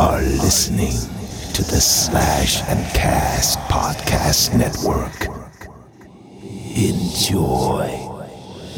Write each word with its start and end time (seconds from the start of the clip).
are 0.00 0.22
listening 0.22 0.96
to 1.52 1.62
the 1.62 1.78
Slash 1.78 2.62
and 2.70 2.82
Cast 2.94 3.58
Podcast 3.68 4.56
Network. 4.56 5.26
Enjoy 6.74 7.86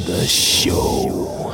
the 0.05 0.27
show. 0.27 1.53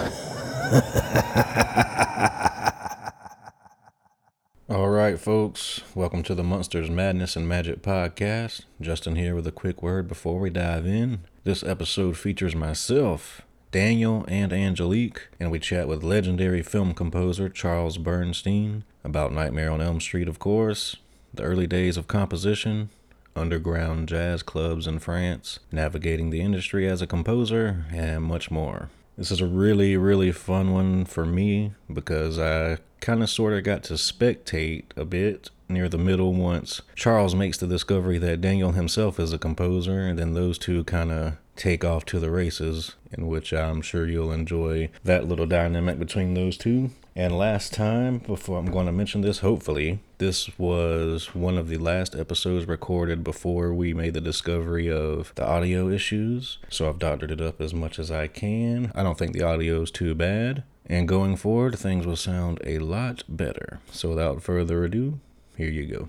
All 4.74 4.88
right, 4.88 5.20
folks, 5.20 5.82
welcome 5.94 6.22
to 6.22 6.34
the 6.34 6.42
Monsters 6.42 6.88
Madness 6.88 7.36
and 7.36 7.46
Magic 7.46 7.82
podcast. 7.82 8.62
Justin 8.80 9.16
here 9.16 9.34
with 9.34 9.46
a 9.46 9.52
quick 9.52 9.82
word 9.82 10.08
before 10.08 10.40
we 10.40 10.48
dive 10.48 10.86
in. 10.86 11.26
This 11.44 11.62
episode 11.62 12.16
features 12.16 12.56
myself, 12.56 13.42
Daniel, 13.70 14.24
and 14.28 14.50
Angelique, 14.50 15.28
and 15.38 15.50
we 15.50 15.58
chat 15.58 15.88
with 15.88 16.02
legendary 16.02 16.62
film 16.62 16.94
composer 16.94 17.50
Charles 17.50 17.98
Bernstein 17.98 18.84
about 19.04 19.32
Nightmare 19.32 19.70
on 19.70 19.82
Elm 19.82 20.00
Street, 20.00 20.26
of 20.26 20.38
course, 20.38 20.96
the 21.34 21.42
early 21.42 21.66
days 21.66 21.98
of 21.98 22.08
composition, 22.08 22.88
underground 23.36 24.08
jazz 24.08 24.42
clubs 24.42 24.86
in 24.86 24.98
France, 24.98 25.58
navigating 25.70 26.30
the 26.30 26.40
industry 26.40 26.88
as 26.88 27.02
a 27.02 27.06
composer, 27.06 27.84
and 27.92 28.24
much 28.24 28.50
more. 28.50 28.88
This 29.18 29.30
is 29.30 29.40
a 29.40 29.46
really, 29.46 29.96
really 29.96 30.32
fun 30.32 30.72
one 30.72 31.04
for 31.04 31.26
me 31.26 31.72
because 31.92 32.38
I 32.38 32.78
kind 33.00 33.22
of 33.22 33.28
sort 33.28 33.52
of 33.52 33.64
got 33.64 33.82
to 33.84 33.94
spectate 33.94 34.84
a 34.96 35.04
bit 35.04 35.50
near 35.68 35.88
the 35.88 35.98
middle 35.98 36.32
once 36.32 36.80
Charles 36.94 37.34
makes 37.34 37.58
the 37.58 37.66
discovery 37.66 38.16
that 38.18 38.40
Daniel 38.40 38.72
himself 38.72 39.20
is 39.20 39.32
a 39.32 39.38
composer, 39.38 40.06
and 40.06 40.18
then 40.18 40.32
those 40.32 40.56
two 40.56 40.84
kind 40.84 41.12
of 41.12 41.36
take 41.56 41.84
off 41.84 42.04
to 42.06 42.20
the 42.20 42.30
races, 42.30 42.94
in 43.12 43.26
which 43.26 43.52
I'm 43.52 43.82
sure 43.82 44.06
you'll 44.06 44.32
enjoy 44.32 44.90
that 45.04 45.26
little 45.26 45.46
dynamic 45.46 45.98
between 45.98 46.34
those 46.34 46.56
two. 46.56 46.90
And 47.16 47.36
last 47.36 47.72
time, 47.72 48.18
before 48.18 48.58
I'm 48.58 48.70
going 48.70 48.86
to 48.86 48.92
mention 48.92 49.22
this, 49.22 49.40
hopefully, 49.40 49.98
this 50.18 50.56
was 50.56 51.34
one 51.34 51.58
of 51.58 51.68
the 51.68 51.78
last 51.78 52.14
episodes 52.14 52.68
recorded 52.68 53.24
before 53.24 53.74
we 53.74 53.92
made 53.92 54.14
the 54.14 54.20
discovery 54.20 54.88
of 54.88 55.32
the 55.34 55.44
audio 55.44 55.88
issues. 55.88 56.58
So 56.70 56.88
I've 56.88 57.00
doctored 57.00 57.32
it 57.32 57.40
up 57.40 57.60
as 57.60 57.74
much 57.74 57.98
as 57.98 58.12
I 58.12 58.28
can. 58.28 58.92
I 58.94 59.02
don't 59.02 59.18
think 59.18 59.32
the 59.32 59.42
audio 59.42 59.82
is 59.82 59.90
too 59.90 60.14
bad. 60.14 60.62
And 60.86 61.08
going 61.08 61.36
forward, 61.36 61.76
things 61.76 62.06
will 62.06 62.16
sound 62.16 62.60
a 62.64 62.78
lot 62.78 63.24
better. 63.28 63.80
So 63.90 64.10
without 64.10 64.42
further 64.42 64.84
ado, 64.84 65.18
here 65.56 65.70
you 65.70 65.86
go. 65.86 66.08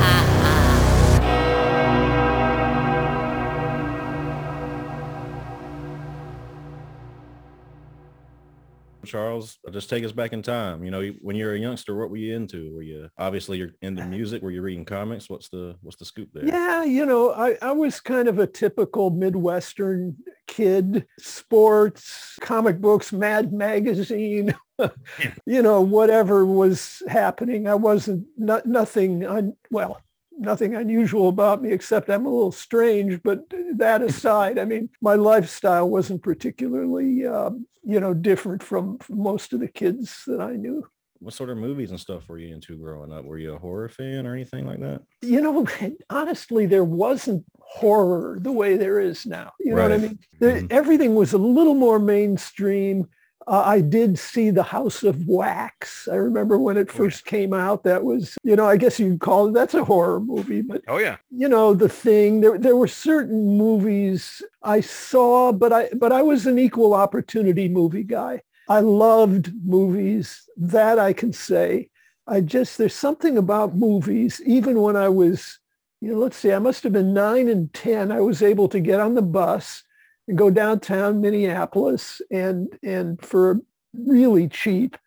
Charles, 9.11 9.59
just 9.71 9.89
take 9.89 10.05
us 10.05 10.13
back 10.13 10.31
in 10.31 10.41
time. 10.41 10.85
You 10.85 10.91
know, 10.91 11.05
when 11.21 11.35
you're 11.35 11.53
a 11.53 11.59
youngster, 11.59 11.97
what 11.97 12.09
were 12.09 12.17
you 12.17 12.33
into? 12.33 12.73
Were 12.73 12.81
you 12.81 13.09
obviously 13.17 13.57
you're 13.57 13.71
into 13.81 14.05
music? 14.07 14.41
Were 14.41 14.51
you 14.51 14.61
reading 14.61 14.85
comics? 14.85 15.29
What's 15.29 15.49
the 15.49 15.75
what's 15.81 15.97
the 15.97 16.05
scoop 16.05 16.29
there? 16.33 16.45
Yeah, 16.45 16.83
you 16.83 17.05
know, 17.05 17.31
I, 17.31 17.57
I 17.61 17.73
was 17.73 17.99
kind 17.99 18.29
of 18.29 18.39
a 18.39 18.47
typical 18.47 19.09
Midwestern 19.09 20.15
kid, 20.47 21.05
sports, 21.19 22.37
comic 22.39 22.79
books, 22.79 23.11
Mad 23.11 23.51
Magazine, 23.51 24.55
you 25.45 25.61
know, 25.61 25.81
whatever 25.81 26.45
was 26.45 27.03
happening. 27.07 27.67
I 27.67 27.75
wasn't 27.75 28.25
not 28.37 28.65
nothing 28.65 29.25
un, 29.25 29.57
well, 29.69 30.01
nothing 30.37 30.75
unusual 30.75 31.29
about 31.29 31.61
me 31.61 31.71
except 31.71 32.09
I'm 32.09 32.25
a 32.25 32.29
little 32.29 32.51
strange. 32.51 33.21
But 33.23 33.51
that 33.75 34.01
aside, 34.01 34.57
I 34.57 34.65
mean, 34.65 34.89
my 35.01 35.15
lifestyle 35.15 35.89
wasn't 35.89 36.23
particularly, 36.23 37.25
um, 37.25 37.65
you 37.83 37.99
know, 37.99 38.13
different 38.13 38.63
from, 38.63 38.97
from 38.99 39.19
most 39.19 39.53
of 39.53 39.59
the 39.59 39.67
kids 39.67 40.23
that 40.27 40.41
I 40.41 40.53
knew. 40.53 40.87
What 41.19 41.35
sort 41.35 41.51
of 41.51 41.57
movies 41.57 41.91
and 41.91 41.99
stuff 41.99 42.27
were 42.27 42.39
you 42.39 42.53
into 42.53 42.75
growing 42.77 43.11
up? 43.11 43.25
Were 43.25 43.37
you 43.37 43.53
a 43.53 43.59
horror 43.59 43.89
fan 43.89 44.25
or 44.25 44.33
anything 44.33 44.65
like 44.65 44.79
that? 44.79 45.03
You 45.21 45.41
know, 45.41 45.67
honestly, 46.09 46.65
there 46.65 46.83
wasn't 46.83 47.45
horror 47.59 48.39
the 48.41 48.51
way 48.51 48.75
there 48.75 48.99
is 48.99 49.25
now. 49.25 49.53
You 49.59 49.71
know 49.71 49.77
right. 49.77 49.91
what 49.91 49.93
I 49.93 49.97
mean? 49.97 50.19
Mm-hmm. 50.41 50.67
Everything 50.71 51.13
was 51.13 51.33
a 51.33 51.37
little 51.37 51.75
more 51.75 51.99
mainstream. 51.99 53.07
Uh, 53.51 53.63
I 53.65 53.81
did 53.81 54.17
see 54.17 54.49
The 54.49 54.63
House 54.63 55.03
of 55.03 55.27
Wax. 55.27 56.07
I 56.09 56.15
remember 56.15 56.57
when 56.57 56.77
it 56.77 56.89
first 56.89 57.25
came 57.25 57.53
out. 57.53 57.83
That 57.83 58.05
was, 58.05 58.37
you 58.43 58.55
know, 58.55 58.65
I 58.65 58.77
guess 58.77 58.97
you'd 58.97 59.19
call 59.19 59.49
it, 59.49 59.53
that's 59.53 59.73
a 59.73 59.83
horror 59.83 60.21
movie. 60.21 60.61
But, 60.61 60.83
oh, 60.87 60.99
yeah. 60.99 61.17
You 61.31 61.49
know, 61.49 61.73
The 61.73 61.89
Thing, 61.89 62.39
there, 62.39 62.57
there 62.57 62.77
were 62.77 62.87
certain 62.87 63.57
movies 63.57 64.41
I 64.63 64.79
saw, 64.79 65.51
but 65.51 65.73
I, 65.73 65.89
but 65.97 66.13
I 66.13 66.21
was 66.21 66.47
an 66.47 66.59
equal 66.59 66.93
opportunity 66.93 67.67
movie 67.67 68.05
guy. 68.05 68.41
I 68.69 68.79
loved 68.79 69.51
movies. 69.65 70.49
That 70.55 70.97
I 70.97 71.11
can 71.11 71.33
say. 71.33 71.89
I 72.27 72.39
just, 72.39 72.77
there's 72.77 72.95
something 72.95 73.37
about 73.37 73.75
movies, 73.75 74.41
even 74.45 74.81
when 74.81 74.95
I 74.95 75.09
was, 75.09 75.59
you 75.99 76.13
know, 76.13 76.19
let's 76.19 76.37
see, 76.37 76.53
I 76.53 76.59
must 76.59 76.83
have 76.83 76.93
been 76.93 77.13
nine 77.13 77.49
and 77.49 77.73
10. 77.73 78.13
I 78.13 78.21
was 78.21 78.41
able 78.41 78.69
to 78.69 78.79
get 78.79 79.01
on 79.01 79.15
the 79.15 79.21
bus 79.21 79.83
and 80.27 80.37
go 80.37 80.49
downtown 80.49 81.21
Minneapolis 81.21 82.21
and 82.31 82.67
and 82.83 83.23
for 83.23 83.59
really 83.93 84.47
cheap 84.47 84.97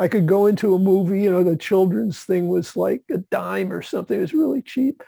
I 0.00 0.08
could 0.08 0.26
go 0.26 0.46
into 0.46 0.74
a 0.74 0.78
movie, 0.78 1.22
you 1.22 1.30
know, 1.30 1.44
the 1.44 1.56
children's 1.56 2.24
thing 2.24 2.48
was 2.48 2.74
like 2.74 3.02
a 3.10 3.18
dime 3.18 3.70
or 3.70 3.82
something. 3.82 4.16
It 4.16 4.22
was 4.22 4.32
really 4.32 4.62
cheap. 4.62 5.02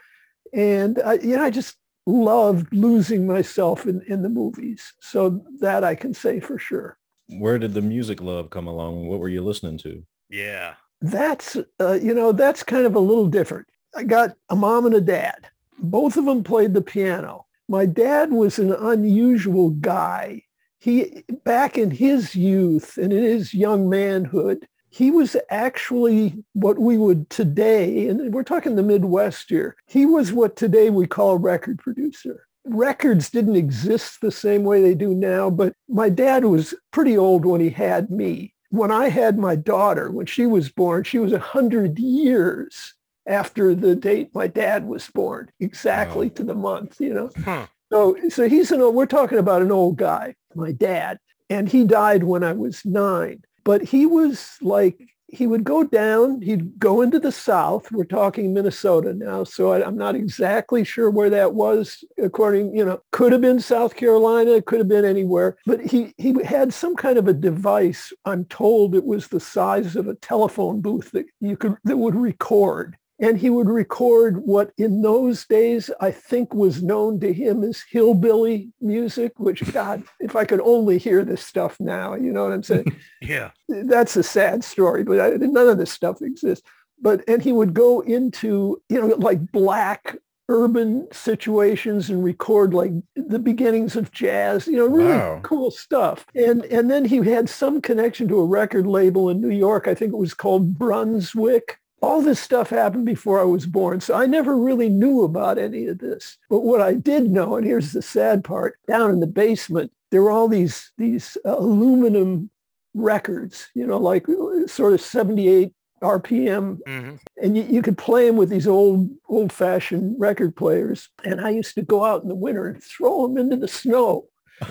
And 0.53 1.01
I, 1.03 1.13
you 1.13 1.35
know, 1.35 1.43
I 1.43 1.49
just 1.49 1.77
loved 2.05 2.71
losing 2.71 3.25
myself 3.25 3.87
in, 3.87 4.03
in 4.07 4.21
the 4.21 4.29
movies. 4.29 4.93
So 4.99 5.43
that 5.61 5.83
I 5.83 5.95
can 5.95 6.13
say 6.13 6.39
for 6.39 6.59
sure. 6.59 6.99
Where 7.27 7.57
did 7.57 7.73
the 7.73 7.81
music 7.81 8.21
love 8.21 8.51
come 8.51 8.67
along? 8.67 9.07
What 9.07 9.19
were 9.19 9.29
you 9.29 9.41
listening 9.41 9.79
to? 9.79 10.03
Yeah. 10.29 10.75
That's, 11.01 11.57
uh, 11.79 11.93
you 11.93 12.13
know, 12.13 12.31
that's 12.31 12.61
kind 12.61 12.85
of 12.85 12.95
a 12.95 12.99
little 12.99 13.27
different. 13.27 13.65
I 13.95 14.03
got 14.03 14.35
a 14.49 14.55
mom 14.55 14.85
and 14.85 14.93
a 14.93 15.01
dad. 15.01 15.47
Both 15.79 16.17
of 16.17 16.25
them 16.25 16.43
played 16.43 16.75
the 16.75 16.81
piano 16.81 17.47
my 17.67 17.85
dad 17.85 18.31
was 18.31 18.59
an 18.59 18.73
unusual 18.73 19.69
guy. 19.71 20.43
He, 20.79 21.23
back 21.45 21.77
in 21.77 21.91
his 21.91 22.35
youth 22.35 22.97
and 22.97 23.13
in 23.13 23.23
his 23.23 23.53
young 23.53 23.89
manhood, 23.89 24.67
he 24.89 25.09
was 25.09 25.35
actually 25.49 26.43
what 26.53 26.77
we 26.77 26.97
would 26.97 27.29
today, 27.29 28.07
and 28.07 28.31
we're 28.33 28.43
talking 28.43 28.75
the 28.75 28.83
Midwest 28.83 29.49
here, 29.49 29.75
he 29.87 30.05
was 30.05 30.31
what 30.31 30.55
today 30.55 30.91
we 30.91 31.07
call 31.07 31.31
a 31.31 31.37
record 31.37 31.79
producer. 31.79 32.45
Records 32.65 33.29
didn't 33.29 33.55
exist 33.55 34.21
the 34.21 34.31
same 34.31 34.63
way 34.63 34.81
they 34.81 34.93
do 34.93 35.15
now, 35.15 35.49
but 35.49 35.73
my 35.89 36.09
dad 36.09 36.45
was 36.45 36.75
pretty 36.91 37.17
old 37.17 37.43
when 37.43 37.59
he 37.59 37.71
had 37.71 38.11
me. 38.11 38.53
When 38.69 38.91
I 38.91 39.09
had 39.09 39.37
my 39.37 39.55
daughter, 39.55 40.11
when 40.11 40.25
she 40.27 40.45
was 40.45 40.69
born, 40.69 41.03
she 41.03 41.17
was 41.17 41.31
100 41.31 41.97
years 41.97 42.93
after 43.25 43.75
the 43.75 43.95
date 43.95 44.29
my 44.33 44.47
dad 44.47 44.85
was 44.85 45.09
born, 45.09 45.49
exactly 45.59 46.27
oh. 46.27 46.29
to 46.29 46.43
the 46.43 46.55
month, 46.55 46.99
you 46.99 47.13
know. 47.13 47.29
Huh. 47.43 47.67
So, 47.91 48.17
so 48.29 48.49
he's 48.49 48.71
an 48.71 48.81
old, 48.81 48.95
we're 48.95 49.05
talking 49.05 49.37
about 49.37 49.61
an 49.61 49.71
old 49.71 49.97
guy, 49.97 50.35
my 50.55 50.71
dad, 50.71 51.19
and 51.49 51.69
he 51.69 51.83
died 51.83 52.23
when 52.23 52.43
I 52.43 52.53
was 52.53 52.83
nine. 52.85 53.43
But 53.63 53.83
he 53.83 54.05
was 54.05 54.57
like, 54.61 54.97
he 55.33 55.47
would 55.47 55.63
go 55.63 55.83
down, 55.83 56.41
he'd 56.41 56.77
go 56.77 57.01
into 57.01 57.19
the 57.19 57.31
South. 57.31 57.91
We're 57.91 58.03
talking 58.03 58.53
Minnesota 58.53 59.13
now, 59.13 59.43
so 59.43 59.71
I, 59.71 59.83
I'm 59.83 59.97
not 59.97 60.15
exactly 60.15 60.83
sure 60.83 61.09
where 61.09 61.29
that 61.31 61.55
was. 61.55 62.03
According, 62.21 62.75
you 62.75 62.85
know, 62.85 63.01
could 63.11 63.31
have 63.31 63.41
been 63.41 63.59
South 63.59 63.95
Carolina, 63.95 64.61
could 64.61 64.77
have 64.77 64.87
been 64.87 65.05
anywhere. 65.05 65.57
But 65.65 65.81
he 65.81 66.13
he 66.17 66.35
had 66.43 66.71
some 66.71 66.95
kind 66.95 67.17
of 67.17 67.27
a 67.27 67.33
device. 67.33 68.13
I'm 68.25 68.45
told 68.45 68.93
it 68.93 69.05
was 69.05 69.27
the 69.27 69.39
size 69.39 69.95
of 69.95 70.07
a 70.07 70.15
telephone 70.15 70.81
booth 70.81 71.11
that 71.11 71.25
you 71.39 71.57
could 71.57 71.77
that 71.83 71.97
would 71.97 72.15
record 72.15 72.95
and 73.23 73.37
he 73.37 73.49
would 73.49 73.69
record 73.69 74.45
what 74.45 74.71
in 74.77 75.01
those 75.01 75.45
days 75.45 75.89
I 76.01 76.11
think 76.11 76.53
was 76.53 76.83
known 76.83 77.21
to 77.21 77.31
him 77.31 77.63
as 77.63 77.81
hillbilly 77.89 78.69
music, 78.81 79.31
which 79.39 79.61
God, 79.73 80.03
if 80.19 80.35
I 80.35 80.43
could 80.43 80.59
only 80.61 80.97
hear 80.97 81.23
this 81.23 81.43
stuff 81.45 81.79
now, 81.79 82.15
you 82.15 82.33
know 82.33 82.43
what 82.43 82.53
I'm 82.53 82.63
saying? 82.63 82.85
Yeah. 83.21 83.51
That's 83.69 84.17
a 84.17 84.23
sad 84.23 84.65
story, 84.65 85.05
but 85.05 85.19
I, 85.21 85.29
none 85.37 85.69
of 85.69 85.77
this 85.77 85.93
stuff 85.93 86.21
exists. 86.21 86.67
But 87.01 87.23
and 87.27 87.41
he 87.41 87.53
would 87.53 87.73
go 87.73 88.01
into 88.01 88.81
you 88.89 88.99
know 88.99 89.07
like 89.15 89.51
black 89.53 90.17
urban 90.49 91.07
situations 91.13 92.09
and 92.09 92.21
record 92.21 92.73
like 92.73 92.91
the 93.15 93.39
beginnings 93.39 93.95
of 93.95 94.11
jazz, 94.11 94.67
you 94.67 94.75
know, 94.75 94.87
really 94.87 95.09
Wow. 95.17 95.39
cool 95.43 95.71
stuff. 95.71 96.25
And 96.35 96.65
and 96.65 96.91
then 96.91 97.05
he 97.05 97.17
had 97.17 97.47
some 97.49 97.81
connection 97.81 98.27
to 98.27 98.39
a 98.41 98.45
record 98.45 98.85
label 98.85 99.29
in 99.29 99.39
New 99.39 99.55
York. 99.55 99.87
I 99.87 99.95
think 99.95 100.11
it 100.11 100.17
was 100.17 100.33
called 100.33 100.77
Brunswick. 100.77 101.79
All 102.03 102.21
this 102.21 102.39
stuff 102.39 102.69
happened 102.69 103.05
before 103.05 103.39
I 103.39 103.45
was 103.45 103.65
born. 103.65 104.01
So 104.01 104.13
I 104.13 104.25
never 104.25 104.57
really 104.57 104.89
knew 104.89 105.23
about 105.23 105.57
any 105.57 105.87
of 105.87 105.99
this. 105.99 106.37
But 106.49 106.59
what 106.59 106.81
I 106.81 106.93
did 106.95 107.31
know, 107.31 107.55
and 107.55 107.65
here's 107.65 107.93
the 107.93 108.01
sad 108.01 108.43
part, 108.43 108.77
down 108.87 109.09
in 109.11 109.21
the 109.21 109.27
basement, 109.27 109.89
there 110.11 110.21
were 110.21 110.29
all 110.31 110.49
these 110.49 110.91
these 110.97 111.37
uh, 111.45 111.55
aluminum 111.57 112.49
records, 112.93 113.69
you 113.73 113.87
know, 113.87 113.97
like 113.97 114.25
sort 114.67 114.93
of 114.93 115.01
78 115.01 115.71
RPM 116.03 116.79
Mhm. 116.85 117.19
and 117.41 117.55
you, 117.57 117.63
you 117.63 117.81
could 117.81 117.97
play 117.97 118.27
them 118.27 118.35
with 118.35 118.49
these 118.49 118.67
old 118.67 119.09
old 119.29 119.53
fashioned 119.53 120.19
record 120.19 120.53
players 120.53 121.07
and 121.23 121.39
i 121.39 121.49
used 121.49 121.75
to 121.75 121.81
go 121.81 122.03
out 122.03 122.21
in 122.23 122.27
the 122.27 122.35
winter 122.35 122.67
and 122.67 122.83
throw 122.83 123.25
them 123.25 123.37
into 123.37 123.55
the 123.55 123.69
snow 123.69 124.27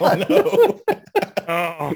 Oh 0.00 0.14
no. 0.28 0.80
Oh, 1.48 1.92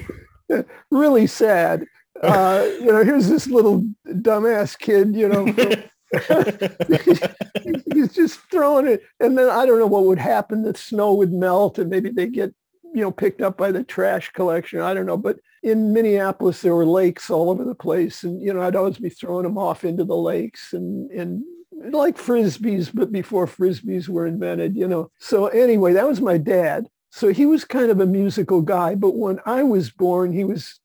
really 0.89 1.27
sad 1.27 1.85
uh, 2.21 2.67
you 2.79 2.91
know 2.91 3.03
here's 3.03 3.29
this 3.29 3.47
little 3.47 3.85
dumbass 4.07 4.77
kid 4.77 5.15
you 5.15 5.27
know. 5.27 5.45
He's 7.93 8.13
just 8.13 8.39
throwing 8.51 8.87
it. 8.87 9.01
And 9.19 9.37
then 9.37 9.49
i 9.49 9.65
don't 9.65 9.79
know 9.79 9.87
what 9.87 10.05
would 10.05 10.19
happen. 10.19 10.63
The 10.63 10.75
snow 10.75 11.13
would 11.13 11.31
melt 11.31 11.79
and 11.79 11.89
maybe 11.89 12.09
they 12.09 12.27
get 12.27 12.53
you 12.93 13.01
know 13.01 13.11
picked 13.11 13.41
up 13.41 13.57
by 13.57 13.71
the 13.71 13.83
trash 13.83 14.31
collection. 14.31 14.81
I 14.81 14.93
don't 14.93 15.05
know. 15.05 15.17
But 15.17 15.39
in 15.63 15.93
minneapolis 15.93 16.61
there 16.61 16.75
were 16.75 16.85
lakes 16.85 17.29
all 17.29 17.49
over 17.49 17.63
the 17.63 17.75
place. 17.75 18.23
And 18.23 18.41
you 18.41 18.53
know 18.53 18.61
i'd 18.61 18.75
always 18.75 18.97
be 18.97 19.09
throwing 19.09 19.43
them 19.43 19.57
off 19.57 19.85
into 19.85 20.03
the 20.03 20.15
lakes 20.15 20.73
and 20.73 21.09
and 21.11 21.43
like 21.71 22.17
frisbees 22.17 22.91
but 22.93 23.11
before 23.11 23.47
frisbees 23.47 24.09
were 24.09 24.27
invented 24.27 24.75
you 24.75 24.87
know. 24.87 25.09
So 25.19 25.47
anyway 25.47 25.93
that 25.93 26.07
was 26.07 26.19
my 26.19 26.37
dad 26.37 26.87
so 27.11 27.27
he 27.29 27.45
was 27.45 27.63
kind 27.63 27.91
of 27.91 27.99
a 27.99 28.05
musical 28.05 28.61
guy 28.61 28.95
but 28.95 29.15
when 29.15 29.39
i 29.45 29.61
was 29.61 29.91
born 29.91 30.31
he 30.31 30.43
was 30.43 30.79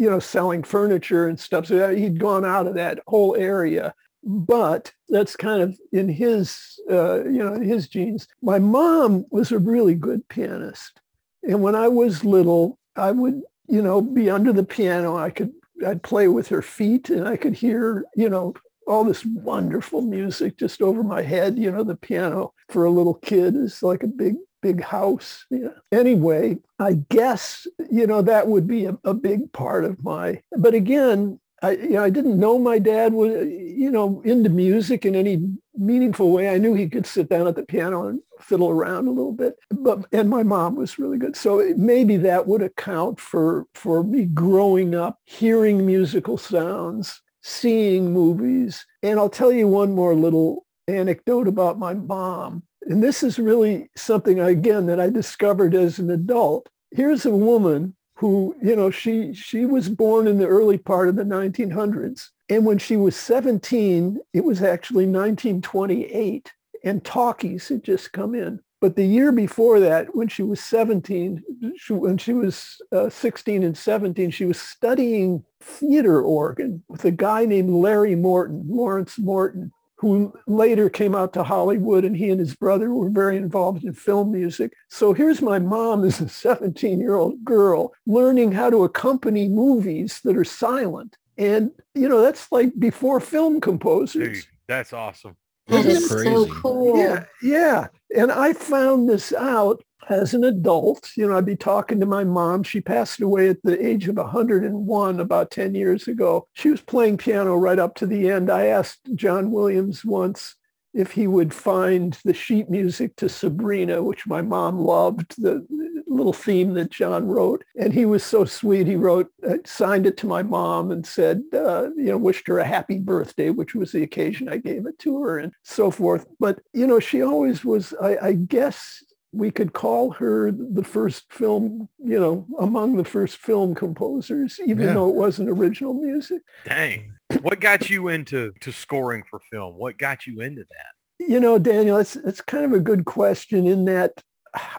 you 0.00 0.08
know 0.08 0.18
selling 0.18 0.62
furniture 0.62 1.28
and 1.28 1.38
stuff. 1.38 1.66
So 1.66 1.94
he'd 1.94 2.18
gone 2.18 2.44
out 2.44 2.66
of 2.66 2.74
that 2.74 3.00
whole 3.06 3.36
area. 3.36 3.94
But 4.22 4.92
that's 5.08 5.36
kind 5.36 5.62
of 5.62 5.78
in 5.92 6.08
his 6.08 6.78
uh, 6.90 7.24
you 7.24 7.38
know 7.38 7.60
his 7.60 7.86
genes. 7.88 8.26
My 8.42 8.58
mom 8.58 9.26
was 9.30 9.52
a 9.52 9.58
really 9.58 9.94
good 9.94 10.26
pianist. 10.28 11.00
And 11.42 11.62
when 11.62 11.74
i 11.74 11.88
was 11.88 12.24
little 12.24 12.78
i 12.96 13.10
would 13.10 13.42
you 13.68 13.82
know 13.82 14.00
be 14.00 14.30
under 14.30 14.52
the 14.52 14.64
piano. 14.64 15.16
I 15.16 15.30
could 15.30 15.52
i'd 15.86 16.02
play 16.02 16.28
with 16.28 16.48
her 16.48 16.60
feet 16.60 17.08
and 17.08 17.26
i 17.26 17.36
could 17.36 17.54
hear 17.54 18.04
you 18.14 18.28
know 18.28 18.52
all 18.86 19.04
this 19.04 19.24
wonderful 19.24 20.02
music 20.02 20.58
just 20.58 20.82
over 20.82 21.02
my 21.02 21.22
head. 21.22 21.58
You 21.58 21.70
know 21.70 21.84
the 21.84 21.96
piano 21.96 22.52
for 22.70 22.84
a 22.84 22.90
little 22.90 23.14
kid 23.14 23.54
is 23.54 23.82
like 23.82 24.02
a 24.02 24.08
big 24.08 24.36
big 24.62 24.82
house 24.82 25.44
yeah. 25.50 25.68
anyway 25.92 26.56
i 26.78 26.94
guess 27.10 27.66
you 27.90 28.06
know 28.06 28.22
that 28.22 28.46
would 28.48 28.66
be 28.66 28.86
a, 28.86 28.96
a 29.04 29.14
big 29.14 29.52
part 29.52 29.84
of 29.84 30.02
my 30.04 30.40
but 30.56 30.74
again 30.74 31.38
I, 31.62 31.72
you 31.72 31.90
know, 31.90 32.04
I 32.04 32.10
didn't 32.10 32.38
know 32.38 32.58
my 32.58 32.78
dad 32.78 33.12
was, 33.12 33.46
you 33.46 33.90
know, 33.90 34.22
into 34.24 34.48
music 34.48 35.04
in 35.04 35.14
any 35.14 35.46
meaningful 35.74 36.30
way. 36.30 36.48
I 36.48 36.58
knew 36.58 36.74
he 36.74 36.88
could 36.88 37.06
sit 37.06 37.28
down 37.28 37.46
at 37.46 37.54
the 37.54 37.62
piano 37.62 38.06
and 38.06 38.20
fiddle 38.40 38.70
around 38.70 39.06
a 39.06 39.10
little 39.10 39.32
bit, 39.32 39.56
but 39.70 40.06
and 40.12 40.30
my 40.30 40.42
mom 40.42 40.76
was 40.76 40.98
really 40.98 41.18
good. 41.18 41.36
So 41.36 41.72
maybe 41.76 42.16
that 42.18 42.46
would 42.46 42.62
account 42.62 43.20
for 43.20 43.66
for 43.74 44.02
me 44.02 44.24
growing 44.24 44.94
up, 44.94 45.18
hearing 45.24 45.84
musical 45.84 46.38
sounds, 46.38 47.20
seeing 47.42 48.12
movies. 48.12 48.86
And 49.02 49.18
I'll 49.18 49.28
tell 49.28 49.52
you 49.52 49.68
one 49.68 49.92
more 49.92 50.14
little 50.14 50.66
anecdote 50.88 51.46
about 51.46 51.78
my 51.78 51.92
mom. 51.92 52.62
And 52.82 53.02
this 53.02 53.22
is 53.22 53.38
really 53.38 53.90
something 53.96 54.40
again 54.40 54.86
that 54.86 55.00
I 55.00 55.10
discovered 55.10 55.74
as 55.74 55.98
an 55.98 56.10
adult. 56.10 56.68
Here's 56.90 57.26
a 57.26 57.30
woman 57.30 57.94
who, 58.14 58.54
you 58.62 58.76
know, 58.76 58.90
she 58.90 59.32
she 59.32 59.64
was 59.64 59.88
born 59.88 60.26
in 60.26 60.38
the 60.38 60.46
early 60.46 60.78
part 60.78 61.08
of 61.08 61.16
the 61.16 61.24
1900s. 61.24 62.30
And 62.48 62.66
when 62.66 62.78
she 62.78 62.96
was 62.96 63.16
17, 63.16 64.18
it 64.34 64.44
was 64.44 64.62
actually 64.62 65.06
1928 65.06 66.52
and 66.84 67.04
talkies 67.04 67.68
had 67.68 67.84
just 67.84 68.12
come 68.12 68.34
in. 68.34 68.60
But 68.80 68.96
the 68.96 69.04
year 69.04 69.30
before 69.30 69.78
that, 69.80 70.14
when 70.16 70.28
she 70.28 70.42
was 70.42 70.60
17, 70.60 71.42
she, 71.76 71.92
when 71.92 72.16
she 72.16 72.32
was 72.32 72.80
uh, 72.92 73.10
16 73.10 73.62
and 73.62 73.76
17, 73.76 74.30
she 74.30 74.46
was 74.46 74.58
studying 74.58 75.44
theater 75.60 76.22
organ 76.22 76.82
with 76.88 77.04
a 77.04 77.10
guy 77.10 77.44
named 77.44 77.70
Larry 77.70 78.14
Morton, 78.14 78.64
Lawrence 78.66 79.18
Morton, 79.18 79.70
who 80.00 80.32
later 80.46 80.88
came 80.88 81.14
out 81.14 81.34
to 81.34 81.42
Hollywood 81.42 82.06
and 82.06 82.16
he 82.16 82.30
and 82.30 82.40
his 82.40 82.54
brother 82.54 82.90
were 82.94 83.10
very 83.10 83.36
involved 83.36 83.84
in 83.84 83.92
film 83.92 84.32
music. 84.32 84.72
So 84.88 85.12
here's 85.12 85.42
my 85.42 85.58
mom 85.58 86.04
as 86.04 86.22
a 86.22 86.24
17-year-old 86.24 87.44
girl 87.44 87.92
learning 88.06 88.52
how 88.52 88.70
to 88.70 88.84
accompany 88.84 89.46
movies 89.50 90.22
that 90.24 90.38
are 90.38 90.44
silent. 90.44 91.18
And, 91.36 91.72
you 91.94 92.08
know, 92.08 92.22
that's 92.22 92.50
like 92.50 92.72
before 92.78 93.20
film 93.20 93.60
composers. 93.60 94.44
dude, 94.44 94.46
that's 94.66 94.94
awesome. 94.94 95.36
That's 95.66 95.86
is 95.86 96.08
so 96.08 96.46
cool. 96.46 96.96
Yeah, 96.96 97.26
yeah. 97.42 97.88
And 98.16 98.32
I 98.32 98.54
found 98.54 99.06
this 99.06 99.34
out 99.34 99.84
as 100.08 100.34
an 100.34 100.44
adult. 100.44 101.10
You 101.16 101.28
know, 101.28 101.36
I'd 101.36 101.46
be 101.46 101.56
talking 101.56 102.00
to 102.00 102.06
my 102.06 102.24
mom. 102.24 102.62
She 102.62 102.80
passed 102.80 103.20
away 103.20 103.48
at 103.48 103.62
the 103.62 103.84
age 103.84 104.08
of 104.08 104.16
101 104.16 105.20
about 105.20 105.50
10 105.50 105.74
years 105.74 106.08
ago. 106.08 106.46
She 106.54 106.70
was 106.70 106.80
playing 106.80 107.18
piano 107.18 107.56
right 107.56 107.78
up 107.78 107.94
to 107.96 108.06
the 108.06 108.30
end. 108.30 108.50
I 108.50 108.66
asked 108.66 109.00
John 109.14 109.50
Williams 109.50 110.04
once 110.04 110.56
if 110.92 111.12
he 111.12 111.26
would 111.26 111.54
find 111.54 112.18
the 112.24 112.34
sheet 112.34 112.68
music 112.68 113.14
to 113.16 113.28
Sabrina, 113.28 114.02
which 114.02 114.26
my 114.26 114.42
mom 114.42 114.78
loved, 114.80 115.40
the 115.40 115.64
little 116.06 116.32
theme 116.32 116.74
that 116.74 116.90
John 116.90 117.26
wrote. 117.28 117.64
And 117.78 117.92
he 117.92 118.04
was 118.04 118.24
so 118.24 118.44
sweet. 118.44 118.88
He 118.88 118.96
wrote, 118.96 119.30
uh, 119.48 119.58
signed 119.64 120.06
it 120.06 120.16
to 120.18 120.26
my 120.26 120.42
mom 120.42 120.90
and 120.90 121.06
said, 121.06 121.42
uh, 121.52 121.90
you 121.96 122.06
know, 122.06 122.18
wished 122.18 122.48
her 122.48 122.58
a 122.58 122.66
happy 122.66 122.98
birthday, 122.98 123.50
which 123.50 123.74
was 123.74 123.92
the 123.92 124.02
occasion 124.02 124.48
I 124.48 124.56
gave 124.56 124.86
it 124.86 124.98
to 125.00 125.22
her 125.22 125.38
and 125.38 125.52
so 125.62 125.90
forth. 125.92 126.26
But, 126.40 126.60
you 126.72 126.86
know, 126.86 126.98
she 126.98 127.22
always 127.22 127.64
was, 127.64 127.94
I, 128.02 128.16
I 128.20 128.32
guess 128.32 129.04
we 129.32 129.50
could 129.50 129.72
call 129.72 130.10
her 130.12 130.50
the 130.50 130.82
first 130.82 131.32
film, 131.32 131.88
you 131.98 132.18
know, 132.18 132.46
among 132.58 132.96
the 132.96 133.04
first 133.04 133.36
film 133.36 133.74
composers, 133.74 134.58
even 134.64 134.86
Yeah. 134.88 134.94
though 134.94 135.08
it 135.08 135.14
wasn't 135.14 135.48
original 135.48 135.94
music. 135.94 136.42
Dang. 136.64 137.12
What 137.42 137.60
got 137.60 137.88
you 137.88 138.08
into 138.08 138.52
to 138.60 138.72
scoring 138.72 139.22
for 139.30 139.38
film? 139.50 139.76
What 139.78 139.98
got 139.98 140.26
you 140.26 140.40
into 140.40 140.62
that? 140.62 141.26
You 141.28 141.38
know, 141.38 141.58
Daniel, 141.58 141.98
it's 141.98 142.16
it's 142.16 142.40
kind 142.40 142.64
of 142.64 142.72
a 142.72 142.80
good 142.80 143.04
question 143.04 143.66
in 143.66 143.84
that 143.84 144.22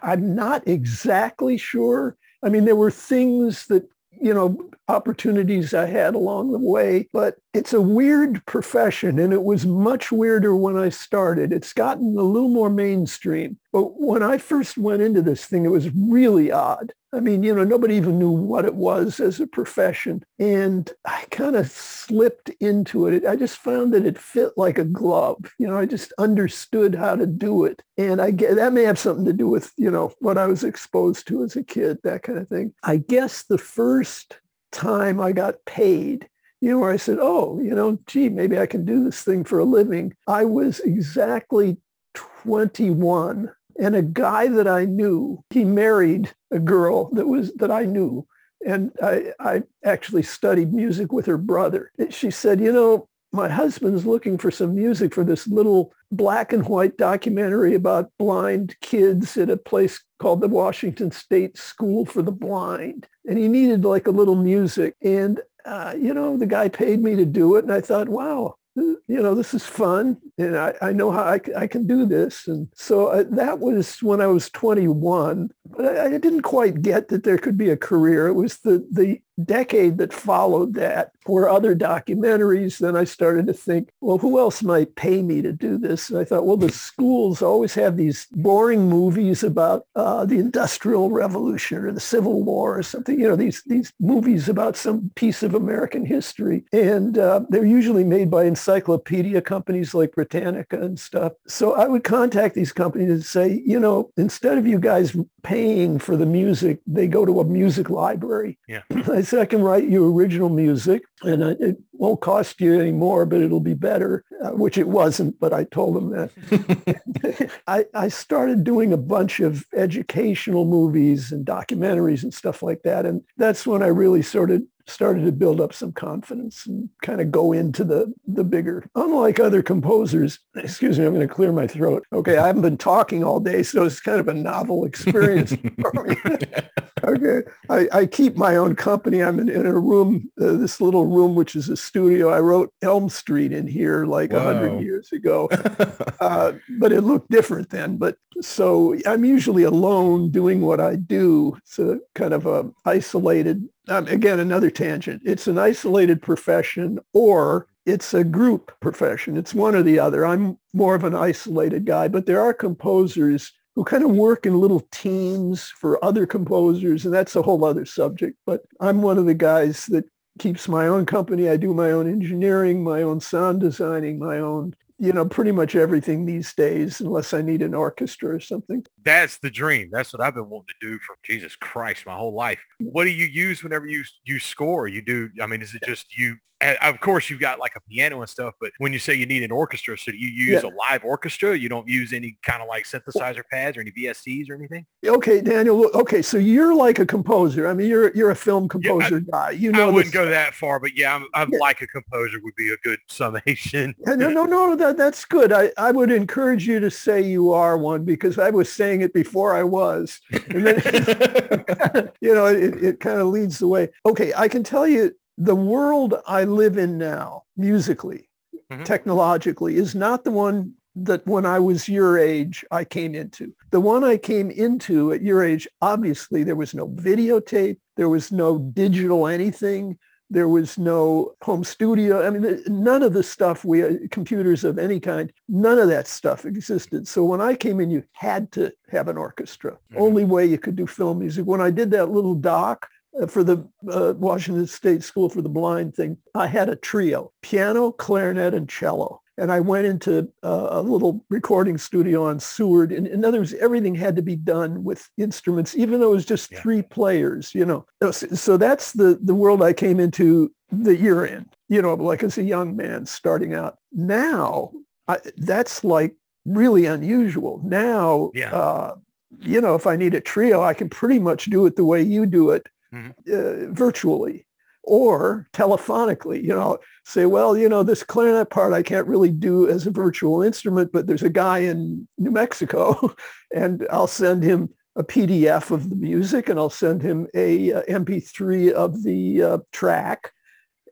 I'm 0.01 0.36
not 0.36 0.67
exactly 0.67 1.58
sure. 1.58 2.17
I 2.43 2.50
mean, 2.50 2.65
there 2.65 2.75
were 2.75 2.91
things 2.91 3.67
that, 3.67 3.88
you 4.12 4.34
know, 4.34 4.70
opportunities 4.89 5.74
I 5.74 5.86
had 5.86 6.13
along 6.13 6.51
the 6.51 6.60
way, 6.60 7.08
but 7.13 7.38
it's 7.53 7.72
a 7.72 7.79
weird 7.79 8.46
profession 8.46 9.17
and 9.17 9.31
it 9.31 9.43
was 9.43 9.65
much 9.65 10.12
weirder 10.12 10.55
when 10.55 10.77
I 10.77 10.89
started. 10.89 11.53
It's 11.53 11.72
gotten 11.72 12.17
a 12.17 12.24
little 12.24 12.50
more 12.50 12.70
mainstream. 12.70 13.58
But 13.72 14.00
when 14.00 14.22
I 14.22 14.38
first 14.38 14.78
went 14.78 15.01
into 15.01 15.22
this 15.22 15.46
thing, 15.46 15.66
it 15.66 15.70
was 15.70 15.90
really 15.96 16.51
odd. 16.51 16.94
I 17.13 17.20
mean, 17.20 17.44
you 17.44 17.54
know, 17.54 17.63
nobody 17.63 17.96
even 17.96 18.20
knew 18.20 18.32
what 18.32 18.66
it 18.66 18.75
was 18.75 19.20
as 19.20 19.40
a 19.40 19.48
profession. 19.48 20.24
And 20.40 20.90
I 21.06 21.25
kind 21.30 21.58
of 21.58 21.70
slipped 21.70 22.50
into 22.62 23.08
it. 23.08 23.25
I 23.25 23.36
just 23.36 23.58
found 23.58 23.94
that 23.94 24.06
it 24.06 24.18
fit 24.18 24.54
like 24.56 24.78
a 24.78 24.86
glove. 24.86 25.51
You 25.58 25.68
know, 25.68 25.78
I 25.78 25.86
just 25.86 26.13
understood 26.18 26.96
how 26.96 27.16
to 27.16 27.25
do 27.25 27.66
it. 27.66 27.84
And 27.98 28.22
I 28.22 28.32
get 28.32 28.56
that 28.56 28.74
may 28.74 28.84
have 28.84 29.00
something 29.00 29.25
to 29.25 29.34
do 29.34 29.48
with, 29.48 29.74
you 29.78 29.92
know, 29.92 30.13
what 30.20 30.38
I 30.38 30.48
was 30.48 30.63
exposed 30.63 31.28
to 31.28 31.44
as 31.44 31.56
a 31.56 31.63
kid, 31.63 32.00
that 32.04 32.24
kind 32.24 32.40
of 32.40 32.48
thing. 32.48 32.74
I 32.84 32.98
guess 32.98 33.44
the 33.44 33.58
first 33.58 34.40
time 34.72 35.20
I 35.20 35.34
got 35.34 35.66
paid, 35.66 36.30
you 36.62 36.70
know, 36.70 36.80
where 36.80 36.92
I 36.92 36.98
said, 36.98 37.18
oh, 37.20 37.60
you 37.60 37.75
know, 37.75 38.00
gee, 38.08 38.30
maybe 38.30 38.58
I 38.58 38.68
can 38.68 38.86
do 38.86 39.04
this 39.04 39.22
thing 39.22 39.44
for 39.44 39.60
a 39.60 39.66
living. 39.66 40.13
I 40.28 40.46
was 40.46 40.80
exactly 40.80 41.78
21 42.13 43.51
and 43.82 43.96
a 43.96 44.04
guy 44.04 44.48
that 44.48 44.68
I 44.68 44.86
knew, 44.86 45.44
he 45.50 45.66
married 45.66 46.32
a 46.52 46.60
girl 46.60 47.10
that 47.14 47.28
was 47.28 47.52
that 47.56 47.72
I 47.72 47.84
knew. 47.84 48.28
And 48.66 48.92
I, 49.02 49.34
I 49.40 49.64
actually 49.84 50.22
studied 50.22 50.72
music 50.72 51.12
with 51.12 51.26
her 51.26 51.40
brother. 51.40 51.92
She 52.12 52.30
said, 52.30 52.62
you 52.62 52.72
know, 52.72 53.10
my 53.34 53.50
husband's 53.50 54.06
looking 54.06 54.38
for 54.38 54.52
some 54.52 54.76
music 54.76 55.16
for 55.16 55.24
this 55.24 55.48
little 55.48 55.94
black 56.12 56.54
and 56.54 56.68
white 56.68 56.96
documentary 56.98 57.74
about 57.74 58.12
blind 58.20 58.76
kids 58.82 59.36
at 59.36 59.50
a 59.50 59.58
place 59.58 60.04
called 60.20 60.42
the 60.42 60.48
Washington 60.48 61.10
State 61.10 61.58
School 61.58 62.06
for 62.06 62.22
the 62.22 62.32
Blind. 62.32 63.08
And 63.28 63.40
he 63.40 63.48
needed 63.48 63.84
like 63.84 64.06
a 64.06 64.12
little 64.12 64.36
music. 64.36 64.96
And, 65.02 65.42
uh, 65.66 65.96
you 65.98 66.14
know, 66.14 66.38
the 66.38 66.46
guy 66.46 66.70
paid 66.70 67.02
me 67.02 67.16
to 67.16 67.26
do 67.26 67.56
it. 67.56 67.64
And 67.64 67.74
I 67.74 67.82
thought, 67.82 68.10
wow, 68.10 68.58
you 68.75 69.01
know, 69.08 69.36
this 69.36 69.54
is 69.54 69.66
fun 69.66 70.18
and 70.38 70.58
I, 70.58 70.74
I 70.82 70.92
know 70.94 71.12
how 71.12 71.24
I, 71.24 71.40
I 71.58 71.68
can 71.68 71.86
do 71.86 72.06
this. 72.06 72.48
And 72.48 72.68
so 72.74 73.08
uh, 73.08 73.24
that 73.32 73.60
was 73.60 74.01
when 74.01 74.22
I 74.22 74.28
was 74.28 74.50
21, 74.50 75.50
but 75.66 75.86
I, 75.86 76.06
I 76.06 76.18
didn't 76.18 76.44
quite 76.44 76.82
get 76.82 77.10
that 77.10 77.24
there 77.24 77.38
could 77.38 77.58
be 77.58 77.70
a 77.70 77.78
career. 77.78 78.28
It 78.28 78.34
was 78.34 78.60
the, 78.60 78.88
the 78.92 79.22
decade 79.40 79.98
that 79.98 80.14
followed 80.14 80.74
that 80.76 81.12
were 81.28 81.50
other 81.50 81.76
documentaries. 81.76 82.80
Then 82.80 82.96
I 82.96 83.04
started 83.04 83.48
to 83.48 83.54
think, 83.54 83.90
well, 84.02 84.18
who 84.18 84.40
else 84.40 84.64
might 84.64 84.96
pay 84.96 85.22
me 85.22 85.42
to 85.42 85.52
do 85.52 85.78
this? 85.78 86.10
And 86.10 86.20
I 86.20 86.24
thought, 86.24 86.46
well, 86.46 86.58
the 86.58 86.72
schools 86.72 87.42
always 87.42 87.74
have 87.76 87.98
these 87.98 88.28
boring 88.32 88.90
movies 88.90 89.44
about 89.44 89.86
uh, 89.96 90.26
the 90.26 90.40
Industrial 90.40 91.12
Revolution 91.12 91.86
or 91.86 91.92
the 91.92 92.00
Civil 92.00 92.44
War 92.44 92.78
or 92.78 92.84
something, 92.84 93.20
you 93.20 93.28
know, 93.28 93.36
these, 93.36 93.62
these 93.66 93.94
movies 94.00 94.50
about 94.50 94.76
some 94.76 95.12
piece 95.16 95.44
of 95.44 95.54
American 95.54 96.06
history. 96.06 96.64
And 96.74 97.18
uh, 97.18 97.42
they're 97.50 97.66
usually 97.66 98.04
made 98.04 98.32
by 98.32 98.46
encyclopedia 98.46 99.42
companies 99.42 99.94
like 99.94 100.14
Britannica 100.14 100.82
and 100.82 101.00
stuff. 101.00 101.34
So 101.48 101.74
I 101.74 101.88
would 101.88 102.04
contact 102.04 102.56
these 102.56 102.72
companies 102.72 103.10
and 103.10 103.26
say, 103.26 103.62
you 103.66 103.80
know, 103.80 104.12
instead 104.18 104.58
of 104.58 104.66
you 104.66 104.80
guys 104.80 105.16
paying 105.44 106.00
for 106.00 106.18
the 106.18 106.26
music, 106.26 106.80
they 106.88 107.08
go 107.08 107.26
to 107.26 107.40
a 107.40 107.46
music 107.46 107.90
library. 107.90 108.58
Yeah. 108.68 108.82
I 109.22 109.24
said, 109.24 109.40
I 109.40 109.46
can 109.46 109.62
write 109.62 109.88
you 109.88 110.12
original 110.12 110.50
music 110.50 111.04
and 111.24 111.44
I- 111.46 111.56
it 111.60 111.78
won't 111.94 112.22
cost 112.22 112.60
you 112.60 112.80
any 112.80 112.92
more, 112.92 113.25
but 113.28 113.40
it'll 113.42 113.60
be 113.60 113.75
better, 113.75 114.24
uh, 114.44 114.50
which 114.51 114.78
it 114.80 114.88
wasn't, 114.88 115.40
but 115.40 115.54
I 115.54 115.66
told 115.66 115.96
them 115.96 116.10
that. 116.10 117.51
I, 117.68 117.86
I 117.94 118.08
started 118.08 118.63
doing 118.63 118.92
a 118.92 118.98
bunch 118.98 119.40
of 119.40 119.63
educational 119.75 120.66
movies 120.66 121.32
and 121.32 121.46
documentaries 121.46 122.24
and 122.24 122.34
stuff 122.34 122.63
like 122.63 122.82
that. 122.84 123.06
And 123.06 123.22
that's 123.38 123.68
when 123.68 123.84
I 123.84 123.88
really 123.88 124.24
sort 124.24 124.50
of 124.50 124.63
started 124.88 125.26
to 125.26 125.32
build 125.32 125.62
up 125.62 125.74
some 125.74 125.92
confidence 125.92 126.66
and 126.66 126.90
kind 127.02 127.22
of 127.22 127.32
go 127.32 127.52
into 127.52 127.84
the, 127.84 128.14
the 128.28 128.44
bigger, 128.44 128.86
unlike 128.96 129.40
other 129.40 129.62
composers, 129.62 130.40
excuse 130.56 131.00
me, 131.00 131.06
I'm 131.06 131.14
going 131.14 131.28
to 131.28 131.34
clear 131.34 131.52
my 131.52 131.68
throat. 131.68 132.06
Okay, 132.14 132.38
I 132.38 132.48
haven't 132.48 132.62
been 132.62 132.78
talking 132.78 133.24
all 133.24 133.40
day, 133.40 133.64
so 133.64 133.86
it's 133.86 134.00
kind 134.00 134.20
of 134.20 134.28
a 134.28 134.34
novel 134.34 134.86
experience 134.86 135.54
for 135.82 135.94
me. 136.04 136.16
okay, 137.04 137.42
I, 137.70 137.88
I 137.94 138.06
keep 138.06 138.36
my 138.36 138.56
own 138.58 138.76
company. 138.76 139.22
I'm 139.24 139.40
in, 139.40 139.50
in 139.50 139.66
a 139.66 139.78
room, 139.80 140.30
uh, 140.42 140.54
this 140.54 140.82
little 140.82 141.06
room, 141.06 141.36
which 141.36 141.56
is 141.56 141.70
a 141.70 141.78
studio. 141.78 142.30
I 142.30 142.40
wrote 142.40 142.74
Elm 142.82 143.10
Street 143.10 143.52
in 143.52 143.68
here 143.68 144.06
like 144.06 144.32
a 144.34 144.42
Wow. 144.42 144.54
hundred 144.54 144.82
years 144.82 145.12
ago, 145.12 145.50
uh, 146.20 146.54
but 146.80 146.92
it 146.92 147.02
looked 147.02 147.30
different 147.30 147.70
then. 147.70 147.98
But 147.98 148.18
so 148.42 148.96
I'm 149.06 149.24
usually 149.26 149.64
alone 149.64 150.32
doing 150.32 150.62
what 150.62 150.80
I 150.80 150.96
do. 150.96 151.56
It's 151.60 151.78
a 151.80 152.00
kind 152.16 152.34
of 152.34 152.46
a 152.46 152.70
isolated, 152.86 153.68
um, 153.88 154.08
again, 154.08 154.40
another 154.40 154.70
tangent. 154.70 155.22
It's 155.26 155.48
an 155.48 155.58
isolated 155.58 156.22
profession 156.22 157.00
or 157.14 157.68
it's 157.86 158.14
a 158.14 158.24
group 158.24 158.72
profession. 158.80 159.38
It's 159.38 159.54
one 159.54 159.76
or 159.76 159.84
the 159.84 160.00
other. 160.00 160.26
I'm 160.26 160.58
more 160.74 160.96
of 160.96 161.04
an 161.04 161.16
isolated 161.16 161.86
guy, 161.86 162.08
but 162.08 162.26
there 162.26 162.42
are 162.42 162.54
composers 162.54 163.52
who 163.76 163.84
kind 163.84 164.04
of 164.04 164.12
work 164.12 164.46
in 164.46 164.60
little 164.60 164.82
teams 164.92 165.64
for 165.64 166.04
other 166.04 166.26
composers, 166.26 167.06
and 167.06 167.14
that's 167.14 167.36
a 167.36 167.42
whole 167.42 167.64
other 167.64 167.86
subject. 167.86 168.38
But 168.46 168.62
I'm 168.80 169.02
one 169.02 169.18
of 169.18 169.26
the 169.26 169.34
guys 169.34 169.86
that 169.88 170.06
keeps 170.40 170.68
my 170.68 170.88
own 170.88 171.06
company. 171.06 171.50
I 171.50 171.58
do 171.58 171.74
my 171.74 171.92
own 171.92 172.08
engineering, 172.08 172.84
my 172.84 173.02
own 173.02 173.20
sound 173.20 173.62
designing, 173.62 174.20
my 174.20 174.40
own, 174.40 174.76
you 175.00 175.14
know, 175.14 175.26
pretty 175.26 175.52
much 175.52 175.76
everything 175.76 176.26
these 176.26 176.54
days, 176.54 177.00
unless 177.00 177.34
I 177.34 177.42
need 177.42 177.62
an 177.62 177.74
orchestra 177.74 178.36
or 178.36 178.40
something. 178.40 178.86
That's 179.03 179.38
the 179.39 179.50
dream. 179.50 179.89
That's 179.91 180.13
what 180.13 180.22
I've 180.22 180.36
been 180.36 180.50
wanting 180.50 180.67
to 180.79 180.88
do 180.88 181.00
for 181.00 181.15
Jesus 181.24 181.55
Christ 181.55 182.05
my 182.05 182.15
whole 182.15 182.34
life. 182.34 182.60
What 182.79 183.05
do 183.05 183.10
you 183.12 183.25
use 183.25 183.63
whenever 183.63 183.88
you 183.88 184.03
you 184.25 184.39
score? 184.39 184.88
You 184.88 185.01
do. 185.01 185.29
I 185.41 185.48
mean, 185.48 185.62
is 185.62 185.74
it 185.74 185.84
just 185.86 186.17
you? 186.17 186.36
Of 186.84 187.00
course, 187.00 187.27
you've 187.27 187.39
got 187.39 187.58
like 187.58 187.72
a 187.75 187.79
piano 187.89 188.22
and 188.22 188.29
stuff. 188.29 188.53
But 188.62 188.70
when 188.77 188.93
you 188.93 189.00
say 189.00 189.15
you 189.15 189.25
need 189.25 189.41
an 189.41 189.50
orchestra, 189.51 189.98
so 189.98 190.12
do 190.12 190.17
you 190.20 190.27
use 190.27 190.62
Yeah. 190.62 190.70
a 190.70 190.74
live 190.75 191.03
orchestra? 191.03 191.58
You 191.58 191.70
don't 191.70 191.88
use 191.88 192.13
any 192.13 192.38
kind 192.43 192.62
of 192.62 192.67
like 192.67 192.84
synthesizer 192.86 193.41
pads 193.51 193.77
or 193.77 193.81
any 193.81 193.89
VSTs 193.91 194.48
or 194.48 194.53
anything? 194.53 194.86
Okay, 195.03 195.41
Daniel. 195.41 195.89
Okay, 195.96 196.22
so 196.22 196.38
you're 196.38 196.75
like 196.75 197.00
a 197.00 197.05
composer. 197.08 197.67
I 197.67 197.74
mean, 197.74 197.88
you're 197.89 198.13
you're 198.15 198.29
a 198.29 198.36
film 198.36 198.70
composer 198.70 199.22
guy. 199.22 199.50
You 199.51 199.72
know, 199.72 199.88
I 199.88 199.91
wouldn't 199.91 200.13
go 200.13 200.27
that 200.27 200.53
far, 200.53 200.79
but 200.79 200.96
yeah, 200.96 201.15
I'm, 201.15 201.25
I'm 201.34 201.51
Yeah. 201.51 201.58
like 201.58 201.81
a 201.81 201.88
composer 201.88 202.38
would 202.43 202.53
be 202.55 202.72
a 202.72 202.77
good 202.84 203.00
summation. 203.10 203.96
Yeah, 204.05 204.13
no, 204.13 204.29
no, 204.29 204.46
no, 204.46 204.75
that, 204.75 204.98
that's 204.98 205.25
good. 205.25 205.51
I, 205.51 205.72
I 205.79 205.91
would 205.91 206.12
encourage 206.12 206.67
you 206.67 206.79
to 206.79 206.91
say 206.91 207.22
you 207.24 207.51
are 207.53 207.75
one 207.75 208.05
because 208.05 208.38
I 208.38 208.51
was 208.51 208.72
saying 208.72 208.91
it 209.00 209.14
before 209.14 209.56
I 209.56 209.64
was. 209.64 210.20
And 210.50 210.68
then, 210.68 210.82
you 212.20 212.34
know, 212.36 212.48
it, 212.48 212.84
it 212.84 213.00
kind 213.00 213.22
of 213.22 213.28
leads 213.28 213.60
the 213.60 213.68
way. 213.70 213.90
Okay, 214.06 214.34
I 214.36 214.50
can 214.50 214.64
tell 214.64 214.86
you 214.86 215.14
the 215.38 215.56
world 215.56 216.16
I 216.28 216.44
live 216.44 216.78
in 216.78 216.98
now, 216.98 217.44
musically, 217.56 218.28
Mhm. 218.70 218.84
technologically, 218.84 219.78
is 219.78 219.96
not 219.96 220.26
the 220.26 220.32
one 220.32 220.74
that 220.96 221.26
when 221.26 221.46
I 221.46 221.60
was 221.60 221.88
your 221.88 222.18
age, 222.20 222.66
I 222.70 222.84
came 222.84 223.16
into. 223.16 223.54
The 223.72 223.80
one 223.80 224.04
I 224.04 224.18
came 224.18 224.52
into 224.52 225.14
at 225.14 225.22
your 225.22 225.42
age, 225.44 225.66
obviously 225.82 226.44
there 226.44 226.58
was 226.58 226.74
no 226.74 226.90
videotape. 226.90 227.78
There 227.96 228.10
was 228.10 228.30
no 228.32 228.58
digital 228.60 229.28
anything. 229.28 229.98
There 230.32 230.48
was 230.48 230.78
no 230.78 231.34
home 231.44 231.66
studio. 231.66 232.26
I 232.26 232.30
mean, 232.30 232.64
none 232.68 233.04
of 233.04 233.12
the 233.12 233.22
stuff 233.22 233.66
we, 233.66 233.84
uh, 233.84 233.92
computers 234.12 234.64
of 234.64 234.80
any 234.80 235.00
kind, 235.00 235.32
none 235.50 235.78
of 235.78 235.90
that 235.90 236.08
stuff 236.08 236.46
existed. 236.46 237.06
So 237.06 237.26
when 237.26 237.42
I 237.42 237.54
came 237.54 237.82
in, 237.82 237.92
you 237.92 238.04
had 238.14 238.50
to 238.54 238.72
have 238.90 239.10
an 239.10 239.18
orchestra. 239.18 239.78
Mhm. 239.94 240.00
Only 240.00 240.24
way 240.24 240.46
you 240.46 240.58
could 240.58 240.78
do 240.78 240.88
film 240.88 241.20
music. 241.20 241.46
When 241.46 241.60
I 241.60 241.70
did 241.70 241.92
that 241.92 242.12
little 242.12 242.36
doc 242.36 242.88
uh, 243.22 243.28
for 243.28 243.44
the 243.44 243.58
uh, 243.90 244.14
Washington 244.18 244.68
State 244.68 245.04
School 245.04 245.28
for 245.28 245.42
the 245.42 245.50
Blind 245.50 245.96
thing, 245.96 246.18
I 246.34 246.48
had 246.48 246.70
a 246.70 246.78
trio, 246.78 247.34
piano, 247.42 247.92
clarinet, 247.92 248.54
and 248.54 248.70
cello. 248.70 249.22
And 249.42 249.52
I 249.52 249.60
went 249.60 249.88
into 249.88 250.32
a 250.44 250.84
little 250.84 251.26
recording 251.30 251.80
studio 251.80 252.24
on 252.24 252.40
Seward. 252.40 252.92
And 252.92 253.08
in 253.08 253.26
other 253.26 253.40
words, 253.40 253.56
everything 253.56 253.96
had 253.96 254.16
to 254.18 254.22
be 254.22 254.36
done 254.36 254.84
with 254.84 255.10
instruments, 255.18 255.76
even 255.76 256.00
though 256.00 256.12
it 256.12 256.16
was 256.16 256.26
just 256.28 256.52
Yeah. 256.52 256.62
three 256.62 256.84
players, 256.84 257.56
you 257.56 257.66
know. 257.66 257.88
So 258.12 258.56
that's 258.56 258.94
the, 258.94 259.18
the 259.20 259.34
world 259.34 259.64
I 259.64 259.74
came 259.74 260.00
into 260.00 260.52
the 260.72 260.96
year 260.96 261.26
in, 261.26 261.48
you 261.70 261.82
know, 261.82 261.96
like 261.96 262.22
as 262.22 262.38
a 262.38 262.44
young 262.44 262.76
man 262.76 263.08
starting 263.08 263.56
out. 263.56 263.80
Now, 263.92 264.72
I, 265.08 265.18
that's 265.38 265.84
like 265.84 266.16
really 266.46 266.86
unusual. 266.86 267.62
Now, 267.64 268.30
Yeah. 268.36 268.54
uh, 268.54 268.96
you 269.40 269.60
know, 269.60 269.74
if 269.74 269.88
I 269.88 269.96
need 269.96 270.14
a 270.14 270.22
trio, 270.22 270.62
I 270.62 270.76
can 270.76 270.88
pretty 270.88 271.18
much 271.18 271.46
do 271.46 271.66
it 271.66 271.78
the 271.78 271.84
way 271.86 272.04
you 272.04 272.28
do 272.28 272.52
it 272.52 272.68
Mhm. 272.94 273.14
uh, 273.28 273.74
virtually 273.74 274.46
or 274.84 275.48
telephonically, 275.54 276.42
you 276.42 276.50
know, 276.50 276.78
say, 277.06 277.26
well, 277.26 277.58
you 277.58 277.70
know, 277.70 277.84
this 277.84 278.04
clarinet 278.04 278.50
part 278.50 278.74
I 278.74 278.82
can't 278.84 279.08
really 279.08 279.30
do 279.30 279.68
as 279.68 279.86
a 279.86 279.92
virtual 279.92 280.42
instrument, 280.42 280.92
but 280.92 281.08
there's 281.08 281.24
a 281.24 281.30
guy 281.30 281.60
in 281.60 282.08
New 282.18 282.32
Mexico 282.32 283.16
and 283.54 283.86
I'll 283.92 284.08
send 284.08 284.44
him 284.44 284.70
a 284.96 285.04
PDF 285.04 285.72
of 285.72 285.90
the 285.90 285.96
music 285.96 286.50
and 286.50 286.60
I'll 286.60 286.70
send 286.70 287.02
him 287.02 287.28
a 287.34 287.74
uh, 287.74 287.82
MP3 287.84 288.72
of 288.72 289.04
the 289.04 289.44
uh, 289.44 289.58
track 289.72 290.34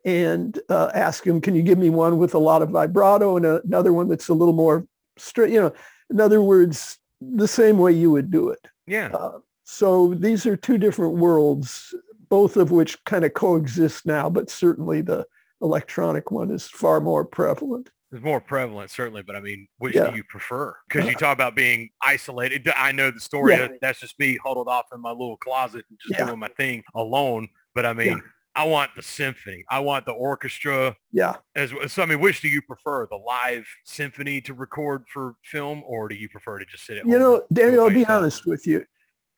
and 0.05 0.58
uh, 0.69 0.91
ask 0.93 1.25
him, 1.25 1.41
can 1.41 1.55
you 1.55 1.62
give 1.62 1.77
me 1.77 1.89
one 1.89 2.17
with 2.17 2.34
a 2.34 2.39
lot 2.39 2.62
of 2.62 2.69
vibrato 2.69 3.36
and 3.36 3.46
a, 3.46 3.62
another 3.63 3.91
one 3.91 4.08
that's 4.08 4.29
a 4.29 4.34
little 4.34 4.53
more 4.53 4.86
straight, 5.17 5.51
you 5.51 5.60
know, 5.60 5.74
in 6.10 6.22
other 6.22 6.41
words, 6.41 6.98
the 7.22 7.48
same 7.48 7.77
way 7.77 7.91
you 7.91 8.12
would 8.12 8.31
do 8.31 8.50
it. 8.50 8.65
Yeah. 8.88 9.10
Uh, 9.13 9.39
so 9.65 10.13
these 10.15 10.46
are 10.46 10.55
two 10.55 10.77
different 10.77 11.15
worlds, 11.15 11.93
both 12.29 12.57
of 12.57 12.71
which 12.71 13.03
kind 13.05 13.25
of 13.25 13.33
coexist 13.33 14.05
now, 14.05 14.29
but 14.29 14.50
certainly 14.50 15.01
the 15.01 15.25
electronic 15.62 16.31
one 16.31 16.51
is 16.51 16.67
far 16.67 17.01
more 17.01 17.25
prevalent. 17.25 17.89
It's 18.12 18.24
more 18.24 18.41
prevalent, 18.41 18.89
certainly, 18.89 19.21
but 19.21 19.36
I 19.36 19.39
mean, 19.39 19.67
which 19.77 19.93
Yeah. 19.95 20.09
do 20.09 20.15
you 20.17 20.24
prefer? 20.24 20.75
Because 20.88 21.07
you 21.07 21.13
talk 21.15 21.33
about 21.33 21.55
being 21.55 21.89
isolated. 22.01 22.67
I 22.75 22.91
know 22.91 23.12
the 23.12 23.19
story. 23.19 23.53
Yeah. 23.53 23.67
That's 23.81 24.00
just 24.00 24.17
me 24.17 24.39
huddled 24.43 24.67
off 24.67 24.86
in 24.93 25.00
my 25.01 25.12
little 25.12 25.38
closet 25.38 25.86
and 25.89 26.00
just 26.00 26.19
Yeah. 26.19 26.25
doing 26.25 26.39
my 26.39 26.48
thing 26.50 26.83
alone. 26.95 27.50
But 27.75 27.86
I 27.86 27.93
mean. 27.93 28.21
I 28.55 28.65
want 28.65 28.91
the 28.95 29.03
symphony. 29.03 29.63
I 29.69 29.79
want 29.79 30.05
the 30.05 30.12
orchestra. 30.12 30.98
Yeah. 31.13 31.36
As 31.55 31.71
so, 31.88 32.01
I 32.01 32.07
mean, 32.07 32.19
which 32.19 32.41
do 32.41 32.50
you 32.50 32.62
prefer, 32.63 33.05
the 33.05 33.15
live 33.15 33.65
symphony 33.86 34.41
to 34.41 34.53
record 34.55 35.05
for 35.13 35.36
film, 35.43 35.83
or 35.86 36.09
do 36.09 36.15
you 36.15 36.27
prefer 36.27 36.57
to 36.59 36.65
just 36.65 36.86
sit 36.86 36.98
at 36.98 37.05
You 37.05 37.19
know, 37.19 37.36
and 37.36 37.43
do 37.53 37.62
it 37.62 37.65
Daniel, 37.67 37.83
I'll 37.86 37.89
be 37.91 38.05
honest 38.07 38.45
with 38.48 38.65
you. 38.67 38.83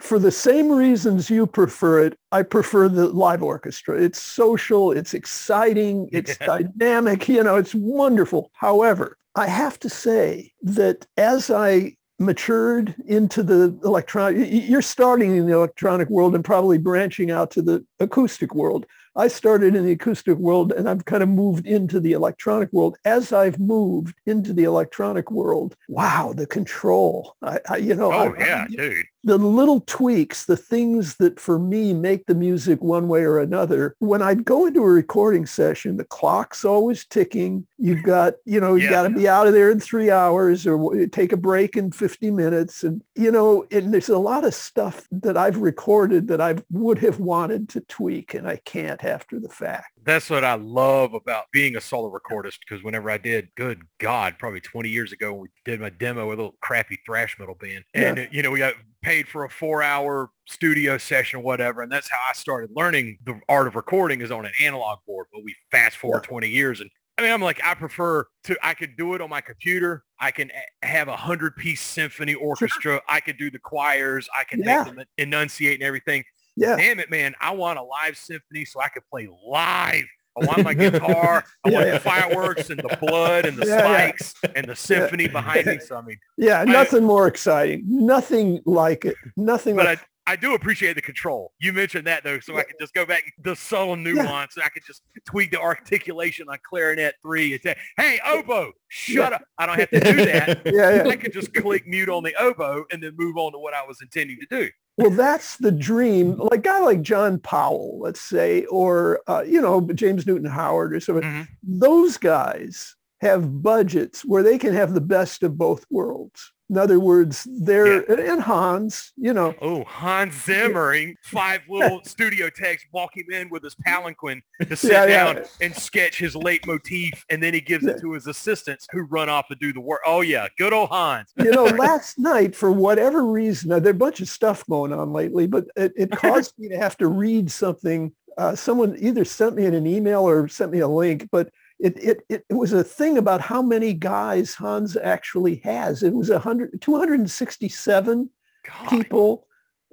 For 0.02 0.20
the 0.20 0.32
same 0.32 0.72
reasons 0.72 1.30
you 1.30 1.46
prefer 1.48 2.06
it, 2.06 2.18
I 2.32 2.44
prefer 2.44 2.90
the 2.90 3.08
live 3.08 3.44
orchestra. 3.44 4.02
It's 4.02 4.22
social, 4.22 4.92
it's 4.92 5.14
exciting, 5.14 6.10
it's 6.14 6.38
Yeah. 6.42 6.48
dynamic, 6.58 7.30
you 7.30 7.44
know, 7.44 7.56
it's 7.56 7.76
wonderful. 7.76 8.52
However, 8.54 9.18
I 9.36 9.48
have 9.48 9.80
to 9.80 9.90
say 9.90 10.52
that 10.64 11.06
as 11.18 11.50
I 11.50 11.96
matured 12.20 12.94
into 13.08 13.42
the 13.44 13.80
electronic, 13.84 14.48
you're 14.52 14.82
starting 14.82 15.36
in 15.36 15.48
the 15.48 15.54
electronic 15.54 16.10
world 16.10 16.36
and 16.36 16.44
probably 16.44 16.78
branching 16.78 17.32
out 17.32 17.50
to 17.52 17.62
the 17.62 17.86
acoustic 18.00 18.54
world. 18.54 18.86
I 19.16 19.28
started 19.28 19.76
in 19.76 19.86
the 19.86 19.92
acoustic 19.92 20.38
world 20.38 20.72
and 20.72 20.88
I've 20.90 21.06
kind 21.06 21.22
of 21.24 21.30
moved 21.30 21.66
into 21.68 22.00
the 22.00 22.12
electronic 22.14 22.72
world. 22.72 22.98
As 23.06 23.34
I've 23.34 23.60
moved 23.60 24.16
into 24.26 24.54
the 24.54 24.64
electronic 24.66 25.32
world, 25.32 25.76
wow, 25.90 26.34
the 26.36 26.46
control. 26.48 27.36
I, 27.42 27.60
I 27.70 27.78
you 27.78 27.96
know, 27.96 28.12
Oh 28.12 28.34
I- 28.34 28.40
yeah, 28.40 28.68
dude. 28.70 29.06
The 29.24 29.38
little 29.38 29.82
tweaks, 29.82 30.46
the 30.46 30.58
things 30.58 31.16
that 31.18 31.40
for 31.40 31.60
me 31.60 31.94
make 31.94 32.26
the 32.26 32.36
music 32.36 32.82
one 32.82 33.08
way 33.08 33.22
or 33.22 33.40
another. 33.40 33.96
When 34.00 34.22
I'd 34.22 34.46
go 34.46 34.66
into 34.66 34.82
a 34.82 34.88
recording 34.90 35.46
session, 35.46 35.98
the 35.98 36.06
clock's 36.06 36.66
always 36.66 37.06
ticking. 37.06 37.68
You've 37.78 38.04
got, 38.04 38.34
you 38.46 38.60
know, 38.60 38.76
you 38.76 38.84
Yeah. 38.86 38.90
got 38.90 39.04
to 39.04 39.10
be 39.12 39.28
out 39.28 39.48
of 39.48 39.54
there 39.54 39.70
in 39.72 39.80
three 39.80 40.10
hours 40.10 40.66
or 40.66 41.06
take 41.08 41.32
a 41.32 41.38
break 41.38 41.78
in 41.78 41.92
50 41.92 42.32
minutes. 42.32 42.84
And, 42.84 43.02
you 43.16 43.32
know, 43.32 43.66
and 43.72 43.94
there's 43.94 44.10
a 44.10 44.18
lot 44.18 44.44
of 44.44 44.54
stuff 44.54 45.08
that 45.12 45.38
I've 45.38 45.58
recorded 45.58 46.28
that 46.28 46.42
I 46.42 46.56
would 46.72 47.00
have 47.00 47.20
wanted 47.20 47.70
to 47.70 47.82
tweak 47.82 48.34
and 48.34 48.48
I 48.48 48.58
can't 48.58 49.04
after 49.04 49.40
the 49.40 49.50
fact. 49.50 49.88
That's 50.04 50.30
what 50.30 50.44
I 50.44 50.56
love 50.56 51.14
about 51.14 51.46
being 51.54 51.76
a 51.76 51.82
solo 51.82 52.12
recordist 52.12 52.60
because 52.68 52.84
whenever 52.84 53.12
I 53.12 53.18
did, 53.18 53.50
good 53.56 53.84
God, 54.00 54.36
probably 54.40 54.62
20 54.62 54.90
years 54.90 55.12
ago, 55.12 55.34
we 55.34 55.50
did 55.64 55.80
my 55.80 55.90
demo 55.90 56.28
with 56.28 56.40
a 56.40 56.42
little 56.42 56.58
crappy 56.62 57.00
thrash 57.06 57.38
metal 57.38 57.56
band. 57.56 57.84
And, 57.94 58.18
uh, 58.20 58.26
you 58.32 58.42
know, 58.42 58.50
we 58.52 58.60
got 58.60 58.74
paid 59.02 59.28
for 59.28 59.44
a 59.46 59.50
four 59.50 59.82
hour 59.82 60.30
studio 60.48 60.98
session 60.98 61.40
or 61.40 61.44
whatever. 61.44 61.82
And 61.82 61.92
that's 61.92 62.10
how 62.10 62.20
I 62.30 62.34
started 62.34 62.70
learning 62.76 63.18
the 63.24 63.40
art 63.50 63.68
of 63.68 63.76
recording 63.76 64.22
is 64.22 64.32
on 64.32 64.46
an 64.46 64.52
analog 64.62 65.00
board. 65.08 65.28
But 65.34 65.44
we 65.44 65.56
fast 65.72 65.98
forward 65.98 66.24
20 66.24 66.48
years 66.50 66.80
and 66.82 66.90
I 67.18 67.24
mean, 67.24 67.34
I'm 67.34 67.42
like, 67.42 67.62
I 67.64 67.76
prefer 67.76 68.26
to, 68.46 68.58
I 68.64 68.74
could 68.74 68.96
do 68.98 69.14
it 69.14 69.22
on 69.22 69.30
my 69.30 69.42
computer. 69.42 70.04
I 70.20 70.32
can 70.32 70.50
have 70.82 71.08
a 71.08 71.16
hundred 71.16 71.56
piece 71.56 71.82
symphony 71.82 72.34
orchestra. 72.34 73.00
I 73.08 73.20
could 73.20 73.38
do 73.38 73.52
the 73.52 73.60
choirs. 73.60 74.28
I 74.36 74.44
can 74.46 74.60
Yeah. 74.62 74.84
make 74.86 74.96
them 74.96 75.06
enunciate 75.18 75.76
and 75.76 75.84
everything 75.84 76.24
Yeah. 76.56 76.78
damn 76.78 77.00
it, 77.00 77.12
man, 77.12 77.36
I 77.40 77.52
want 77.52 77.78
a 77.78 77.84
live 77.84 78.18
symphony 78.18 78.66
so 78.66 78.82
I 78.82 78.88
could 78.88 79.04
play 79.08 79.28
live. 79.46 80.06
I 80.42 80.46
want 80.46 80.64
my 80.64 80.74
guitar. 80.74 81.44
I 81.64 81.70
Yeah, 81.70 81.74
want 81.76 81.88
yeah. 81.88 81.94
the 81.94 82.00
fireworks 82.00 82.70
and 82.70 82.80
the 82.80 82.98
blood 83.02 83.46
and 83.46 83.58
the 83.58 83.66
Yeah, 83.68 83.76
yeah. 83.80 84.12
spikes 84.12 84.34
and 84.56 84.68
the 84.68 84.76
symphony 84.76 85.28
behind 85.28 85.66
me. 85.66 85.80
So 85.80 85.98
I 85.98 86.02
mean, 86.02 86.18
Yeah. 86.38 86.64
Nothing 86.64 87.04
more 87.04 87.28
exciting. 87.28 87.84
Nothing 87.86 88.62
like 88.66 89.06
it. 89.06 89.16
Nothing 89.36 89.76
but 89.76 89.86
like 89.86 90.00
I, 90.28 90.34
I 90.34 90.36
do 90.38 90.54
appreciate 90.54 90.94
the 90.94 91.02
control. 91.02 91.52
You 91.60 91.74
mentioned 91.74 92.06
that 92.08 92.24
though, 92.24 92.40
so 92.40 92.56
I 92.56 92.64
could 92.64 92.76
just 92.80 92.94
go 92.94 93.06
back 93.06 93.24
the 93.44 93.56
subtle 93.56 93.96
nuance. 93.98 94.56
I 94.58 94.70
could 94.70 94.84
just 94.86 95.02
tweak 95.26 95.52
the 95.52 95.60
articulation 95.60 96.48
on 96.48 96.58
clarinet 96.64 97.16
three 97.24 97.54
and 97.54 97.62
say, 97.62 97.76
"Hey, 97.98 98.20
oboe, 98.26 98.72
shut 98.88 99.34
up." 99.34 99.42
I 99.58 99.66
don't 99.66 99.80
have 99.80 99.90
to 99.90 100.00
do 100.00 100.26
that. 100.26 100.62
yeah, 100.66 101.04
yeah. 101.04 101.08
I 101.10 101.16
could 101.16 101.34
just 101.34 101.54
click 101.54 101.86
mute 101.88 102.08
on 102.08 102.24
the 102.24 102.36
oboe 102.40 102.86
and 102.92 103.02
then 103.04 103.14
move 103.18 103.36
on 103.36 103.52
to 103.54 103.58
what 103.58 103.74
I 103.74 103.84
was 103.86 103.98
intending 104.02 104.38
to 104.40 104.46
do. 104.50 104.70
Well, 104.98 105.10
that's 105.12 105.58
the 105.58 105.72
dream. 105.72 106.38
Like 106.38 106.64
guy 106.64 106.80
like 106.82 107.02
John 107.02 107.40
Powell, 107.40 108.00
let's 108.00 108.22
say, 108.22 108.66
or 108.66 109.22
uh, 109.28 109.44
you 109.48 109.62
know 109.62 109.82
James 109.94 110.28
Newton 110.28 110.50
Howard 110.50 110.94
or 110.94 111.00
something. 111.00 111.24
Mhm. 111.24 111.48
Those 111.64 112.18
guys 112.18 112.96
have 113.22 113.62
budgets 113.64 114.24
where 114.26 114.44
they 114.44 114.58
can 114.58 114.74
have 114.74 114.94
the 114.94 115.02
best 115.02 115.44
of 115.44 115.58
both 115.58 115.86
worlds. 115.90 116.52
In 116.72 116.78
other 116.78 117.02
words, 117.02 117.46
they're 117.60 118.10
and 118.10 118.42
Hans, 118.42 119.12
you 119.18 119.34
know, 119.34 119.54
Oh, 119.62 119.84
Hans 119.84 120.34
Zimmering, 120.48 121.16
five 121.22 121.60
little 121.68 122.02
studio 122.06 122.50
techs 122.50 122.86
walk 122.94 123.12
him 123.18 123.26
in 123.30 123.50
with 123.50 123.62
his 123.62 123.76
palanquin 123.86 124.42
to 124.70 124.76
sit 124.78 124.92
Yeah, 124.94 125.06
yeah. 125.06 125.34
down 125.34 125.44
and 125.60 125.76
sketch 125.76 126.18
his 126.18 126.34
leitmotif, 126.34 127.12
and 127.30 127.44
then 127.44 127.54
he 127.54 127.60
gives 127.60 127.86
it 127.86 128.00
to 128.00 128.14
his 128.14 128.26
assistants 128.26 128.88
who 128.94 129.02
run 129.02 129.28
off 129.28 129.50
to 129.50 129.56
do 129.56 129.74
the 129.74 129.82
work. 129.82 130.00
Oh 130.06 130.22
yeah, 130.22 130.48
good 130.58 130.72
old 130.72 130.88
Hans. 130.90 131.34
you 131.38 131.52
know, 131.52 131.66
last 131.88 132.18
night 132.18 132.56
for 132.56 132.72
whatever 132.72 133.26
reason, 133.26 133.68
there's 133.70 133.86
a 133.86 133.94
bunch 133.94 134.22
of 134.22 134.30
stuff 134.30 134.66
going 134.70 134.94
on 134.94 135.12
lately, 135.12 135.48
but 135.48 135.66
it, 135.76 135.92
it 135.98 136.12
caused 136.12 136.58
me 136.58 136.70
to 136.70 136.78
have 136.78 136.96
to 137.00 137.08
read 137.08 137.52
something. 137.52 138.14
Uh, 138.38 138.56
someone 138.56 138.96
either 138.98 139.26
sent 139.26 139.58
me 139.58 139.66
in 139.66 139.74
an 139.74 139.86
email 139.86 140.22
or 140.22 140.48
sent 140.48 140.72
me 140.72 140.80
a 140.80 140.88
link, 140.88 141.28
but 141.34 141.50
it, 141.82 142.24
it, 142.30 142.46
it, 142.50 142.54
was 142.54 142.74
a 142.74 142.84
thing 142.84 143.18
about 143.18 143.42
how 143.42 143.62
many 143.62 143.94
guys 143.94 144.54
Hans 144.54 144.96
actually 144.98 145.56
has. 145.64 146.04
It 146.04 146.14
was 146.14 146.30
100, 146.30 146.82
267 146.82 148.30
God. 148.64 148.90
people 148.90 149.48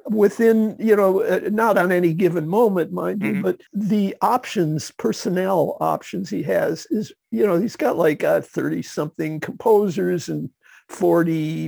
within, 0.07 0.77
you 0.79 0.97
know, 0.97 1.23
uh, 1.23 1.41
not 1.51 1.77
on 1.77 1.93
any 1.93 2.15
given 2.15 2.49
moment, 2.49 2.93
mind 2.93 3.23
you, 3.23 3.35
Mhm. 3.35 3.43
but 3.43 3.61
the 3.73 4.17
options, 4.23 4.91
personnel 4.93 5.77
options 5.81 6.31
he 6.31 6.43
has 6.45 6.87
is, 6.91 7.13
you 7.31 7.47
know, 7.47 7.59
he's 7.59 7.77
got 7.77 7.97
like 7.97 8.23
30 8.23 8.83
something 8.83 9.41
composers 9.41 10.29
and 10.29 10.51
40 10.89 11.67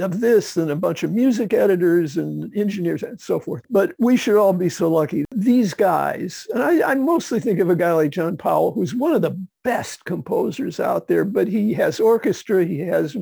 of 0.00 0.20
this 0.20 0.56
and 0.56 0.70
a 0.70 0.76
bunch 0.76 1.02
of 1.02 1.12
music 1.12 1.52
editors 1.52 2.16
and 2.16 2.54
engineers 2.56 3.02
and 3.02 3.20
so 3.20 3.40
forth. 3.40 3.62
But 3.70 3.94
we 3.98 4.16
should 4.16 4.36
all 4.36 4.52
be 4.52 4.68
so 4.68 4.90
lucky. 4.90 5.24
These 5.34 5.74
guys, 5.74 6.46
and 6.52 6.62
I, 6.62 6.90
I 6.90 6.94
mostly 6.94 7.40
think 7.40 7.58
of 7.58 7.70
a 7.70 7.76
guy 7.76 7.92
like 7.92 8.10
John 8.10 8.36
Powell, 8.36 8.72
who's 8.72 8.94
one 8.94 9.12
of 9.12 9.22
the 9.22 9.38
best 9.62 10.04
composers 10.04 10.80
out 10.80 11.08
there, 11.08 11.24
but 11.24 11.46
he 11.48 11.74
has 11.74 12.00
orchestra, 12.00 12.64
he 12.64 12.80
has 12.80 13.16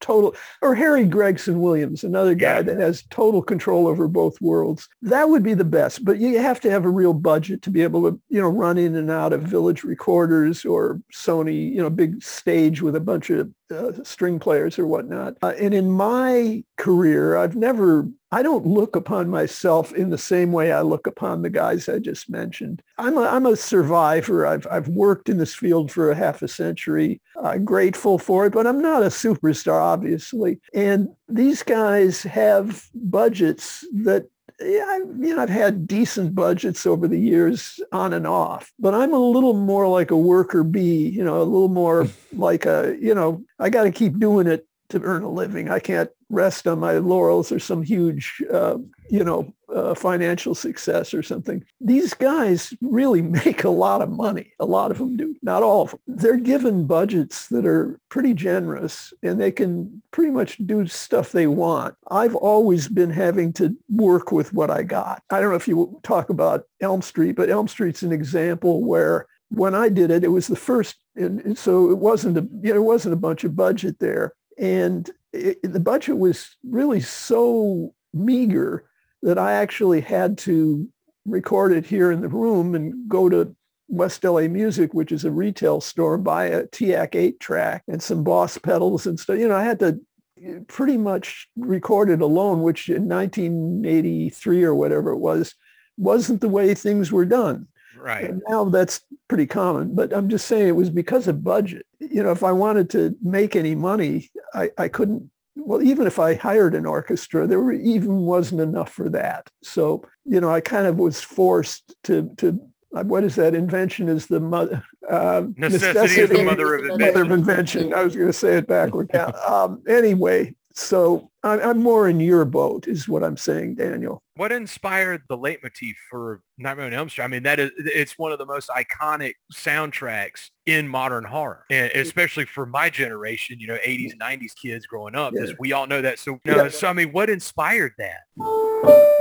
total, 0.00 0.34
or 0.62 0.74
Harry 0.74 1.04
Gregson 1.04 1.60
Williams, 1.60 2.04
another 2.04 2.34
guy 2.34 2.56
Yeah. 2.56 2.62
that 2.62 2.78
has 2.78 3.02
total 3.10 3.42
control 3.42 3.86
over 3.86 4.06
both 4.06 4.40
worlds. 4.40 4.88
That 5.02 5.28
would 5.28 5.42
be 5.42 5.54
the 5.54 5.64
best, 5.64 6.04
but 6.04 6.18
you 6.18 6.38
have 6.38 6.60
to 6.60 6.70
have 6.70 6.84
a 6.84 6.90
real 6.90 7.12
budget 7.12 7.62
to 7.62 7.70
be 7.70 7.82
able 7.82 8.10
to, 8.10 8.20
you 8.28 8.40
know, 8.40 8.48
run 8.48 8.78
in 8.78 8.94
and 8.94 9.10
out 9.10 9.32
of 9.32 9.42
Village 9.42 9.82
Recorders 9.84 10.64
or 10.64 11.00
Sony, 11.12 11.72
you 11.74 11.82
know, 11.82 11.90
big 11.90 12.22
stage 12.22 12.82
with 12.82 12.94
a 12.94 13.00
bunch 13.00 13.30
of 13.30 13.50
uh, 13.74 13.92
string 14.02 14.38
players 14.38 14.78
or 14.78 14.86
whatnot. 14.86 15.36
Uh, 15.42 15.52
and 15.60 15.74
in 15.74 15.90
my 15.90 16.64
career, 16.76 17.36
I've 17.36 17.56
never, 17.56 18.08
I 18.32 18.42
don't 18.42 18.66
look 18.66 18.94
upon 18.94 19.28
myself 19.28 19.92
in 19.92 20.10
the 20.10 20.18
same 20.18 20.52
way 20.52 20.72
I 20.72 20.82
look 20.82 21.06
upon 21.06 21.42
the 21.42 21.50
guys 21.50 21.88
I 21.88 21.98
just 21.98 22.30
mentioned. 22.30 22.82
I'm 22.96 23.18
a, 23.18 23.22
I'm 23.22 23.46
a 23.46 23.56
survivor. 23.56 24.46
I've, 24.46 24.66
I've 24.70 24.88
worked 24.88 25.28
in 25.28 25.38
this 25.38 25.54
field 25.54 25.90
for 25.90 26.10
a 26.10 26.14
half 26.14 26.40
a 26.42 26.48
century. 26.48 27.20
I'm 27.42 27.64
grateful 27.64 28.18
for 28.18 28.46
it, 28.46 28.52
but 28.52 28.66
I'm 28.66 28.80
not 28.80 29.02
a 29.02 29.06
superstar, 29.06 29.80
obviously. 29.80 30.60
And 30.72 31.08
these 31.28 31.62
guys 31.64 32.22
have 32.22 32.88
budgets 32.94 33.84
that 34.04 34.26
yeah, 34.60 34.84
I, 34.86 34.96
you 35.18 35.34
know, 35.34 35.40
I've 35.40 35.48
had 35.48 35.86
decent 35.86 36.34
budgets 36.34 36.86
over 36.86 37.08
the 37.08 37.18
years 37.18 37.80
on 37.92 38.12
and 38.12 38.26
off, 38.26 38.72
but 38.78 38.94
I'm 38.94 39.14
a 39.14 39.18
little 39.18 39.54
more 39.54 39.88
like 39.88 40.10
a 40.10 40.16
worker 40.16 40.62
bee, 40.62 41.08
you 41.08 41.24
know, 41.24 41.40
a 41.40 41.44
little 41.44 41.68
more 41.68 42.06
like 42.32 42.66
a, 42.66 42.96
you 43.00 43.14
know, 43.14 43.42
I 43.58 43.70
got 43.70 43.84
to 43.84 43.90
keep 43.90 44.18
doing 44.18 44.46
it 44.46 44.66
to 44.90 45.00
earn 45.00 45.22
a 45.22 45.30
living. 45.30 45.70
I 45.70 45.78
can't 45.78 46.10
rest 46.30 46.66
on 46.66 46.78
my 46.78 46.94
laurels 46.94 47.52
or 47.52 47.58
some 47.58 47.82
huge, 47.82 48.42
uh, 48.52 48.78
you 49.10 49.24
know, 49.24 49.52
uh, 49.74 49.94
financial 49.94 50.54
success 50.54 51.12
or 51.12 51.22
something. 51.22 51.64
These 51.80 52.14
guys 52.14 52.72
really 52.80 53.22
make 53.44 53.64
a 53.64 53.70
lot 53.70 54.00
of 54.00 54.08
money. 54.08 54.52
A 54.60 54.64
lot 54.64 54.90
of 54.90 54.98
them 54.98 55.16
do, 55.16 55.34
not 55.42 55.62
all 55.62 55.82
of 55.82 55.90
them. 55.90 56.00
They're 56.06 56.36
given 56.36 56.86
budgets 56.86 57.48
that 57.48 57.66
are 57.66 58.00
pretty 58.08 58.34
generous 58.34 59.12
and 59.22 59.40
they 59.40 59.52
can 59.52 60.02
pretty 60.12 60.30
much 60.30 60.58
do 60.64 60.86
stuff 60.86 61.32
they 61.32 61.46
want. 61.46 61.94
I've 62.10 62.36
always 62.36 62.88
been 62.88 63.10
having 63.10 63.52
to 63.54 63.76
work 63.90 64.32
with 64.32 64.52
what 64.52 64.70
I 64.70 64.82
got. 64.82 65.22
I 65.30 65.40
don't 65.40 65.50
know 65.50 65.56
if 65.56 65.68
you 65.68 66.00
talk 66.02 66.30
about 66.30 66.64
Elm 66.80 67.02
Street, 67.02 67.36
but 67.36 67.50
Elm 67.50 67.68
Street's 67.68 68.02
an 68.02 68.12
example 68.12 68.82
where 68.84 69.26
when 69.50 69.74
I 69.74 69.88
did 69.88 70.10
it, 70.10 70.22
it 70.22 70.28
was 70.28 70.46
the 70.46 70.56
first, 70.56 70.96
and 71.16 71.58
so 71.58 71.90
it 71.90 71.98
wasn't 71.98 72.38
a, 72.38 72.48
you 72.62 72.72
know, 72.72 72.80
it 72.80 72.84
wasn't 72.84 73.14
a 73.14 73.16
bunch 73.16 73.42
of 73.42 73.56
budget 73.56 73.98
there. 73.98 74.34
And 74.58 75.10
it, 75.32 75.58
the 75.62 75.80
budget 75.80 76.18
was 76.18 76.56
really 76.64 77.00
so 77.00 77.94
meager 78.12 78.84
that 79.22 79.38
I 79.38 79.52
actually 79.52 80.00
had 80.00 80.38
to 80.38 80.88
record 81.26 81.72
it 81.72 81.86
here 81.86 82.10
in 82.10 82.20
the 82.20 82.28
room 82.28 82.74
and 82.74 83.08
go 83.08 83.28
to 83.28 83.54
West 83.88 84.24
LA 84.24 84.42
Music, 84.42 84.94
which 84.94 85.12
is 85.12 85.24
a 85.24 85.30
retail 85.30 85.80
store, 85.80 86.16
buy 86.16 86.46
a 86.46 86.66
TEAC 86.68 87.14
8 87.14 87.40
track 87.40 87.82
and 87.88 88.02
some 88.02 88.24
Boss 88.24 88.56
pedals 88.56 89.06
and 89.06 89.18
stuff. 89.18 89.38
You 89.38 89.48
know, 89.48 89.56
I 89.56 89.64
had 89.64 89.80
to 89.80 90.00
eh, 90.42 90.60
pretty 90.68 90.96
much 90.96 91.48
record 91.56 92.08
it 92.08 92.22
alone, 92.22 92.62
which 92.62 92.88
in 92.88 93.08
1983 93.08 94.62
or 94.62 94.74
whatever 94.74 95.10
it 95.10 95.18
was, 95.18 95.54
wasn't 95.96 96.40
the 96.40 96.48
way 96.48 96.74
things 96.74 97.12
were 97.12 97.26
done. 97.26 97.66
Right. 98.00 98.30
And 98.30 98.42
now 98.48 98.64
that's 98.64 99.02
pretty 99.28 99.46
common, 99.46 99.94
but 99.94 100.12
I'm 100.12 100.28
just 100.28 100.46
saying 100.46 100.68
it 100.68 100.76
was 100.76 100.90
because 100.90 101.28
of 101.28 101.44
budget. 101.44 101.86
You 101.98 102.22
know, 102.22 102.32
if 102.32 102.42
I 102.42 102.52
wanted 102.52 102.90
to 102.90 103.14
make 103.22 103.56
any 103.56 103.74
money, 103.74 104.30
I, 104.54 104.70
I 104.78 104.88
couldn't, 104.88 105.30
well, 105.56 105.82
even 105.82 106.06
if 106.06 106.18
I 106.18 106.34
hired 106.34 106.74
an 106.74 106.86
orchestra, 106.86 107.46
there 107.46 107.60
were, 107.60 107.72
even 107.72 108.16
wasn't 108.22 108.62
enough 108.62 108.92
for 108.92 109.08
that. 109.10 109.50
So, 109.62 110.04
you 110.24 110.40
know, 110.40 110.50
I 110.50 110.60
kind 110.60 110.86
of 110.86 110.96
was 110.96 111.20
forced 111.20 111.94
to, 112.04 112.30
to 112.38 112.60
uh, 112.94 113.04
what 113.04 113.22
is 113.22 113.36
that? 113.36 113.54
Invention 113.54 114.08
is 114.08 114.26
the 114.26 114.40
mother. 114.40 114.82
Uh, 115.08 115.44
Necessity 115.56 116.22
is 116.22 116.30
the 116.30 116.44
mother 116.44 116.74
of 116.74 116.98
mother 116.98 117.22
of 117.22 117.30
invention. 117.30 117.82
invention. 117.82 117.94
I 117.94 118.02
was 118.02 118.16
going 118.16 118.28
to 118.28 118.32
say 118.32 118.56
it 118.56 118.66
backward. 118.66 119.10
Yeah. 119.12 119.26
Um, 119.26 119.82
anyway, 119.88 120.54
so 120.80 121.30
I'm, 121.42 121.60
I'm 121.60 121.78
more 121.78 122.08
in 122.08 122.20
your 122.20 122.44
boat 122.44 122.88
is 122.88 123.08
what 123.08 123.22
I'm 123.22 123.36
saying, 123.36 123.76
Daniel. 123.76 124.22
What 124.36 124.50
inspired 124.50 125.22
the 125.28 125.36
leitmotif 125.36 125.94
for 126.10 126.40
Nightmare 126.58 126.86
on 126.86 126.94
Elm 126.94 127.08
Street? 127.10 127.24
I 127.24 127.28
mean, 127.28 127.42
that 127.42 127.60
is 127.60 127.70
it's 127.76 128.18
one 128.18 128.32
of 128.32 128.38
the 128.38 128.46
most 128.46 128.70
iconic 128.70 129.34
soundtracks 129.52 130.50
in 130.66 130.88
modern 130.88 131.24
horror, 131.24 131.66
and 131.70 131.90
especially 131.92 132.46
for 132.46 132.64
my 132.64 132.88
generation. 132.88 133.60
You 133.60 133.68
know, 133.68 133.78
80s, 133.84 134.16
90s 134.18 134.52
kids 134.60 134.86
growing 134.86 135.14
up. 135.14 135.34
Yeah. 135.34 135.52
We 135.58 135.72
all 135.72 135.86
know 135.86 136.00
that. 136.00 136.18
So, 136.18 136.38
you 136.44 136.56
know, 136.56 136.68
so 136.68 136.88
I 136.88 136.92
mean, 136.94 137.12
what 137.12 137.28
inspired 137.28 137.92
that? 137.98 139.19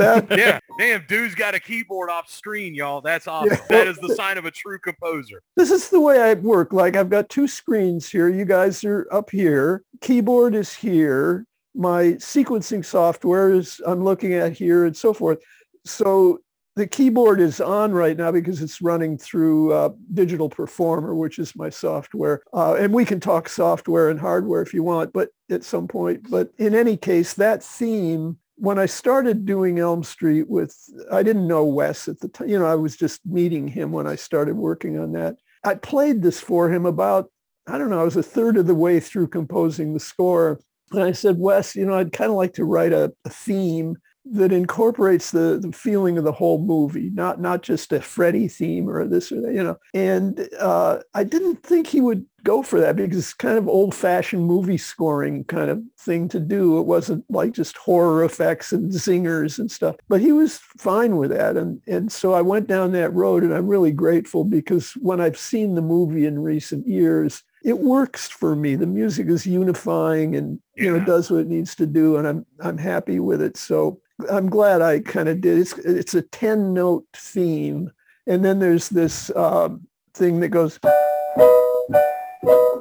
Yeah, 0.30 0.60
damn, 0.78 1.04
dude's 1.06 1.34
got 1.34 1.54
a 1.54 1.60
keyboard 1.60 2.10
off 2.10 2.30
screen, 2.30 2.74
y'all. 2.74 3.00
That's 3.00 3.28
awesome. 3.28 3.50
Yeah. 3.50 3.66
That 3.68 3.86
is 3.88 3.96
the 3.98 4.14
sign 4.14 4.38
of 4.38 4.44
a 4.44 4.50
true 4.50 4.78
composer. 4.78 5.42
this 5.56 5.70
is 5.70 5.90
the 5.90 6.00
way 6.00 6.20
I 6.20 6.34
work. 6.34 6.72
Like 6.72 6.96
I've 6.96 7.10
got 7.10 7.28
two 7.28 7.46
screens 7.46 8.08
here. 8.08 8.28
You 8.28 8.44
guys 8.44 8.82
are 8.84 9.06
up 9.12 9.30
here. 9.30 9.82
Keyboard 10.00 10.54
is 10.54 10.72
here. 10.74 11.46
my 11.74 12.14
sequencing 12.18 12.84
software 12.84 13.52
is 13.52 13.80
I'm 13.86 14.02
looking 14.02 14.32
at 14.34 14.52
here 14.52 14.84
and 14.86 14.96
so 14.96 15.12
forth. 15.12 15.38
So 15.84 16.40
the 16.76 16.86
keyboard 16.86 17.40
is 17.40 17.60
on 17.60 17.92
right 17.92 18.16
now 18.16 18.32
because 18.32 18.62
it's 18.62 18.80
running 18.80 19.18
through 19.18 19.72
uh, 19.72 19.90
Digital 20.14 20.48
Performer, 20.48 21.14
which 21.14 21.38
is 21.38 21.54
my 21.54 21.68
software. 21.68 22.42
Uh, 22.54 22.74
and 22.74 22.92
we 22.94 23.04
can 23.04 23.20
talk 23.20 23.48
software 23.48 24.08
and 24.08 24.18
hardware 24.18 24.62
if 24.62 24.72
you 24.72 24.82
want, 24.82 25.12
but 25.12 25.28
at 25.50 25.62
some 25.64 25.86
point. 25.88 26.30
But 26.30 26.50
in 26.58 26.74
any 26.74 26.96
case, 26.96 27.34
that 27.34 27.62
theme, 27.62 28.38
when 28.60 28.78
I 28.78 28.84
started 28.84 29.46
doing 29.46 29.78
Elm 29.78 30.02
Street 30.04 30.48
with, 30.50 30.76
I 31.10 31.22
didn't 31.22 31.48
know 31.48 31.64
Wes 31.64 32.08
at 32.08 32.20
the 32.20 32.28
time. 32.28 32.48
You 32.48 32.58
know, 32.58 32.66
I 32.66 32.74
was 32.74 32.94
just 32.94 33.24
meeting 33.24 33.66
him 33.66 33.90
when 33.90 34.06
I 34.06 34.16
started 34.16 34.56
working 34.56 34.98
on 34.98 35.12
that. 35.12 35.36
I 35.64 35.76
played 35.76 36.20
this 36.20 36.40
for 36.40 36.70
him 36.70 36.84
about, 36.84 37.30
I 37.66 37.78
don't 37.78 37.88
know, 37.88 38.00
I 38.00 38.04
was 38.04 38.16
a 38.16 38.22
third 38.22 38.58
of 38.58 38.66
the 38.66 38.74
way 38.74 39.00
through 39.00 39.28
composing 39.28 39.94
the 39.94 40.00
score. 40.00 40.60
And 40.92 41.02
I 41.02 41.12
said, 41.12 41.38
Wes, 41.38 41.74
you 41.74 41.86
know, 41.86 41.94
I'd 41.94 42.12
kind 42.12 42.30
of 42.30 42.36
like 42.36 42.52
to 42.54 42.64
write 42.66 42.92
a, 42.92 43.14
a 43.24 43.30
theme 43.30 43.96
that 44.26 44.52
incorporates 44.52 45.30
the, 45.30 45.58
the 45.60 45.72
feeling 45.72 46.18
of 46.18 46.24
the 46.24 46.32
whole 46.32 46.62
movie, 46.62 47.10
not 47.14 47.40
not 47.40 47.62
just 47.62 47.92
a 47.92 48.00
Freddy 48.00 48.48
theme 48.48 48.88
or 48.88 49.06
this 49.06 49.32
or 49.32 49.40
that, 49.40 49.54
you 49.54 49.62
know. 49.62 49.76
And 49.94 50.48
uh, 50.58 51.00
I 51.14 51.24
didn't 51.24 51.62
think 51.62 51.86
he 51.86 52.00
would 52.00 52.26
go 52.44 52.62
for 52.62 52.80
that 52.80 52.96
because 52.96 53.18
it's 53.18 53.34
kind 53.34 53.58
of 53.58 53.68
old-fashioned 53.68 54.44
movie 54.44 54.78
scoring 54.78 55.44
kind 55.44 55.70
of 55.70 55.82
thing 55.98 56.28
to 56.28 56.40
do. 56.40 56.78
It 56.78 56.86
wasn't 56.86 57.24
like 57.30 57.52
just 57.52 57.76
horror 57.76 58.24
effects 58.24 58.72
and 58.72 58.90
zingers 58.92 59.58
and 59.58 59.70
stuff. 59.70 59.96
But 60.08 60.20
he 60.20 60.32
was 60.32 60.58
fine 60.78 61.16
with 61.16 61.30
that, 61.30 61.56
and 61.56 61.80
and 61.86 62.12
so 62.12 62.34
I 62.34 62.42
went 62.42 62.66
down 62.66 62.92
that 62.92 63.14
road, 63.14 63.42
and 63.42 63.54
I'm 63.54 63.68
really 63.68 63.92
grateful 63.92 64.44
because 64.44 64.92
when 64.94 65.20
I've 65.20 65.38
seen 65.38 65.74
the 65.74 65.82
movie 65.82 66.26
in 66.26 66.38
recent 66.38 66.86
years, 66.86 67.42
it 67.64 67.78
works 67.78 68.28
for 68.28 68.56
me. 68.56 68.74
The 68.74 68.86
music 68.86 69.28
is 69.28 69.46
unifying 69.46 70.34
and 70.36 70.60
you 70.76 70.90
know 70.90 71.04
does 71.04 71.30
what 71.30 71.40
it 71.40 71.48
needs 71.48 71.74
to 71.76 71.86
do, 71.86 72.16
and 72.16 72.28
I'm 72.28 72.46
I'm 72.60 72.78
happy 72.78 73.18
with 73.18 73.40
it. 73.40 73.56
So 73.56 74.00
I'm 74.30 74.48
glad 74.48 74.82
I 74.82 75.00
kind 75.00 75.28
of 75.28 75.40
did. 75.40 75.58
It's 75.58 75.72
it's 75.78 76.14
a 76.14 76.22
ten 76.22 76.72
note 76.74 77.04
theme, 77.14 77.90
and 78.26 78.44
then 78.44 78.58
there's 78.58 78.88
this 78.88 79.30
uh, 79.30 79.70
thing 80.14 80.40
that 80.40 80.48
goes, 80.48 80.78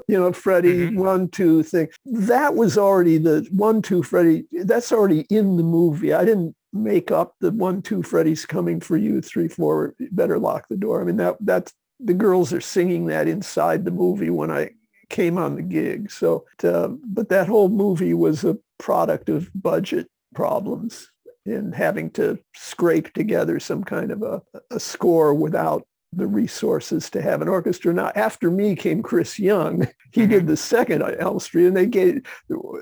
you 0.08 0.18
know, 0.20 0.32
Freddie 0.34 0.90
Mhm. 0.90 0.96
one 0.98 1.28
two 1.28 1.64
thing. 1.64 1.90
That 2.06 2.56
was 2.56 2.78
already 2.78 3.18
the 3.18 3.48
one 3.52 3.82
two 3.82 4.04
Freddie. 4.04 4.46
That's 4.52 4.92
already 4.92 5.22
in 5.30 5.58
the 5.58 5.64
movie. 5.64 6.14
I 6.14 6.26
didn't 6.26 6.56
make 6.74 7.12
up 7.12 7.36
the 7.40 7.52
one 7.52 7.82
two 7.82 8.04
Freddie's 8.04 8.46
coming 8.46 8.80
for 8.80 8.98
you 8.98 9.22
three 9.22 9.48
four. 9.48 9.96
Better 10.12 10.40
lock 10.40 10.68
the 10.70 10.78
door. 10.78 11.02
I 11.02 11.04
mean 11.06 11.18
that 11.18 11.38
that's 11.42 11.74
the 12.00 12.14
girls 12.14 12.54
are 12.54 12.62
singing 12.62 13.08
that 13.08 13.28
inside 13.28 13.84
the 13.86 13.92
movie 13.92 14.30
when 14.30 14.50
I 14.52 14.72
came 15.10 15.38
on 15.38 15.56
the 15.56 15.62
gig. 15.62 16.10
So, 16.12 16.46
uh, 16.64 16.90
but 17.06 17.30
that 17.30 17.48
whole 17.48 17.68
movie 17.70 18.14
was 18.14 18.44
a 18.44 18.58
product 18.78 19.28
of 19.28 19.50
budget 19.54 20.08
problems 20.34 21.10
and 21.52 21.74
having 21.74 22.10
to 22.12 22.40
scrape 22.56 23.14
together 23.14 23.60
some 23.60 23.84
kind 23.84 24.12
of 24.12 24.22
a, 24.22 24.42
a 24.72 24.80
score 24.80 25.34
without 25.34 25.86
the 26.12 26.28
resources 26.28 27.10
to 27.12 27.22
have 27.22 27.42
an 27.42 27.48
orchestra. 27.48 27.94
Now, 27.94 28.12
after 28.16 28.50
me 28.50 28.76
came 28.76 29.02
Chris 29.02 29.40
Young. 29.40 29.88
He 30.12 30.22
mm-hmm. 30.22 30.32
did 30.32 30.48
the 30.48 30.58
second 30.58 31.04
Elm 31.20 31.40
Street, 31.40 31.68
and 31.68 31.78
they 31.78 31.86
gave 31.86 32.24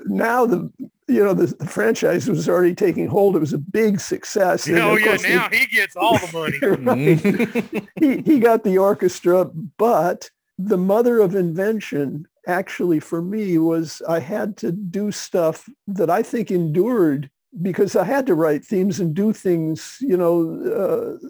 now 0.06 0.46
the 0.46 0.72
you 1.08 1.22
know 1.22 1.34
the, 1.34 1.48
the 1.48 1.66
franchise 1.66 2.26
was 2.26 2.48
already 2.48 2.74
taking 2.74 3.06
hold. 3.06 3.36
It 3.36 3.40
was 3.40 3.52
a 3.52 3.58
big 3.58 4.00
success. 4.00 4.66
And 4.66 4.78
Oh 4.78 4.96
yeah, 4.96 5.08
course 5.08 5.22
they- 5.22 5.34
now 5.34 5.50
he 5.50 5.66
gets 5.66 5.94
all 5.94 6.16
the 6.18 6.30
money. 6.32 6.58
Mm-hmm. 6.58 7.78
he, 8.02 8.22
he 8.22 8.40
got 8.40 8.64
the 8.64 8.78
orchestra, 8.78 9.44
but 9.76 10.30
the 10.58 10.78
mother 10.78 11.20
of 11.20 11.34
invention 11.34 12.26
actually 12.46 12.98
for 12.98 13.20
me 13.20 13.58
was 13.58 14.00
I 14.08 14.20
had 14.20 14.56
to 14.58 14.72
do 14.72 15.12
stuff 15.12 15.68
that 15.86 16.08
I 16.08 16.22
think 16.22 16.50
endured 16.50 17.30
because 17.62 17.96
I 17.96 18.04
had 18.04 18.26
to 18.26 18.34
write 18.34 18.64
themes 18.64 19.00
and 19.00 19.14
do 19.14 19.32
things, 19.32 19.98
you 20.00 20.16
know, 20.16 21.18
uh, 21.22 21.28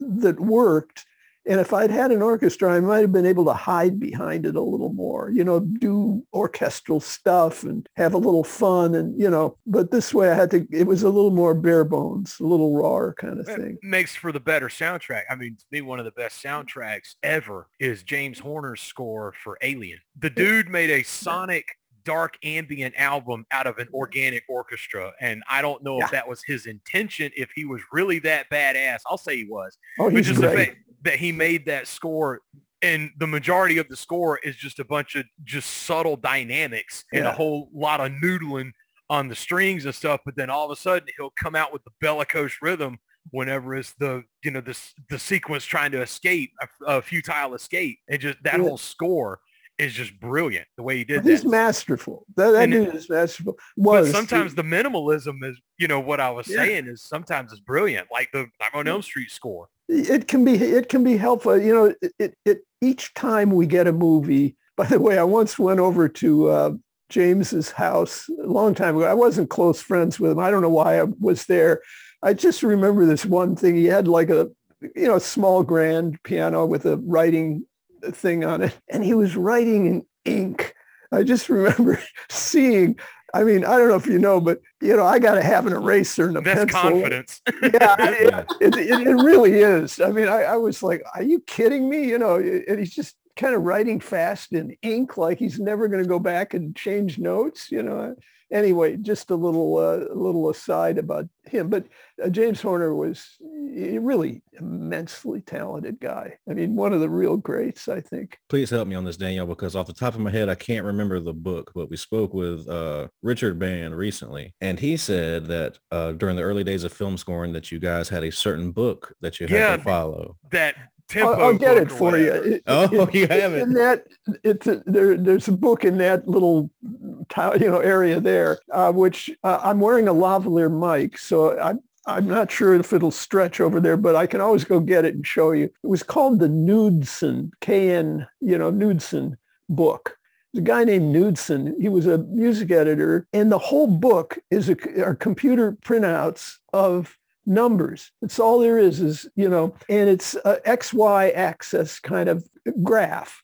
that 0.00 0.40
worked. 0.40 1.06
And 1.44 1.58
if 1.58 1.72
I'd 1.72 1.90
had 1.90 2.12
an 2.12 2.22
orchestra, 2.22 2.72
I 2.72 2.78
might 2.78 3.00
have 3.00 3.10
been 3.10 3.26
able 3.26 3.44
to 3.46 3.52
hide 3.52 3.98
behind 3.98 4.46
it 4.46 4.54
a 4.54 4.60
little 4.62 4.92
more, 4.92 5.28
you 5.28 5.42
know, 5.42 5.58
do 5.58 6.24
orchestral 6.32 7.00
stuff 7.00 7.64
and 7.64 7.88
have 7.96 8.14
a 8.14 8.18
little 8.18 8.44
fun 8.44 8.94
and, 8.94 9.20
you 9.20 9.28
know, 9.28 9.58
but 9.66 9.90
this 9.90 10.14
way 10.14 10.30
I 10.30 10.34
had 10.34 10.52
to, 10.52 10.64
it 10.70 10.86
was 10.86 11.02
a 11.02 11.08
little 11.08 11.32
more 11.32 11.52
bare 11.52 11.82
bones, 11.82 12.36
a 12.38 12.44
little 12.44 12.76
raw 12.76 13.10
kind 13.14 13.40
of 13.40 13.48
It 13.48 13.56
thing. 13.56 13.78
makes 13.82 14.14
for 14.14 14.30
the 14.30 14.38
better 14.38 14.68
soundtrack. 14.68 15.22
I 15.28 15.34
mean, 15.34 15.56
to 15.56 15.64
me, 15.72 15.80
one 15.80 15.98
of 15.98 16.04
the 16.04 16.12
best 16.12 16.40
soundtracks 16.40 17.16
ever 17.24 17.66
is 17.80 18.04
James 18.04 18.38
Horner's 18.38 18.80
score 18.80 19.34
for 19.42 19.58
Alien. 19.62 19.98
The 20.16 20.30
dude 20.30 20.68
made 20.68 20.90
a 20.90 21.02
sonic 21.02 21.66
dark 22.04 22.36
ambient 22.44 22.94
album 22.96 23.46
out 23.50 23.66
of 23.66 23.78
an 23.78 23.86
mm-hmm. 23.86 23.94
organic 23.96 24.44
orchestra. 24.48 25.12
And 25.20 25.42
I 25.48 25.62
don't 25.62 25.82
know 25.82 25.98
Yeah. 25.98 26.06
if 26.06 26.10
that 26.12 26.28
was 26.28 26.42
his 26.46 26.66
intention, 26.66 27.30
if 27.36 27.50
he 27.54 27.64
was 27.64 27.80
really 27.92 28.18
that 28.20 28.48
badass. 28.50 29.00
I'll 29.06 29.18
say 29.18 29.36
he 29.36 29.44
was. 29.44 29.76
Oh, 29.98 30.04
but 30.10 30.16
he's 30.16 30.28
just 30.28 30.40
the 30.40 30.48
great. 30.48 30.68
fact 30.68 30.78
that 31.02 31.16
he 31.16 31.32
made 31.32 31.66
that 31.66 31.86
score 31.88 32.40
and 32.82 33.10
the 33.18 33.26
majority 33.26 33.78
of 33.78 33.88
the 33.88 33.96
score 33.96 34.38
is 34.38 34.56
just 34.56 34.78
a 34.80 34.84
bunch 34.84 35.14
of 35.14 35.24
just 35.44 35.70
subtle 35.70 36.16
dynamics 36.16 37.04
and 37.12 37.26
a 37.26 37.32
whole 37.32 37.68
lot 37.72 38.00
of 38.00 38.10
noodling 38.12 38.72
on 39.08 39.28
the 39.28 39.34
strings 39.36 39.84
and 39.84 39.94
stuff 39.94 40.20
but 40.24 40.34
then 40.36 40.50
all 40.50 40.64
of 40.64 40.70
a 40.70 40.76
sudden 40.76 41.06
he'll 41.16 41.32
come 41.40 41.54
out 41.54 41.72
with 41.72 41.82
the 41.84 41.90
bellicose 42.00 42.56
rhythm 42.62 42.98
whenever 43.30 43.74
it's 43.74 43.92
the 43.98 44.22
you 44.44 44.50
know 44.50 44.60
the, 44.60 44.76
the 45.10 45.18
sequence 45.18 45.64
trying 45.64 45.92
to 45.92 46.00
escape 46.02 46.50
a, 46.60 46.96
a 46.96 47.02
futile 47.02 47.54
escape 47.54 47.98
and 48.08 48.20
just 48.20 48.38
that 48.42 48.58
Yeah. 48.58 48.64
whole 48.64 48.78
score 48.78 49.40
is 49.78 49.92
just 49.92 50.18
brilliant 50.20 50.66
the 50.76 50.82
way 50.82 50.96
he 50.98 51.04
did 51.04 51.24
He's 51.24 51.42
that 51.42 51.48
masterful. 51.48 52.24
That, 52.36 52.50
that 52.52 52.70
dude 52.70 52.94
is 52.94 53.08
masterful. 53.08 53.54
but 53.76 54.02
Was 54.02 54.10
sometimes 54.10 54.54
the 54.54 54.62
minimalism 54.62 55.42
is 55.44 55.58
you 55.78 55.88
know 55.88 56.00
what 56.00 56.20
i 56.20 56.30
was 56.30 56.46
Yeah. 56.48 56.56
saying 56.58 56.86
is 56.86 57.02
sometimes 57.02 57.52
it's 57.52 57.60
brilliant 57.60 58.08
like 58.12 58.28
the 58.32 58.46
i'm 58.60 58.70
on 58.74 58.86
elm 58.88 59.02
street 59.02 59.30
score 59.30 59.68
it 59.88 60.28
can 60.28 60.44
be 60.44 60.54
it 60.54 60.88
can 60.88 61.04
be 61.04 61.16
helpful. 61.18 61.60
You 61.60 61.74
know, 61.74 61.94
it, 62.00 62.12
it, 62.18 62.34
it 62.46 62.58
each 62.80 63.12
time 63.14 63.50
we 63.50 63.66
get 63.66 63.86
a 63.86 63.92
movie. 63.92 64.56
By 64.76 64.86
the 64.86 64.98
way, 65.00 65.18
I 65.18 65.24
once 65.24 65.58
went 65.58 65.80
over 65.80 66.08
to 66.08 66.48
uh, 66.48 66.70
James's 67.10 67.70
house 67.72 68.26
a 68.42 68.46
long 68.46 68.74
time 68.74 68.96
ago. 68.96 69.04
I 69.04 69.12
wasn't 69.12 69.50
close 69.50 69.82
friends 69.82 70.18
with 70.18 70.30
him. 70.32 70.38
I 70.38 70.50
don't 70.50 70.62
know 70.62 70.70
why 70.70 70.98
I 71.00 71.04
was 71.20 71.44
there. 71.44 71.82
I 72.22 72.32
just 72.32 72.62
remember 72.62 73.04
this 73.04 73.26
one 73.26 73.54
thing. 73.54 73.76
He 73.76 73.84
had 73.84 74.08
like 74.08 74.30
a 74.30 74.50
you 74.96 75.08
know 75.08 75.18
small 75.18 75.62
grand 75.62 76.22
piano 76.22 76.64
with 76.64 76.86
a 76.86 76.96
writing 76.96 77.66
thing 78.10 78.44
on 78.44 78.62
it, 78.62 78.78
and 78.88 79.04
he 79.04 79.14
was 79.14 79.36
writing 79.36 79.86
in 79.86 80.06
ink. 80.24 80.74
I 81.12 81.22
just 81.22 81.48
remember 81.48 82.02
seeing. 82.30 82.98
I 83.34 83.44
mean, 83.44 83.64
I 83.64 83.78
don't 83.78 83.88
know 83.88 83.96
if 83.96 84.06
you 84.06 84.18
know, 84.18 84.42
but 84.42 84.60
you 84.82 84.94
know, 84.94 85.06
I 85.06 85.18
got 85.18 85.36
to 85.36 85.42
have 85.42 85.66
an 85.66 85.72
eraser 85.72 86.28
and 86.28 86.36
a 86.36 86.42
that's 86.42 86.70
pencil 86.70 86.80
confidence 86.90 87.40
yeah, 87.62 87.96
it, 87.98 88.46
it, 88.60 88.76
it, 88.76 89.06
it 89.06 89.14
really 89.14 89.54
is. 89.54 90.00
I 90.00 90.10
mean, 90.10 90.28
I, 90.28 90.42
I 90.42 90.56
was 90.56 90.82
like, 90.82 91.02
are 91.14 91.22
you 91.22 91.40
kidding 91.40 91.88
me? 91.88 92.06
You 92.06 92.18
know, 92.18 92.36
and 92.36 92.78
he's 92.78 92.94
just 92.94 93.16
kind 93.36 93.54
of 93.54 93.62
writing 93.62 94.00
fast 94.00 94.52
in 94.52 94.76
ink, 94.82 95.16
like 95.16 95.38
he's 95.38 95.58
never 95.58 95.88
going 95.88 96.02
to 96.02 96.08
go 96.08 96.18
back 96.18 96.52
and 96.52 96.76
change 96.76 97.18
notes. 97.18 97.72
You 97.72 97.82
know. 97.82 98.16
Anyway, 98.52 98.96
just 98.98 99.30
a 99.30 99.34
little 99.34 99.78
uh, 99.78 100.14
little 100.14 100.50
aside 100.50 100.98
about 100.98 101.26
him, 101.46 101.68
but 101.70 101.86
uh, 102.22 102.28
James 102.28 102.60
Horner 102.60 102.94
was 102.94 103.26
a 103.74 103.98
really 103.98 104.42
immensely 104.60 105.40
talented 105.40 105.98
guy. 106.00 106.36
I 106.48 106.52
mean, 106.52 106.76
one 106.76 106.92
of 106.92 107.00
the 107.00 107.08
real 107.08 107.38
greats, 107.38 107.88
I 107.88 108.00
think. 108.00 108.38
Please 108.50 108.68
help 108.68 108.86
me 108.86 108.94
on 108.94 109.04
this, 109.04 109.16
Daniel, 109.16 109.46
because 109.46 109.74
off 109.74 109.86
the 109.86 109.94
top 109.94 110.14
of 110.14 110.20
my 110.20 110.30
head, 110.30 110.50
I 110.50 110.54
can't 110.54 110.84
remember 110.84 111.18
the 111.18 111.32
book, 111.32 111.72
but 111.74 111.88
we 111.88 111.96
spoke 111.96 112.34
with 112.34 112.68
uh, 112.68 113.08
Richard 113.22 113.58
Band 113.58 113.96
recently, 113.96 114.54
and 114.60 114.78
he 114.78 114.98
said 114.98 115.46
that 115.46 115.78
uh, 115.90 116.12
during 116.12 116.36
the 116.36 116.42
early 116.42 116.62
days 116.64 116.84
of 116.84 116.92
film 116.92 117.16
scoring 117.16 117.54
that 117.54 117.72
you 117.72 117.78
guys 117.78 118.10
had 118.10 118.22
a 118.22 118.30
certain 118.30 118.70
book 118.72 119.14
that 119.22 119.40
you 119.40 119.46
had 119.46 119.56
Yeah. 119.56 119.76
to 119.78 119.82
follow. 119.82 120.36
that 120.50 120.74
tempo 120.74 120.91
I'll, 121.16 121.34
I'll 121.42 121.58
get 121.58 121.76
it 121.78 121.90
or 121.92 121.96
for 121.96 122.16
you. 122.18 122.26
whatever. 122.26 122.46
It- 122.46 122.62
Oh, 122.66 123.02
it- 123.02 123.14
you 123.14 123.26
have 123.28 123.52
it. 123.54 123.62
In 123.62 123.72
that, 123.74 124.06
it's 124.44 124.66
a, 124.66 124.82
there. 124.86 125.16
There's 125.16 125.48
a 125.48 125.52
book 125.52 125.84
in 125.84 125.98
that 125.98 126.26
little, 126.28 126.70
you 126.82 127.70
know, 127.70 127.80
area 127.80 128.20
there, 128.20 128.58
uh, 128.72 128.92
which 128.92 129.30
uh, 129.44 129.60
I'm 129.62 129.80
wearing 129.80 130.08
a 130.08 130.14
lavalier 130.14 130.70
mic, 130.70 131.18
so 131.18 131.58
I'm 131.58 131.80
I'm 132.06 132.26
not 132.26 132.50
sure 132.50 132.74
if 132.74 132.92
it'll 132.92 133.12
stretch 133.12 133.60
over 133.60 133.80
there, 133.80 133.96
but 133.96 134.16
I 134.16 134.26
can 134.26 134.40
always 134.40 134.64
go 134.64 134.80
get 134.80 135.04
it 135.04 135.14
and 135.14 135.24
show 135.26 135.52
you. 135.52 135.64
It 135.66 135.86
was 135.86 136.02
called 136.02 136.40
the 136.40 136.48
Knudson, 136.48 137.52
K-N, 137.60 138.26
you 138.40 138.58
know, 138.58 138.72
Knudson 138.72 139.36
book. 139.68 140.18
There's 140.52 140.62
a 140.62 140.66
guy 140.66 140.82
named 140.84 141.14
Knudson. 141.14 141.80
He 141.80 141.88
was 141.88 142.06
a 142.06 142.18
music 142.18 142.72
editor, 142.72 143.28
and 143.32 143.52
the 143.52 143.58
whole 143.58 143.86
book 143.86 144.38
is 144.50 144.68
a, 144.68 144.76
are 145.04 145.14
computer 145.14 145.72
printouts 145.84 146.56
of 146.72 147.16
numbers. 147.46 148.10
It's 148.22 148.38
all 148.38 148.58
there 148.58 148.78
is, 148.78 149.00
is 149.00 149.28
you 149.34 149.48
know, 149.48 149.74
and 149.88 150.08
it's 150.08 150.34
a 150.44 150.60
XY 150.66 151.34
axis 151.34 152.00
kind 152.00 152.28
of 152.28 152.48
graph, 152.82 153.42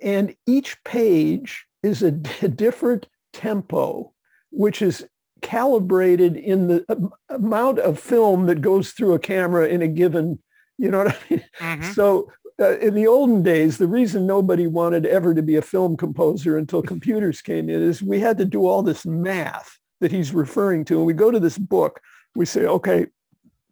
and 0.00 0.34
each 0.46 0.82
page 0.84 1.66
is 1.82 2.02
a, 2.02 2.10
d- 2.10 2.48
different 2.48 3.06
tempo, 3.32 4.12
which 4.50 4.82
is 4.82 5.06
calibrated 5.42 6.36
in 6.36 6.68
the 6.68 6.84
am- 6.88 7.10
amount 7.28 7.78
of 7.78 7.98
film 7.98 8.46
that 8.46 8.60
goes 8.60 8.92
through 8.92 9.14
a 9.14 9.18
camera 9.18 9.68
in 9.68 9.82
a 9.82 9.88
given, 9.88 10.38
you 10.78 10.90
know 10.90 11.04
what 11.04 11.12
I 11.14 11.18
mean? 11.30 11.44
Mhm. 11.60 11.94
So 11.94 12.32
uh, 12.60 12.78
in 12.78 12.94
the 12.94 13.06
olden 13.06 13.42
days, 13.42 13.76
the 13.78 13.86
reason 13.86 14.26
nobody 14.26 14.66
wanted 14.66 15.04
ever 15.06 15.34
to 15.34 15.42
be 15.42 15.56
a 15.56 15.62
film 15.62 15.96
composer 15.96 16.56
until 16.56 16.82
computers 16.82 17.42
came 17.42 17.68
in 17.68 17.82
is 17.82 18.02
we 18.02 18.18
had 18.18 18.38
to 18.38 18.44
do 18.44 18.66
all 18.66 18.82
this 18.82 19.04
math 19.04 19.78
that 20.00 20.10
he's 20.10 20.32
referring 20.32 20.84
to. 20.86 20.96
And 20.96 21.06
we 21.06 21.12
go 21.12 21.30
to 21.30 21.40
this 21.40 21.58
book, 21.58 22.00
we 22.34 22.46
say, 22.46 22.64
okay, 22.64 23.06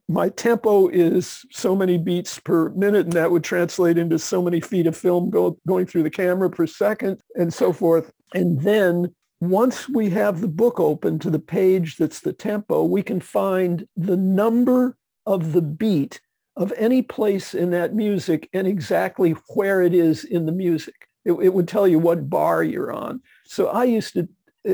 my 0.08 0.28
tempo 0.28 0.88
is 0.88 1.44
so 1.50 1.74
many 1.74 1.96
beats 1.96 2.38
per 2.38 2.68
minute, 2.70 3.06
and 3.06 3.12
that 3.14 3.30
would 3.30 3.44
translate 3.44 3.96
into 3.96 4.18
so 4.18 4.42
many 4.42 4.60
feet 4.60 4.86
of 4.86 4.96
film 4.96 5.30
go, 5.30 5.58
going 5.66 5.86
through 5.86 6.02
the 6.02 6.10
camera 6.10 6.50
per 6.50 6.66
second 6.66 7.18
and 7.36 7.52
so 7.52 7.72
forth. 7.72 8.12
And 8.34 8.60
then 8.60 9.14
once 9.40 9.88
we 9.88 10.10
have 10.10 10.40
the 10.40 10.48
book 10.48 10.78
open 10.78 11.18
to 11.20 11.30
the 11.30 11.38
page 11.38 11.96
that's 11.96 12.20
the 12.20 12.32
tempo, 12.32 12.84
we 12.84 13.02
can 13.02 13.20
find 13.20 13.86
the 13.96 14.16
number 14.16 14.96
of 15.26 15.52
the 15.52 15.62
beat 15.62 16.20
of 16.56 16.72
any 16.76 17.02
place 17.02 17.54
in 17.54 17.70
that 17.70 17.94
music 17.94 18.48
and 18.52 18.66
exactly 18.66 19.32
where 19.54 19.82
it 19.82 19.94
is 19.94 20.24
in 20.24 20.46
the 20.46 20.52
music. 20.52 20.94
It, 21.24 21.32
it 21.32 21.54
would 21.54 21.66
tell 21.66 21.88
you 21.88 21.98
what 21.98 22.28
bar 22.28 22.62
you're 22.62 22.92
on. 22.92 23.22
So 23.46 23.68
I 23.68 23.84
used 23.84 24.12
to 24.14 24.28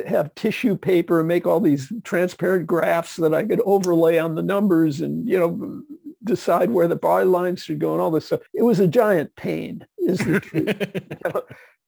have 0.06 0.34
tissue 0.34 0.76
paper 0.76 1.18
and 1.18 1.28
make 1.28 1.46
all 1.46 1.60
these 1.60 1.92
transparent 2.04 2.66
graphs 2.66 3.16
that 3.16 3.34
I 3.34 3.44
could 3.44 3.60
overlay 3.64 4.18
on 4.18 4.34
the 4.34 4.42
numbers 4.42 5.00
and, 5.00 5.28
you 5.28 5.38
know, 5.38 5.82
decide 6.22 6.70
where 6.70 6.88
the 6.88 6.96
bar 6.96 7.24
lines 7.24 7.62
should 7.62 7.78
go 7.78 7.92
and 7.92 8.00
all 8.00 8.10
this 8.10 8.26
stuff. 8.26 8.40
It 8.54 8.62
was 8.62 8.80
a 8.80 8.86
giant 8.86 9.34
pain, 9.36 9.86
is 9.98 10.18
the 10.18 10.40
truth. 10.40 11.44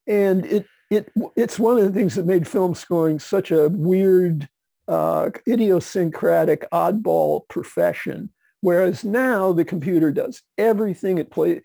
and 0.07 0.45
it, 0.47 0.67
it, 0.91 1.12
it's 1.37 1.59
one 1.59 1.79
of 1.79 1.85
the 1.85 1.93
things 1.93 2.17
that 2.17 2.27
made 2.27 2.49
film 2.49 2.75
scoring 2.75 3.19
such 3.19 3.51
a 3.51 3.69
weird, 3.69 4.49
uh, 4.88 5.31
idiosyncratic, 5.47 6.69
oddball 6.71 7.47
profession. 7.49 8.31
Whereas 8.62 9.05
now 9.05 9.53
the 9.53 9.65
computer 9.65 10.12
does 10.12 10.43
everything 10.57 11.19
it 11.19 11.31
plays. 11.31 11.62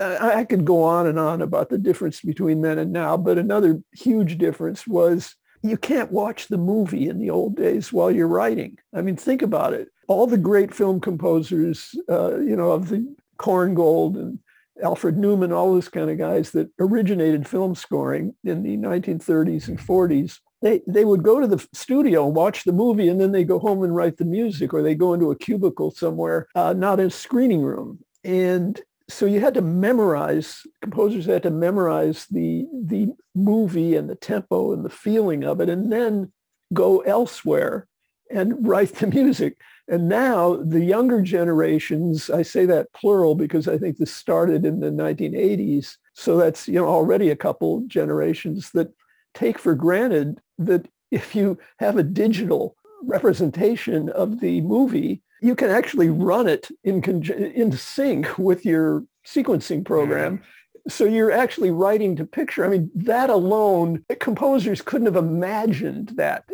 I 0.00 0.44
could 0.44 0.64
go 0.64 0.84
on 0.84 1.08
and 1.08 1.18
on 1.18 1.42
about 1.42 1.70
the 1.70 1.78
difference 1.78 2.20
between 2.20 2.60
then 2.60 2.78
and 2.78 2.92
now, 2.92 3.16
but 3.16 3.36
another 3.36 3.82
huge 3.92 4.38
difference 4.38 4.86
was 4.86 5.34
you 5.62 5.76
can't 5.76 6.12
watch 6.12 6.48
the 6.48 6.58
movie 6.58 7.08
in 7.08 7.18
the 7.18 7.30
old 7.30 7.56
days 7.56 7.92
while 7.92 8.10
you're 8.10 8.28
writing. 8.28 8.78
I 8.94 9.02
mean, 9.02 9.16
think 9.16 9.42
about 9.42 9.74
it. 9.74 9.88
All 10.06 10.26
the 10.26 10.38
great 10.38 10.74
film 10.74 11.00
composers, 11.00 11.94
uh, 12.08 12.38
you 12.38 12.56
know, 12.56 12.70
of 12.70 12.88
the 12.88 13.14
Korngold 13.38 14.16
and 14.16 14.38
Alfred 14.82 15.18
Newman, 15.18 15.52
all 15.52 15.74
those 15.74 15.88
kind 15.88 16.10
of 16.10 16.18
guys 16.18 16.52
that 16.52 16.70
originated 16.78 17.46
film 17.46 17.74
scoring 17.74 18.34
in 18.44 18.62
the 18.62 18.76
1930s 18.76 19.68
and 19.68 19.78
40s, 19.78 20.38
they, 20.62 20.80
they 20.86 21.04
would 21.04 21.22
go 21.22 21.40
to 21.40 21.46
the 21.46 21.64
studio 21.72 22.26
and 22.26 22.34
watch 22.34 22.64
the 22.64 22.72
movie 22.72 23.08
and 23.08 23.20
then 23.20 23.32
they 23.32 23.44
go 23.44 23.58
home 23.58 23.82
and 23.82 23.94
write 23.94 24.16
the 24.16 24.24
music 24.24 24.72
or 24.72 24.82
they 24.82 24.94
go 24.94 25.14
into 25.14 25.30
a 25.30 25.36
cubicle 25.36 25.90
somewhere, 25.90 26.48
uh, 26.54 26.72
not 26.72 27.00
a 27.00 27.10
screening 27.10 27.62
room. 27.62 27.98
And 28.24 28.80
so 29.08 29.26
you 29.26 29.40
had 29.40 29.54
to 29.54 29.62
memorize 29.62 30.66
composers 30.82 31.26
had 31.26 31.42
to 31.42 31.50
memorize 31.50 32.26
the 32.30 32.66
the 32.84 33.08
movie 33.34 33.96
and 33.96 34.08
the 34.08 34.14
tempo 34.14 34.72
and 34.72 34.84
the 34.84 34.90
feeling 34.90 35.44
of 35.44 35.60
it 35.60 35.68
and 35.68 35.92
then 35.92 36.30
go 36.74 37.00
elsewhere 37.00 37.86
and 38.30 38.54
write 38.66 38.94
the 38.96 39.06
music. 39.06 39.56
And 39.90 40.08
now 40.08 40.56
the 40.56 40.84
younger 40.84 41.22
generations 41.22 42.28
i 42.28 42.42
say 42.42 42.66
that 42.66 42.92
plural 42.92 43.34
because 43.34 43.66
i 43.66 43.78
think 43.78 43.96
this 43.96 44.12
started 44.12 44.66
in 44.66 44.80
the 44.80 44.90
1980s 44.90 45.96
so 46.12 46.36
that's 46.36 46.68
you 46.68 46.74
know 46.74 46.86
already 46.86 47.30
a 47.30 47.36
couple 47.36 47.84
generations 47.86 48.70
that 48.72 48.92
take 49.32 49.58
for 49.58 49.74
granted 49.74 50.40
that 50.58 50.86
if 51.10 51.34
you 51.34 51.58
have 51.78 51.96
a 51.96 52.02
digital 52.02 52.76
representation 53.02 54.10
of 54.10 54.40
the 54.40 54.60
movie 54.60 55.22
you 55.40 55.54
can 55.54 55.70
actually 55.70 56.08
run 56.08 56.48
it 56.48 56.68
in, 56.84 57.02
in 57.02 57.72
sync 57.72 58.38
with 58.38 58.64
your 58.64 59.04
sequencing 59.26 59.84
program. 59.84 60.38
Mm-hmm. 60.38 60.44
So 60.88 61.04
you're 61.04 61.32
actually 61.32 61.70
writing 61.70 62.16
to 62.16 62.24
picture. 62.24 62.64
I 62.64 62.68
mean, 62.68 62.90
that 62.94 63.28
alone, 63.28 64.04
composers 64.20 64.80
couldn't 64.80 65.06
have 65.06 65.16
imagined 65.16 66.12
that 66.16 66.44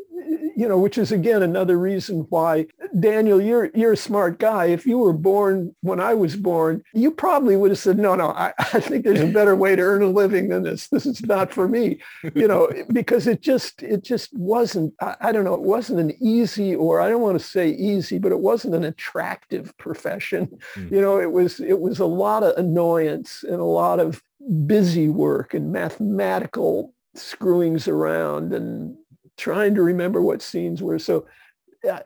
you 0.56 0.68
know, 0.68 0.78
which 0.78 0.98
is 0.98 1.12
again 1.12 1.42
another 1.42 1.78
reason 1.78 2.26
why 2.30 2.66
Daniel, 2.98 3.40
you're 3.40 3.70
you're 3.74 3.92
a 3.92 3.96
smart 3.96 4.38
guy. 4.38 4.66
If 4.66 4.86
you 4.86 4.98
were 4.98 5.12
born 5.12 5.74
when 5.80 6.00
I 6.00 6.14
was 6.14 6.36
born, 6.36 6.82
you 6.92 7.10
probably 7.10 7.56
would 7.56 7.70
have 7.70 7.78
said, 7.78 7.98
no, 7.98 8.14
no, 8.14 8.28
I, 8.30 8.52
I 8.58 8.80
think 8.80 9.04
there's 9.04 9.20
a 9.20 9.26
better 9.26 9.56
way 9.56 9.76
to 9.76 9.82
earn 9.82 10.02
a 10.02 10.08
living 10.08 10.48
than 10.48 10.62
this. 10.62 10.88
This 10.88 11.06
is 11.06 11.22
not 11.22 11.52
for 11.52 11.68
me, 11.68 12.00
you 12.34 12.46
know, 12.46 12.70
because 12.92 13.26
it 13.26 13.40
just 13.40 13.82
it 13.82 14.04
just 14.04 14.30
wasn't. 14.34 14.94
I, 15.00 15.16
I 15.20 15.32
don't 15.32 15.44
know. 15.44 15.54
It 15.54 15.62
wasn't 15.62 16.00
an 16.00 16.12
easy, 16.20 16.74
or 16.74 17.00
I 17.00 17.08
don't 17.08 17.22
want 17.22 17.38
to 17.38 17.44
say 17.44 17.70
easy, 17.70 18.18
but 18.18 18.32
it 18.32 18.40
wasn't 18.40 18.74
an 18.74 18.84
attractive 18.84 19.76
profession. 19.78 20.58
Mm. 20.74 20.90
You 20.92 21.00
know, 21.00 21.20
it 21.20 21.32
was 21.32 21.60
it 21.60 21.80
was 21.80 21.98
a 21.98 22.06
lot 22.06 22.42
of 22.42 22.56
annoyance 22.56 23.44
and 23.44 23.60
a 23.60 23.64
lot 23.64 24.00
of 24.00 24.22
busy 24.66 25.08
work 25.08 25.54
and 25.54 25.72
mathematical 25.72 26.92
screwings 27.14 27.86
around 27.88 28.52
and 28.52 28.96
trying 29.36 29.74
to 29.74 29.82
remember 29.82 30.22
what 30.22 30.42
scenes 30.42 30.82
were. 30.82 30.98
So 30.98 31.26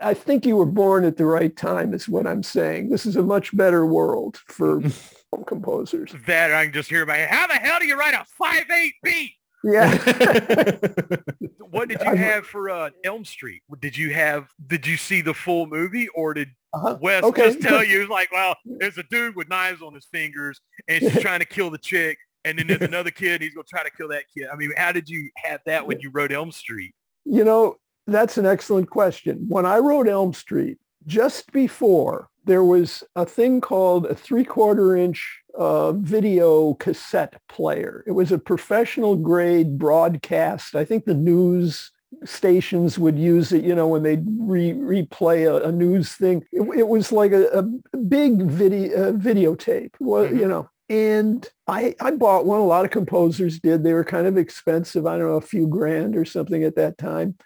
I 0.01 0.15
think 0.15 0.45
you 0.45 0.57
were 0.57 0.67
born 0.67 1.05
at 1.05 1.17
the 1.17 1.27
right 1.27 1.55
time 1.55 1.95
is 1.95 2.09
what 2.09 2.27
I'm 2.27 2.43
saying. 2.43 2.89
This 2.89 3.07
is 3.07 3.17
a 3.17 3.23
much 3.23 3.57
better 3.57 3.87
world 3.87 4.39
for 4.47 4.83
composers. 5.47 6.15
That 6.27 6.53
I 6.53 6.65
can 6.65 6.73
just 6.73 6.91
hear 6.91 7.03
about 7.03 7.29
how 7.29 7.47
the 7.47 7.55
hell 7.55 7.79
do 7.79 7.87
you 7.87 7.99
write 7.99 8.15
a 8.15 8.25
five 8.37 8.71
eight 8.71 8.95
beat? 9.03 9.33
Yeah. 9.65 9.97
what 11.71 11.89
did 11.89 12.01
you 12.03 12.15
have 12.15 12.47
for 12.47 12.71
uh, 12.71 12.91
Elm 13.05 13.25
Street? 13.25 13.63
Did 13.81 13.97
you 13.97 14.13
have? 14.13 14.49
Did 14.67 14.87
you 14.87 14.97
see 14.97 15.21
the 15.21 15.35
full 15.35 15.67
movie, 15.67 16.09
or 16.09 16.35
did 16.35 16.49
uh-huh. 16.73 16.99
Wes 17.01 17.25
okay. 17.25 17.47
just 17.47 17.63
tell 17.63 17.83
you 17.83 18.09
like, 18.09 18.31
well, 18.33 18.57
there's 18.65 18.99
a 18.99 19.05
dude 19.05 19.37
with 19.37 19.49
knives 19.49 19.83
on 19.83 19.95
his 19.95 20.07
fingers, 20.07 20.61
and 20.87 21.01
she's 21.01 21.21
trying 21.21 21.41
to 21.41 21.47
kill 21.47 21.71
the 21.71 21.79
chick, 21.79 22.19
and 22.45 22.59
then 22.59 22.67
there's 22.67 22.83
another 22.83 23.11
kid, 23.11 23.35
and 23.35 23.43
he's 23.43 23.55
gonna 23.55 23.65
try 23.69 23.83
to 23.83 23.91
kill 23.91 24.09
that 24.09 24.25
kid. 24.37 24.49
I 24.53 24.57
mean, 24.57 24.73
how 24.77 24.93
did 24.93 25.09
you 25.09 25.31
have 25.37 25.61
that 25.67 25.87
when 25.87 26.01
you 26.01 26.11
wrote 26.11 26.33
Elm 26.33 26.53
Street? 26.53 26.95
You 27.31 27.45
know, 27.45 27.77
that's 28.07 28.39
an 28.39 28.47
excellent 28.47 28.91
question. 28.91 29.45
When 29.49 29.67
I 29.67 29.79
wrote 29.79 30.09
Elm 30.09 30.33
Street, 30.33 30.79
just 31.07 31.53
before 31.53 32.29
there 32.45 32.65
was 32.65 33.05
a 33.15 33.27
thing 33.27 33.61
called 33.61 34.07
a 34.07 34.15
three 34.15 34.45
quarter 34.45 34.97
inch 34.97 35.41
uh, 35.57 35.93
video 35.93 36.75
cassette 36.75 37.35
player. 37.49 38.03
It 38.07 38.13
was 38.13 38.33
a 38.33 38.39
professional 38.39 39.17
grade 39.17 39.79
broadcast. 39.79 40.75
I 40.75 40.85
think 40.85 41.05
the 41.05 41.15
news 41.15 41.93
stations 42.25 42.99
would 42.99 43.19
use 43.19 43.53
it, 43.53 43.65
you 43.65 43.75
know, 43.75 43.87
when 43.87 44.03
they'd 44.03 44.25
re- 44.39 44.73
replay 44.73 45.47
a, 45.47 45.69
a, 45.69 45.73
news 45.73 46.15
thing. 46.15 46.43
It, 46.53 46.63
it 46.79 46.89
was 46.89 47.13
like 47.13 47.33
a, 47.33 47.45
a 47.49 47.63
big 47.99 48.43
video 48.43 49.11
uh, 49.11 49.13
videotape, 49.13 49.95
well, 50.01 50.25
mm-hmm. 50.25 50.39
you 50.39 50.49
know. 50.49 50.71
And 50.89 51.47
I, 51.67 51.95
I 52.01 52.13
bought 52.13 52.47
one. 52.47 52.61
A 52.61 52.65
lot 52.65 52.85
of 52.85 52.91
composers 52.91 53.61
did. 53.61 53.85
They 53.85 53.93
were 53.93 54.05
kind 54.05 54.27
of 54.27 54.39
expensive. 54.39 55.07
I 55.07 55.19
don't 55.19 55.29
know, 55.29 55.37
a 55.37 55.41
few 55.41 55.67
grand 55.67 56.17
or 56.17 56.25
something 56.25 56.65
at 56.65 56.77
that 56.77 56.97
time. 56.99 57.37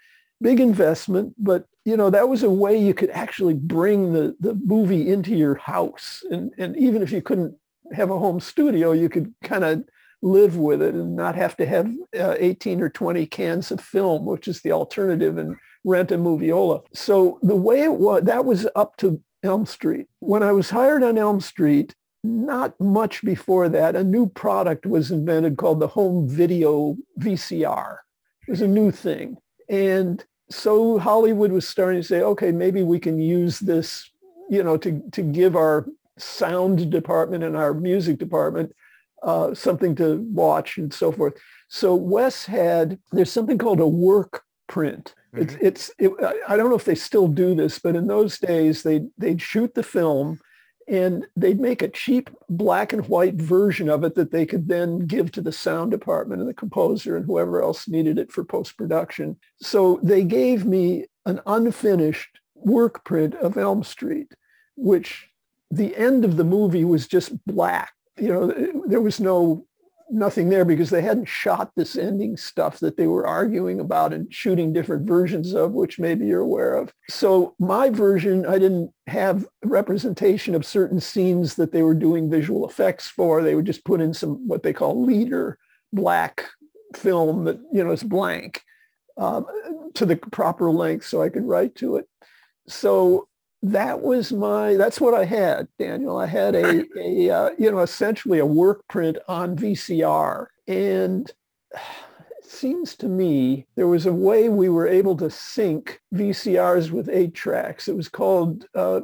Big 0.41 0.59
investment, 0.59 1.33
but 1.37 1.67
you 1.85 1.95
know 1.95 2.09
that 2.09 2.29
was 2.29 2.43
a 2.43 2.49
way 2.49 2.77
you 2.77 2.93
could 2.93 3.09
actually 3.11 3.53
bring 3.53 4.13
the, 4.13 4.35
the 4.39 4.55
movie 4.55 5.09
into 5.09 5.35
your 5.35 5.55
house. 5.55 6.23
And, 6.29 6.51
and 6.57 6.75
even 6.77 7.01
if 7.01 7.11
you 7.11 7.21
couldn't 7.21 7.55
have 7.93 8.09
a 8.09 8.19
home 8.19 8.39
studio, 8.39 8.91
you 8.91 9.09
could 9.09 9.33
kind 9.43 9.63
of 9.63 9.83
live 10.21 10.57
with 10.57 10.81
it 10.81 10.95
and 10.95 11.15
not 11.15 11.35
have 11.35 11.55
to 11.57 11.65
have 11.65 11.91
uh, 12.17 12.35
18 12.39 12.81
or 12.81 12.89
20 12.89 13.25
cans 13.25 13.71
of 13.71 13.81
film, 13.81 14.25
which 14.25 14.47
is 14.47 14.61
the 14.61 14.71
alternative, 14.71 15.37
and 15.37 15.55
rent 15.83 16.11
a 16.11 16.17
moviola. 16.17 16.81
So 16.93 17.39
the 17.41 17.55
way 17.55 17.83
it 17.83 17.93
was, 17.93 18.23
that 18.23 18.45
was 18.45 18.65
up 18.75 18.95
to 18.97 19.21
Elm 19.43 19.65
Street. 19.65 20.07
When 20.19 20.41
I 20.41 20.53
was 20.53 20.69
hired 20.69 21.03
on 21.03 21.17
Elm 21.17 21.41
Street, 21.41 21.93
not 22.23 22.79
much 22.79 23.23
before 23.23 23.69
that, 23.69 23.95
a 23.95 24.03
new 24.03 24.27
product 24.27 24.85
was 24.85 25.11
invented 25.11 25.57
called 25.57 25.79
the 25.79 25.87
home 25.87 26.27
video 26.27 26.95
VCR. 27.19 27.97
It 28.47 28.51
was 28.51 28.61
a 28.61 28.67
new 28.67 28.91
thing. 28.91 29.37
And 29.69 30.23
so 30.49 30.97
Hollywood 30.99 31.51
was 31.51 31.67
starting 31.67 32.01
to 32.01 32.07
say, 32.07 32.21
okay, 32.21 32.51
maybe 32.51 32.81
we 32.83 32.99
can 32.99 33.19
use 33.19 33.59
this, 33.59 34.09
you 34.49 34.63
know, 34.63 34.77
to, 34.77 35.01
to 35.11 35.21
give 35.21 35.55
our 35.55 35.85
sound 36.17 36.89
department 36.91 37.43
and 37.43 37.57
our 37.57 37.73
music 37.73 38.19
department 38.19 38.73
uh, 39.23 39.53
something 39.53 39.95
to 39.95 40.21
watch 40.31 40.77
and 40.77 40.93
so 40.93 41.11
forth. 41.11 41.33
So 41.69 41.95
Wes 41.95 42.45
had, 42.45 42.99
there's 43.11 43.31
something 43.31 43.57
called 43.57 43.79
a 43.79 43.87
work 43.87 44.43
print. 44.67 45.13
Mm-hmm. 45.33 45.65
It's, 45.65 45.89
it's 45.89 45.91
it, 45.97 46.39
I 46.47 46.55
don't 46.55 46.69
know 46.69 46.75
if 46.75 46.85
they 46.85 46.95
still 46.95 47.27
do 47.27 47.55
this, 47.55 47.79
but 47.79 47.95
in 47.95 48.07
those 48.07 48.37
days 48.37 48.83
they 48.83 49.07
they'd 49.17 49.41
shoot 49.41 49.73
the 49.73 49.83
film 49.83 50.39
and 50.87 51.25
they'd 51.35 51.59
make 51.59 51.81
a 51.81 51.87
cheap 51.87 52.29
black 52.49 52.93
and 52.93 53.07
white 53.07 53.35
version 53.35 53.89
of 53.89 54.03
it 54.03 54.15
that 54.15 54.31
they 54.31 54.45
could 54.45 54.67
then 54.67 54.99
give 54.99 55.31
to 55.31 55.41
the 55.41 55.51
sound 55.51 55.91
department 55.91 56.41
and 56.41 56.49
the 56.49 56.53
composer 56.53 57.15
and 57.15 57.25
whoever 57.25 57.61
else 57.61 57.87
needed 57.87 58.17
it 58.17 58.31
for 58.31 58.43
post-production. 58.43 59.37
So 59.61 59.99
they 60.03 60.23
gave 60.23 60.65
me 60.65 61.05
an 61.25 61.39
unfinished 61.45 62.39
work 62.55 63.03
print 63.05 63.35
of 63.35 63.57
Elm 63.57 63.83
Street, 63.83 64.33
which 64.75 65.27
the 65.71 65.95
end 65.95 66.25
of 66.25 66.37
the 66.37 66.43
movie 66.43 66.85
was 66.85 67.07
just 67.07 67.31
black. 67.45 67.93
You 68.17 68.27
know, 68.27 68.83
there 68.85 69.01
was 69.01 69.19
no 69.19 69.65
nothing 70.09 70.49
there 70.49 70.65
because 70.65 70.89
they 70.89 71.01
hadn't 71.01 71.27
shot 71.27 71.71
this 71.75 71.95
ending 71.95 72.37
stuff 72.37 72.79
that 72.79 72.97
they 72.97 73.07
were 73.07 73.25
arguing 73.27 73.79
about 73.79 74.13
and 74.13 74.31
shooting 74.33 74.73
different 74.73 75.07
versions 75.07 75.53
of, 75.53 75.71
which 75.71 75.99
maybe 75.99 76.25
you're 76.25 76.41
aware 76.41 76.75
of. 76.75 76.93
So 77.09 77.55
my 77.59 77.89
version, 77.89 78.45
I 78.45 78.59
didn't 78.59 78.91
have 79.07 79.47
representation 79.63 80.55
of 80.55 80.65
certain 80.65 80.99
scenes 80.99 81.55
that 81.55 81.71
they 81.71 81.81
were 81.81 81.93
doing 81.93 82.29
visual 82.29 82.67
effects 82.67 83.07
for. 83.07 83.41
They 83.41 83.55
would 83.55 83.65
just 83.65 83.85
put 83.85 84.01
in 84.01 84.13
some 84.13 84.47
what 84.47 84.63
they 84.63 84.73
call 84.73 85.03
leader 85.03 85.57
black 85.91 86.45
film 86.95 87.45
that, 87.45 87.59
you 87.71 87.83
know, 87.83 87.91
is 87.91 88.03
blank. 88.03 88.61
Um, 89.15 89.45
to 89.93 90.07
the 90.07 90.15
proper 90.15 90.71
length 90.71 91.05
so 91.05 91.21
I 91.21 91.29
could 91.29 91.45
write 91.45 91.75
to 91.75 91.97
it. 91.97 92.07
So 92.67 93.27
that 93.63 94.01
was 94.01 94.33
my, 94.33 94.75
that's 94.75 94.99
what 94.99 95.13
I 95.13 95.23
had, 95.23 95.69
Daniel. 95.79 96.17
I 96.17 96.25
had 96.25 96.53
a, 96.53 96.83
a 96.99 97.29
uh, 97.29 97.49
you 97.57 97.71
know, 97.71 97.79
essentially 97.79 98.39
a 98.39 98.45
work 98.45 98.85
print 98.89 99.17
on 99.27 99.55
VCR. 99.55 100.47
And 100.67 101.31
it 101.71 102.45
seems 102.45 102.95
to 102.97 103.07
me 103.07 103.65
there 103.75 103.87
was 103.87 104.05
a 104.05 104.13
way 104.13 104.49
we 104.49 104.67
were 104.67 104.87
able 104.87 105.15
to 105.17 105.29
sync 105.29 106.01
VCRs 106.13 106.91
with 106.91 107.09
eight 107.09 107.33
tracks. 107.33 107.87
It 107.87 107.95
was 107.95 108.09
called 108.09 108.65
uh, 108.75 109.01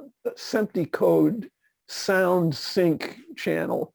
Code 0.91 1.49
Sound 1.87 2.53
Sync 2.53 3.17
Channel. 3.37 3.93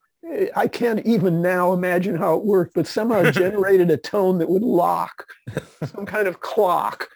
I 0.55 0.67
can't 0.67 1.05
even 1.05 1.43
now 1.43 1.73
imagine 1.73 2.15
how 2.15 2.35
it 2.35 2.43
worked, 2.43 2.73
but 2.73 2.87
somehow 2.87 3.29
generated 3.31 3.91
a 3.91 3.97
tone 3.97 4.39
that 4.39 4.49
would 4.49 4.63
lock 4.63 5.27
some 5.85 6.07
kind 6.07 6.27
of 6.27 6.39
clock 6.39 7.07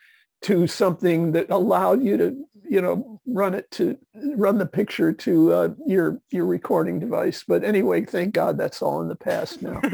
to 0.41 0.67
something 0.67 1.32
that 1.34 1.49
allowed 1.49 2.04
you 2.04 2.17
to, 2.17 2.45
you 2.69 2.82
know, 2.82 3.19
run 3.25 3.54
it 3.54 3.69
to 3.71 3.97
run 4.36 4.58
the 4.58 4.65
picture 4.65 5.12
to 5.12 5.54
uh, 5.54 5.69
your 5.86 6.21
your 6.32 6.45
recording 6.45 6.99
device. 6.99 7.43
But 7.47 7.63
anyway, 7.63 8.06
thank 8.06 8.34
God 8.34 8.58
that's 8.58 8.82
all 8.82 9.02
in 9.02 9.08
the 9.08 9.15
past 9.15 9.62
now. 9.62 9.82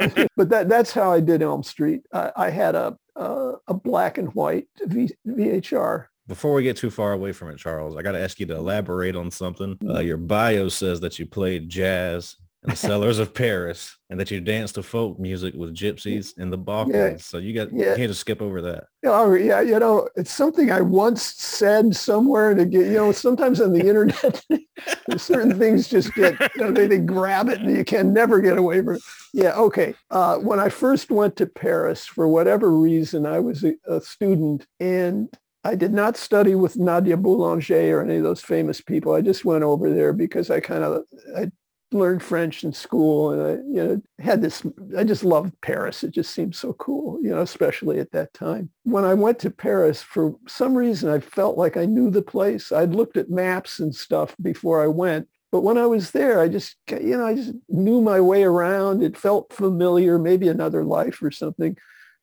but 0.36 0.48
that 0.48 0.68
that's 0.68 0.92
how 0.92 1.12
I 1.12 1.20
did 1.20 1.42
Elm 1.42 1.62
Street. 1.62 2.02
I, 2.12 2.32
I 2.36 2.50
had 2.50 2.74
a, 2.74 2.98
a, 3.16 3.54
a 3.68 3.74
black 3.74 4.18
and 4.18 4.34
white 4.34 4.66
v, 4.84 5.10
VHR 5.26 6.06
before 6.30 6.52
we 6.54 6.62
get 6.62 6.76
too 6.76 6.90
far 6.90 7.12
away 7.12 7.32
from 7.32 7.48
it, 7.48 7.58
Charles, 7.58 7.96
I 7.96 8.02
got 8.02 8.12
to 8.12 8.20
ask 8.20 8.38
you 8.38 8.46
to 8.46 8.54
elaborate 8.54 9.16
on 9.16 9.32
something. 9.32 9.76
Uh, 9.84 9.98
your 9.98 10.16
bio 10.16 10.68
says 10.68 11.00
that 11.00 11.18
you 11.18 11.26
played 11.26 11.68
jazz 11.68 12.36
in 12.62 12.70
the 12.70 12.76
cellars 12.76 13.18
of 13.18 13.32
Paris 13.32 13.96
and 14.10 14.20
that 14.20 14.30
you 14.30 14.40
danced 14.40 14.74
to 14.74 14.82
folk 14.82 15.18
music 15.18 15.54
with 15.54 15.74
gypsies 15.74 16.36
in 16.38 16.50
the 16.50 16.58
Balkans. 16.58 16.94
Yeah. 16.94 17.16
So 17.16 17.38
you 17.38 17.54
got 17.54 17.72
yeah. 17.72 17.90
you 17.90 17.96
can't 17.96 18.10
just 18.10 18.20
skip 18.20 18.42
over 18.42 18.60
that. 18.62 18.84
Oh 19.04 19.32
yeah, 19.34 19.62
you 19.62 19.78
know, 19.78 20.08
it's 20.14 20.32
something 20.32 20.70
I 20.70 20.82
once 20.82 21.22
said 21.22 21.96
somewhere 21.96 22.54
to 22.54 22.66
get, 22.66 22.86
you 22.86 22.94
know, 22.94 23.12
sometimes 23.12 23.60
on 23.60 23.72
the 23.72 23.86
internet, 23.86 24.44
certain 25.16 25.58
things 25.58 25.88
just 25.88 26.14
get, 26.14 26.38
you 26.54 26.62
know, 26.62 26.70
they, 26.70 26.86
they 26.86 26.98
grab 26.98 27.48
it 27.48 27.60
and 27.60 27.74
you 27.74 27.84
can 27.84 28.12
never 28.12 28.40
get 28.40 28.58
away 28.58 28.82
from 28.82 28.96
it. 28.96 29.02
Yeah, 29.32 29.54
okay. 29.54 29.94
Uh, 30.10 30.36
when 30.36 30.60
I 30.60 30.68
first 30.68 31.10
went 31.10 31.36
to 31.36 31.46
Paris, 31.46 32.04
for 32.04 32.28
whatever 32.28 32.70
reason, 32.70 33.24
I 33.24 33.40
was 33.40 33.64
a, 33.64 33.74
a 33.86 34.00
student 34.02 34.66
and 34.80 35.28
I 35.62 35.74
did 35.74 35.92
not 35.92 36.16
study 36.16 36.54
with 36.54 36.78
Nadia 36.78 37.16
Boulanger 37.16 37.98
or 37.98 38.02
any 38.02 38.16
of 38.16 38.22
those 38.22 38.40
famous 38.40 38.80
people. 38.80 39.12
I 39.12 39.20
just 39.20 39.44
went 39.44 39.62
over 39.62 39.92
there 39.92 40.12
because 40.12 40.50
I 40.50 40.60
kind 40.60 40.84
of 40.84 41.04
I 41.36 41.50
learned 41.92 42.22
French 42.22 42.62
in 42.62 42.72
school 42.72 43.32
and 43.32 43.42
I 43.42 43.50
you 43.64 43.84
know 43.84 44.02
had 44.18 44.42
this 44.42 44.62
I 44.96 45.04
just 45.04 45.24
loved 45.24 45.60
Paris. 45.60 46.04
It 46.04 46.12
just 46.12 46.32
seemed 46.32 46.54
so 46.54 46.72
cool, 46.74 47.18
you 47.22 47.30
know, 47.30 47.40
especially 47.42 47.98
at 47.98 48.12
that 48.12 48.32
time. 48.32 48.70
When 48.84 49.04
I 49.04 49.14
went 49.14 49.38
to 49.40 49.50
Paris 49.50 50.02
for 50.02 50.36
some 50.46 50.74
reason 50.74 51.10
I 51.10 51.20
felt 51.20 51.58
like 51.58 51.76
I 51.76 51.86
knew 51.86 52.10
the 52.10 52.22
place. 52.22 52.72
I'd 52.72 52.94
looked 52.94 53.16
at 53.16 53.30
maps 53.30 53.80
and 53.80 53.94
stuff 53.94 54.36
before 54.40 54.82
I 54.82 54.86
went. 54.86 55.28
But 55.52 55.62
when 55.62 55.78
I 55.78 55.86
was 55.86 56.12
there, 56.12 56.40
I 56.40 56.48
just, 56.48 56.76
you 56.88 57.16
know, 57.16 57.26
I 57.26 57.34
just 57.34 57.52
knew 57.68 58.00
my 58.00 58.20
way 58.20 58.44
around. 58.44 59.02
It 59.02 59.16
felt 59.16 59.52
familiar, 59.52 60.16
maybe 60.16 60.46
another 60.46 60.84
life 60.84 61.20
or 61.22 61.32
something. 61.32 61.76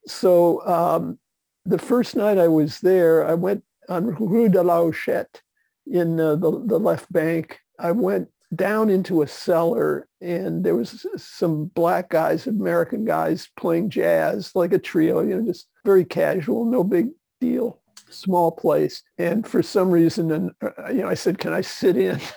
So 0.07 0.65
um, 0.65 1.19
the 1.65 1.77
first 1.77 2.15
night 2.15 2.37
I 2.37 2.47
was 2.47 2.79
there, 2.79 3.27
I 3.27 3.33
went 3.33 3.63
on 3.89 4.15
Rue 4.15 4.47
de 4.47 4.63
la 4.63 4.81
Huchette 4.81 5.41
in 5.85 6.19
uh, 6.19 6.35
the, 6.35 6.63
the 6.65 6.79
left 6.79 7.11
bank. 7.11 7.59
I 7.77 7.91
went 7.91 8.29
down 8.55 8.89
into 8.89 9.21
a 9.21 9.27
cellar 9.27 10.07
and 10.21 10.63
there 10.63 10.75
was 10.75 11.05
some 11.17 11.65
black 11.65 12.09
guys, 12.09 12.47
American 12.47 13.05
guys 13.05 13.49
playing 13.57 13.89
jazz 13.89 14.51
like 14.55 14.73
a 14.73 14.79
trio, 14.79 15.21
you 15.21 15.35
know, 15.35 15.45
just 15.45 15.67
very 15.85 16.05
casual, 16.05 16.65
no 16.65 16.83
big 16.83 17.09
deal, 17.39 17.81
small 18.09 18.51
place. 18.51 19.03
And 19.17 19.45
for 19.45 19.61
some 19.61 19.91
reason, 19.91 20.31
and 20.31 20.51
uh, 20.61 20.89
you 20.89 21.01
know, 21.01 21.09
I 21.09 21.13
said, 21.13 21.37
can 21.37 21.53
I 21.53 21.61
sit 21.61 21.97
in? 21.97 22.19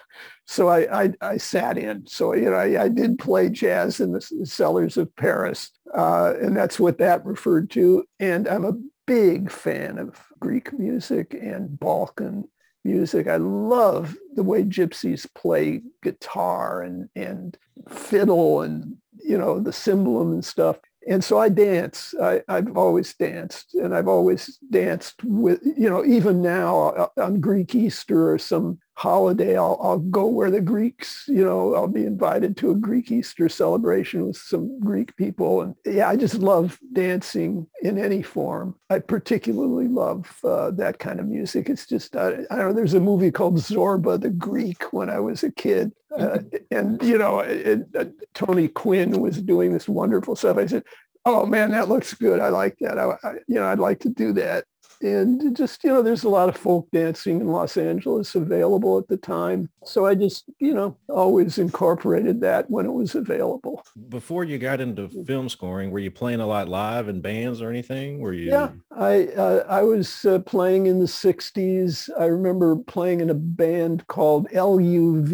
So 0.47 0.67
I, 0.67 1.05
I, 1.05 1.13
I 1.21 1.37
sat 1.37 1.79
in. 1.79 2.09
So, 2.09 2.35
you 2.35 2.51
know, 2.51 2.57
I, 2.57 2.83
I, 2.83 2.89
did 2.89 3.21
play 3.21 3.49
jazz 3.49 4.01
in 4.01 4.11
the 4.11 4.21
cellars 4.21 4.97
of 4.97 5.15
Paris. 5.15 5.71
Uh, 5.95 6.35
and 6.43 6.57
that's 6.57 6.81
what 6.81 6.99
that 6.99 7.25
referred 7.25 7.71
to. 7.71 8.05
And 8.19 8.49
I'm 8.49 8.65
a 8.65 8.75
big 9.07 9.49
fan 9.49 9.97
of 9.97 10.21
Greek 10.41 10.77
music 10.77 11.35
and 11.35 11.79
Balkan 11.79 12.49
music. 12.85 13.27
I 13.27 13.37
love 13.37 14.17
the 14.35 14.43
way 14.43 14.65
gypsies 14.65 15.27
play 15.35 15.83
guitar 16.03 16.83
and, 16.83 17.09
and 17.15 17.57
fiddle 17.89 18.63
and, 18.63 18.97
you 19.23 19.37
know, 19.37 19.61
the 19.61 19.71
cymbalum 19.71 20.33
and 20.33 20.45
stuff. 20.45 20.79
And 21.09 21.25
so 21.25 21.39
I 21.39 21.49
dance. 21.49 22.15
I, 22.23 22.43
have 22.49 22.77
always 22.77 23.15
danced 23.15 23.75
and 23.75 23.95
I've 23.95 24.09
always 24.09 24.59
danced 24.71 25.25
with, 25.25 25.61
you 25.65 25.89
know, 25.89 26.05
even 26.05 26.43
now 26.43 26.91
uh, 26.91 27.09
on 27.17 27.41
Greek 27.41 27.75
Easter 27.75 28.33
or 28.33 28.39
some 28.39 28.79
holiday, 29.01 29.57
I'll, 29.57 29.79
I'll 29.83 29.99
go 29.99 30.27
where 30.27 30.51
the 30.51 30.61
Greeks, 30.61 31.25
you 31.27 31.43
know, 31.43 31.75
I'll 31.75 31.89
be 31.89 32.05
invited 32.05 32.55
to 32.59 32.71
a 32.71 32.75
Greek 32.75 33.11
Easter 33.11 33.49
celebration 33.49 34.27
with 34.27 34.37
some 34.37 34.79
Greek 34.79 35.17
people. 35.17 35.63
And 35.63 35.75
yeah, 35.87 36.07
I 36.07 36.17
just 36.17 36.35
love 36.35 36.79
dancing 36.93 37.67
in 37.81 37.97
any 37.97 38.21
form. 38.21 38.75
I 38.91 38.99
particularly 38.99 39.89
love 39.89 40.39
uh, 40.45 40.73
that 40.73 40.99
kind 40.99 41.19
of 41.19 41.27
music. 41.27 41.71
It's 41.71 41.87
just, 41.87 42.15
uh, 42.15 42.33
I 42.51 42.57
don't 42.57 42.69
know, 42.69 42.73
there's 42.75 42.93
a 42.93 43.01
movie 43.01 43.31
called 43.31 43.57
Zorba 43.57 44.21
the 44.21 44.29
Greek 44.29 44.93
when 44.93 45.09
I 45.09 45.19
was 45.19 45.43
a 45.45 45.51
kid. 45.51 45.93
Uh, 46.15 46.41
and, 46.71 47.03
you 47.03 47.17
know, 47.17 47.39
it, 47.39 47.81
uh, 47.99 48.05
Tony 48.35 48.69
Quinn 48.69 49.19
was 49.23 49.41
doing 49.41 49.73
this 49.73 49.89
wonderful 49.89 50.37
stuff. 50.37 50.59
I 50.59 50.67
said, 50.67 50.85
oh 51.25 51.47
man, 51.47 51.71
that 51.71 51.89
looks 51.89 52.13
good. 52.13 52.39
I 52.39 52.51
like 52.51 52.77
that. 52.81 52.99
I, 52.99 53.17
I, 53.27 53.33
you 53.49 53.55
know, 53.55 53.67
I'd 53.67 53.79
like 53.79 54.01
to 54.01 54.11
do 54.11 54.35
that 54.35 54.65
and 55.03 55.57
just 55.57 55.83
you 55.85 55.91
know 55.91 56.03
there's 56.03 56.25
a 56.25 56.29
lot 56.29 56.49
of 56.49 56.57
folk 56.57 56.89
dancing 56.93 57.41
in 57.41 57.49
los 57.49 57.77
angeles 57.77 58.35
available 58.35 58.99
at 58.99 59.09
the 59.09 59.17
time. 59.17 59.69
So 59.85 60.07
i 60.07 60.15
just 60.15 60.45
you 60.59 60.75
know 60.75 60.97
always 61.09 61.59
incorporated 61.59 62.41
that 62.43 62.71
when 62.71 62.87
it 62.87 62.93
was 62.93 63.15
available. 63.15 63.85
Before 64.09 64.45
you 64.45 64.59
got 64.59 64.81
into 64.81 65.09
film 65.25 65.49
scoring 65.49 65.91
were 65.91 65.99
you 65.99 66.11
playing 66.11 66.41
a 66.41 66.47
lot 66.47 66.69
live 66.69 67.09
in 67.09 67.21
bands 67.21 67.63
or 67.63 67.71
anything? 67.71 68.19
Were 68.19 68.33
you 68.33 68.51
yeah 68.51 68.71
i 68.97 69.27
uh, 69.29 69.65
i 69.69 69.83
was 69.83 70.25
uh, 70.25 70.39
playing 70.41 70.87
in 70.87 71.01
the 71.01 71.07
60s 71.07 72.11
i 72.19 72.25
remember 72.25 72.77
playing 72.77 73.21
in 73.21 73.31
a 73.31 73.35
band 73.35 74.07
called 74.09 74.49
luv 74.53 75.33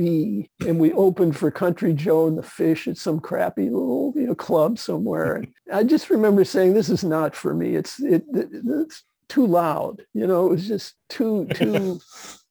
and 0.60 0.78
we 0.78 0.92
opened 0.92 1.36
for 1.36 1.50
country 1.50 1.92
joe 1.92 2.26
and 2.26 2.38
the 2.38 2.42
fish 2.42 2.86
at 2.86 2.96
some 2.96 3.20
crappy 3.20 3.64
little 3.64 4.12
you 4.14 4.26
know 4.26 4.34
club 4.34 4.78
somewhere. 4.78 5.36
And 5.68 5.76
i 5.76 5.82
just 5.82 6.10
remember 6.10 6.44
saying 6.44 6.74
this 6.74 6.88
is 6.88 7.04
not 7.04 7.34
for 7.34 7.52
me. 7.54 7.74
It's 7.74 8.00
it, 8.00 8.24
it 8.32 8.48
it's 8.52 9.02
too 9.28 9.46
loud. 9.46 10.02
You 10.14 10.26
know, 10.26 10.46
it 10.46 10.50
was 10.50 10.66
just 10.68 10.94
too 11.08 11.46
too. 11.54 12.00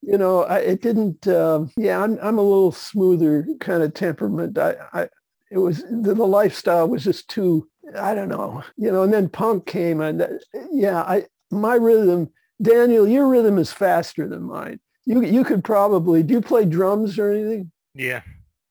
you 0.01 0.17
know, 0.17 0.43
I, 0.43 0.59
it 0.59 0.81
didn't. 0.81 1.27
Um, 1.27 1.71
yeah, 1.77 2.01
I'm 2.01 2.17
I'm 2.21 2.37
a 2.37 2.43
little 2.43 2.71
smoother 2.71 3.47
kind 3.59 3.83
of 3.83 3.93
temperament. 3.93 4.57
I, 4.57 4.75
I 4.93 5.09
it 5.51 5.57
was 5.57 5.83
the, 5.83 6.13
the 6.13 6.25
lifestyle 6.25 6.87
was 6.87 7.03
just 7.03 7.29
too. 7.29 7.67
I 7.97 8.15
don't 8.15 8.29
know. 8.29 8.63
You 8.77 8.91
know, 8.91 9.03
and 9.03 9.13
then 9.13 9.29
punk 9.29 9.65
came, 9.65 10.01
and 10.01 10.21
uh, 10.21 10.27
yeah, 10.71 11.01
I 11.01 11.25
my 11.51 11.75
rhythm. 11.75 12.29
Daniel, 12.61 13.05
your 13.05 13.27
rhythm 13.27 13.57
is 13.57 13.71
faster 13.71 14.27
than 14.27 14.43
mine. 14.43 14.79
You 15.05 15.21
you 15.23 15.43
could 15.43 15.63
probably. 15.63 16.23
Do 16.23 16.35
you 16.35 16.41
play 16.41 16.65
drums 16.65 17.19
or 17.19 17.31
anything? 17.31 17.71
Yeah. 17.93 18.21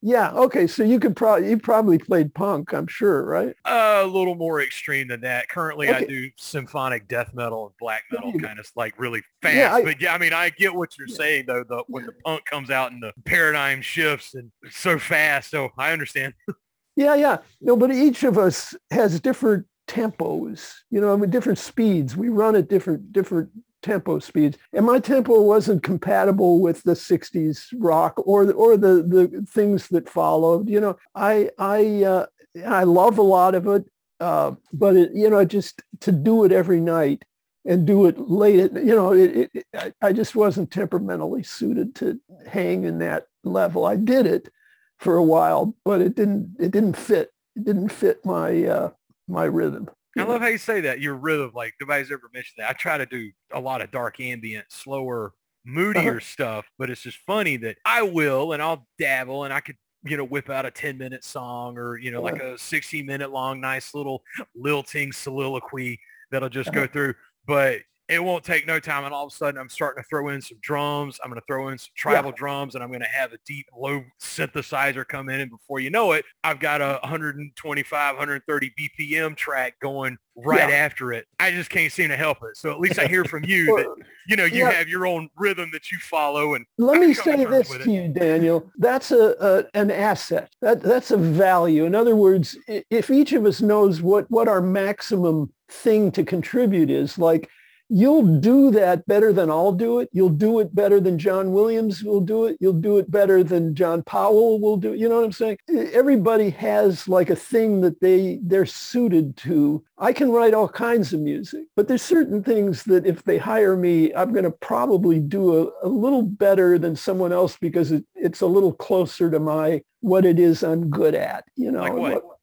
Yeah. 0.07 0.33
Okay. 0.33 0.67
So 0.67 0.85
you 0.85 1.01
could 1.01 1.17
probably 1.17 1.49
you 1.49 1.59
probably 1.59 1.97
played 1.97 2.35
punk, 2.35 2.75
I'm 2.75 2.87
sure, 2.87 3.25
right? 3.25 3.57
Uh, 3.65 4.03
a 4.05 4.07
little 4.07 4.35
more 4.35 4.61
extreme 4.61 5.09
than 5.09 5.23
that. 5.23 5.49
Currently, 5.49 5.89
okay. 5.89 5.97
I 5.97 6.05
do 6.05 6.31
symphonic 6.37 7.09
death 7.09 7.33
metal 7.33 7.69
and 7.69 7.75
black 7.81 8.03
metal, 8.13 8.31
kind 8.39 8.59
of 8.59 8.71
like 8.77 8.93
really 8.99 9.23
fast. 9.41 9.57
Yeah, 9.57 9.75
I, 9.75 9.83
but 9.83 10.03
yeah, 10.03 10.13
I 10.13 10.19
mean, 10.19 10.35
I 10.35 10.51
get 10.51 10.75
what 10.75 10.99
you're 10.99 11.09
yeah. 11.09 11.17
saying 11.17 11.45
though. 11.47 11.65
The 11.65 11.85
when 11.89 12.05
the 12.05 12.13
punk 12.23 12.45
comes 12.45 12.69
out 12.69 12.93
and 12.93 13.03
the 13.03 13.15
paradigm 13.25 13.81
shifts 13.81 14.35
and 14.35 14.53
so 14.71 14.99
fast, 14.99 15.51
so 15.51 15.71
I 15.79 15.93
understand. 15.93 16.35
yeah, 16.97 17.15
yeah. 17.15 17.39
No, 17.63 17.75
but 17.75 17.91
each 17.91 18.25
of 18.25 18.37
us 18.37 18.75
has 18.91 19.19
different 19.21 19.65
tempos. 19.89 20.71
You 20.91 21.01
know, 21.01 21.15
I 21.15 21.17
mean, 21.17 21.31
different 21.31 21.59
speeds. 21.59 22.15
We 22.15 22.29
run 22.29 22.57
at 22.57 22.69
different 22.69 23.11
different 23.15 23.49
tempo 23.85 24.19
speeds. 24.19 24.57
And 24.73 24.87
my 24.87 24.99
tempo 24.99 25.41
wasn't 25.43 25.83
compatible 25.83 26.61
with 26.61 26.83
the 26.83 26.95
60s 26.95 27.73
rock 27.79 28.15
or 28.17 28.47
the, 28.47 28.55
or 28.55 28.77
the, 28.77 29.03
the 29.03 29.47
things 29.49 29.89
that 29.89 30.09
followed. 30.09 30.69
You 30.69 30.81
know, 30.81 30.97
I, 31.15 31.51
I, 31.59 32.03
uh, 32.03 32.27
I 32.67 32.85
love 32.85 33.19
a 33.19 33.23
lot 33.23 33.55
of 33.55 33.67
it, 33.69 33.85
uh, 34.21 34.53
but 34.73 34.97
it, 34.97 35.13
you 35.15 35.29
know, 35.29 35.45
just 35.45 35.83
to 36.01 36.13
do 36.13 36.45
it 36.45 36.53
every 36.53 36.81
night 36.81 37.25
and 37.67 37.87
do 37.87 38.07
it 38.07 38.19
late, 38.19 38.61
at, 38.61 38.85
you 38.85 38.97
know, 38.97 39.13
it, 39.13 39.51
it, 39.53 39.67
I, 39.75 39.93
I 40.01 40.13
just 40.13 40.35
wasn't 40.35 40.71
temperamentally 40.71 41.43
suited 41.43 41.95
to 41.97 42.19
hang 42.47 42.85
in 42.85 42.99
that 42.99 43.27
level. 43.43 43.85
I 43.85 43.97
did 43.97 44.27
it 44.27 44.51
for 44.99 45.17
a 45.17 45.23
while, 45.23 45.75
but 45.85 46.01
it 46.01 46.15
didn't, 46.15 46.57
it 46.59 46.71
didn't 46.71 46.97
fit. 46.97 47.31
It 47.55 47.65
didn't 47.65 47.91
fit 47.91 48.25
my, 48.25 48.65
uh, 48.65 48.91
my 49.29 49.45
rhythm. 49.45 49.89
I 50.19 50.23
love 50.25 50.41
how 50.41 50.49
you 50.49 50.59
say 50.59 50.81
that. 50.83 51.01
Your 51.01 51.15
rhythm, 51.15 51.53
like 51.55 51.75
nobody's 51.81 52.11
ever 52.11 52.31
mentioned 52.33 52.57
that. 52.59 52.71
I 52.71 52.73
try 52.75 52.99
to 52.99 53.07
do 53.07 53.31
a 53.53 53.61
lot 53.61 53.81
of 53.81 53.91
dark 53.91 54.21
ambient, 54.21 54.67
slower, 54.69 55.33
moodier 55.65 56.17
uh-huh. 56.17 56.21
stuff, 56.21 56.67
but 56.79 56.91
it's 56.91 57.03
just 57.03 57.19
funny 57.19 57.57
that 57.59 57.77
I 57.85 58.03
will 58.03 58.53
and 58.53 58.63
I'll 58.63 58.87
dabble 58.99 59.45
and 59.45 59.53
I 59.53 59.61
could, 59.61 59.77
you 60.05 60.17
know, 60.17 60.25
whip 60.25 60.51
out 60.51 60.67
a 60.67 60.71
10 60.71 60.99
minute 60.99 61.25
song 61.25 61.79
or, 61.79 61.97
you 61.97 62.11
know, 62.11 62.23
like 62.23 62.41
a 62.41 62.59
60 62.59 63.03
minute 63.03 63.31
long, 63.31 63.61
nice 63.61 63.95
little 63.95 64.23
lilting 64.55 65.13
soliloquy 65.13 65.99
that'll 66.31 66.49
just 66.49 66.71
uh-huh. 66.71 66.81
go 66.81 66.87
through. 66.87 67.15
But 67.47 67.81
it 68.09 68.23
won't 68.23 68.45
take 68.45 68.67
no 68.67 68.79
time. 68.79 69.05
And 69.05 69.15
all 69.15 69.27
of 69.27 69.33
a 69.33 69.37
sudden 69.37 69.59
I'm 69.59 69.69
starting 69.69 70.03
to 70.03 70.09
throw 70.09 70.29
in 70.29 70.41
some 70.43 70.59
drums. 70.61 71.19
I'm 71.23 71.31
going 71.31 71.41
to 71.41 71.47
throw 71.47 71.69
in 71.69 71.79
some 71.79 71.93
tribal 71.97 72.31
yeah. 72.31 72.37
drums 72.37 72.75
and 72.75 72.85
I'm 72.85 72.91
going 72.91 73.01
to 73.01 73.07
have 73.07 73.33
a 73.33 73.39
deep 73.47 73.67
low 73.77 74.05
synthesizer 74.21 75.07
come 75.07 75.29
in. 75.31 75.41
And 75.41 75.51
before 75.51 75.81
you 75.81 75.91
know 75.91 76.13
it, 76.13 76.25
I've 76.43 76.61
got 76.61 76.83
a 76.83 76.99
125, 77.03 78.15
130 78.17 78.73
BPM 78.79 79.37
track 79.37 79.75
going 79.81 80.19
right 80.37 80.69
yeah. 80.69 80.77
after 80.77 81.13
it. 81.13 81.27
I 81.41 81.51
just 81.51 81.71
can't 81.71 81.91
seem 81.93 82.09
to 82.09 82.17
help 82.17 82.39
it. 82.43 82.57
So 82.57 82.71
at 82.71 82.79
least 82.79 82.99
I 82.99 83.07
hear 83.07 83.25
from 83.25 83.45
you 83.45 83.67
that, 83.77 83.87
you 84.29 84.37
know, 84.37 84.45
you 84.45 84.65
yeah. 84.65 84.73
have 84.73 84.89
your 84.89 85.07
own 85.07 85.31
rhythm 85.37 85.71
that 85.73 85.91
you 85.91 85.99
follow. 85.99 86.55
And 86.55 86.67
let 86.77 87.01
me 87.01 87.15
say 87.15 87.45
this 87.45 87.69
to 87.69 87.91
you, 87.91 88.09
Daniel, 88.09 88.71
that's 88.77 89.13
a, 89.13 89.35
a, 89.41 89.79
an 89.79 89.91
asset. 89.91 90.51
That, 90.61 90.83
that's 90.83 91.11
a 91.11 91.17
value. 91.17 91.85
In 91.85 91.95
other 91.95 92.17
words, 92.17 92.57
if 92.69 93.11
each 93.11 93.33
of 93.33 93.47
us 93.47 93.63
knows 93.63 94.03
what, 94.03 94.31
what 94.31 94.49
our 94.49 94.61
maximum 94.61 95.53
thing 95.69 96.11
to 96.13 96.25
contribute 96.25 96.91
is, 96.91 97.17
like 97.19 97.49
you'll 97.89 98.41
do 98.41 98.71
that 98.71 99.07
better 99.07 99.33
than 99.33 99.51
I'll 99.51 99.73
do 99.73 99.99
it. 99.99 100.09
You'll 100.13 100.29
do 100.29 100.61
it 100.61 100.75
better 100.75 101.01
than 101.01 101.19
John 101.19 101.53
Williams 101.53 102.03
will 102.03 102.21
do 102.21 102.47
it. 102.47 102.57
You'll 102.61 102.73
do 102.73 102.99
it 102.99 103.11
better 103.11 103.45
than 103.45 103.75
John 103.75 104.03
Powell 104.03 104.61
will 104.61 104.77
do. 104.77 104.93
It. 104.93 104.99
You 104.99 105.09
know 105.09 105.17
what 105.17 105.25
I'm 105.25 105.33
saying? 105.33 105.59
Everybody 105.93 106.51
has 106.51 107.07
like 107.09 107.31
a 107.31 107.37
thing 107.37 107.81
that 107.83 108.01
they 108.01 108.39
they're 108.43 108.67
suited 108.67 109.37
to. 109.39 109.85
I 109.99 110.13
can 110.13 110.31
write 110.31 110.55
all 110.55 110.69
kinds 110.69 111.13
of 111.13 111.21
music, 111.21 111.65
but 111.77 111.89
there's 111.89 112.03
certain 112.03 112.43
things 112.43 112.85
that 112.85 113.07
if 113.07 113.23
they 113.25 113.39
hire 113.39 113.77
me, 113.77 114.13
I'm 114.15 114.33
going 114.33 114.45
to 114.45 114.51
probably 114.51 115.21
do 115.21 115.71
a, 115.83 115.87
a 115.87 115.89
little 115.89 116.23
better 116.23 116.79
than 116.79 116.97
someone 116.97 117.33
else 117.33 117.57
because 117.57 117.93
it, 117.93 118.05
it's 118.15 118.41
a 118.41 118.47
little 118.47 118.73
closer 118.73 119.31
to 119.31 119.39
my 119.39 119.83
what 120.01 120.25
it 120.25 120.39
is 120.39 120.63
I'm 120.63 120.91
good 120.91 121.15
at. 121.15 121.45
You 121.57 121.71
know. 121.71 121.83
Like 121.83 121.93
what? 121.93 122.25
what 122.25 122.39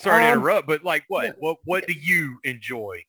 Sorry 0.00 0.24
um, 0.24 0.28
to 0.28 0.32
interrupt, 0.32 0.66
but 0.66 0.82
like 0.82 1.04
what? 1.08 1.36
What 1.38 1.58
what 1.64 1.86
do 1.86 1.92
you 1.92 2.38
enjoy 2.44 3.04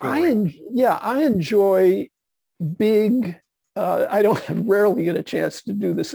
I 0.00 0.26
en- 0.26 0.54
yeah, 0.70 0.98
I 1.00 1.22
enjoy 1.22 2.08
big. 2.76 3.38
Uh, 3.76 4.06
I 4.10 4.22
don't 4.22 4.42
rarely 4.50 5.04
get 5.04 5.16
a 5.16 5.22
chance 5.22 5.62
to 5.62 5.72
do 5.72 5.94
this. 5.94 6.14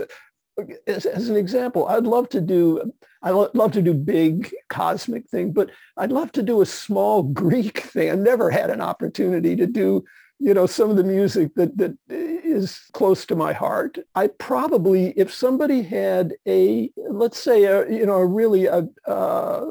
As, 0.86 1.06
as 1.06 1.30
an 1.30 1.36
example, 1.36 1.88
I'd 1.88 2.04
love 2.04 2.30
to 2.30 2.42
do. 2.42 2.94
I 3.22 3.32
lo- 3.32 3.50
love 3.54 3.72
to 3.74 3.82
do 3.82 3.94
big 3.94 4.54
cosmic 4.70 5.28
thing, 5.30 5.54
but 5.54 5.72
I'd 5.98 6.12
love 6.12 6.32
to 6.34 6.44
do 6.44 6.62
a 6.62 6.66
small 6.66 7.24
Greek 7.44 7.80
thing. 7.80 8.12
I 8.12 8.16
never 8.16 8.52
had 8.52 8.70
an 8.70 8.82
opportunity 8.82 9.56
to 9.56 9.66
do 9.66 10.04
you 10.40 10.54
know 10.54 10.66
some 10.66 10.90
of 10.90 10.98
the 10.98 11.04
music 11.04 11.54
that 11.56 11.78
that 11.78 11.96
is 12.10 12.82
close 12.92 13.26
to 13.26 13.36
my 13.36 13.54
heart 13.54 13.98
i 14.16 14.28
probably 14.28 15.14
if 15.16 15.34
somebody 15.34 15.82
had 15.82 16.34
a 16.48 16.92
let's 17.10 17.40
say 17.40 17.64
a 17.64 17.90
you 17.90 18.06
know 18.06 18.16
a 18.16 18.26
really 18.26 18.66
a, 18.66 18.88
uh, 19.08 19.66